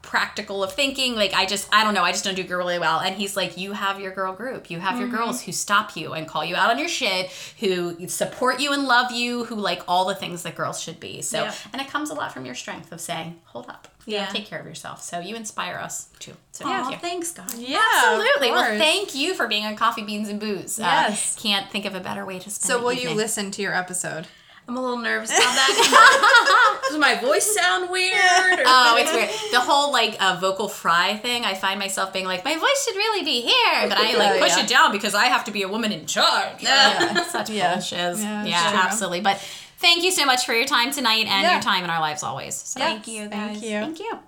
practical 0.00 0.64
of 0.64 0.72
thinking 0.72 1.14
like 1.16 1.34
i 1.34 1.44
just 1.44 1.68
i 1.70 1.84
don't 1.84 1.92
know 1.92 2.02
i 2.02 2.10
just 2.12 2.24
don't 2.24 2.34
do 2.34 2.42
girl 2.42 2.60
really 2.60 2.78
well 2.78 2.98
and 2.98 3.14
he's 3.16 3.36
like 3.36 3.58
you 3.58 3.72
have 3.72 4.00
your 4.00 4.10
girl 4.10 4.32
group 4.32 4.70
you 4.70 4.78
have 4.80 4.98
your 4.98 5.08
girls 5.08 5.42
who 5.42 5.52
stop 5.52 5.94
you 5.98 6.14
and 6.14 6.26
call 6.26 6.42
you 6.42 6.56
out 6.56 6.70
on 6.70 6.78
your 6.78 6.88
shit 6.88 7.26
who 7.60 8.08
support 8.08 8.58
you 8.58 8.72
and 8.72 8.84
love 8.84 9.12
you 9.12 9.44
who 9.44 9.54
like 9.54 9.82
all 9.86 10.06
the 10.06 10.14
things 10.14 10.44
that 10.44 10.54
girls 10.54 10.80
should 10.80 10.98
be 10.98 11.20
so 11.20 11.42
Yep. 11.42 11.54
and 11.74 11.82
it 11.82 11.88
comes 11.88 12.08
a 12.08 12.14
lot 12.14 12.32
from 12.32 12.46
your 12.46 12.54
strength 12.54 12.90
of 12.90 13.02
saying 13.02 13.38
hold 13.44 13.68
up 13.68 13.86
Yeah. 14.06 14.24
take 14.28 14.46
care 14.46 14.58
of 14.60 14.64
yourself 14.64 15.02
so 15.02 15.18
you 15.20 15.36
inspire 15.36 15.76
us 15.76 16.08
too 16.20 16.32
so 16.52 16.66
Yeah, 16.66 16.84
thank 16.84 16.94
you 16.94 16.98
thanks, 17.00 17.32
God. 17.32 17.52
Yeah, 17.58 17.78
Absolutely. 18.06 18.50
Well, 18.50 18.78
thank 18.78 19.14
you 19.14 19.34
for 19.34 19.46
being 19.46 19.66
on 19.66 19.76
Coffee 19.76 20.02
Beans 20.04 20.28
and 20.30 20.40
Booze. 20.40 20.80
Uh, 20.80 20.84
Yes. 21.10 21.36
can't 21.38 21.70
think 21.70 21.84
of 21.84 21.94
a 21.94 22.00
better 22.00 22.24
way 22.24 22.38
to 22.40 22.50
spend. 22.50 22.66
So, 22.68 22.78
the 22.78 22.84
will 22.84 22.92
you 22.94 23.10
listen 23.10 23.50
to 23.52 23.62
your 23.62 23.74
episode? 23.74 24.26
I'm 24.68 24.76
a 24.76 24.82
little 24.82 24.98
nervous 24.98 25.30
about 25.30 25.40
that. 25.54 26.80
Does 26.88 26.98
my 26.98 27.14
voice 27.14 27.54
sound 27.54 27.88
weird? 27.90 28.12
Or 28.60 28.62
Oh, 28.66 28.96
it's 28.98 29.10
weird. 29.12 29.30
The 29.50 29.60
whole 29.60 29.90
like 29.92 30.22
uh, 30.22 30.36
vocal 30.40 30.68
fry 30.68 31.16
thing. 31.16 31.44
I 31.46 31.54
find 31.54 31.78
myself 31.80 32.12
being 32.12 32.26
like, 32.26 32.44
my 32.44 32.54
voice 32.54 32.84
should 32.84 32.94
really 32.96 33.24
be 33.24 33.40
here, 33.40 33.88
but 33.88 33.96
I 33.96 34.14
like 34.16 34.34
Yeah, 34.34 34.38
push 34.40 34.56
yeah. 34.58 34.64
it 34.64 34.68
down 34.68 34.92
because 34.92 35.14
I 35.14 35.24
have 35.26 35.44
to 35.44 35.50
be 35.50 35.62
a 35.62 35.68
woman 35.68 35.90
in 35.90 36.04
charge. 36.04 36.62
Yeah. 36.62 37.24
Such 37.24 37.48
Yeah. 37.48 37.74
bullshit. 37.74 38.18
Yeah, 38.18 38.44
Yeah, 38.44 38.80
absolutely. 38.84 39.22
But 39.22 39.38
thank 39.78 40.04
you 40.04 40.10
so 40.10 40.26
much 40.26 40.44
for 40.44 40.52
your 40.52 40.66
time 40.66 40.90
tonight 40.92 41.26
and 41.26 41.44
Yeah. 41.44 41.52
your 41.54 41.62
time 41.62 41.82
in 41.84 41.88
our 41.90 42.00
lives 42.00 42.22
always. 42.22 42.54
So 42.54 42.78
Yes, 42.78 42.88
Thank 42.90 43.08
you, 43.08 43.28
Thank 43.30 43.62
you. 43.62 43.70
thank 43.80 43.98
you. 44.00 44.18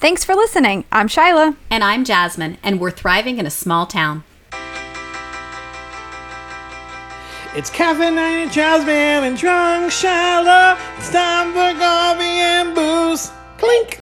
Thanks 0.00 0.24
for 0.24 0.34
listening. 0.34 0.84
I'm 0.90 1.08
Shyla. 1.08 1.54
And 1.70 1.84
I'm 1.84 2.04
Jasmine, 2.04 2.56
and 2.62 2.80
we're 2.80 2.90
thriving 2.90 3.36
in 3.38 3.46
a 3.46 3.50
small 3.50 3.84
town. 3.84 4.24
It's 7.56 7.70
caffeinated 7.70 8.52
Jasmine 8.52 9.24
and 9.24 9.34
drunk 9.34 9.90
Shyla. 9.90 10.76
It's 10.98 11.10
time 11.10 11.54
for 11.54 11.80
coffee 11.80 12.22
and 12.22 12.74
booze. 12.74 13.32
Clink. 13.56 13.98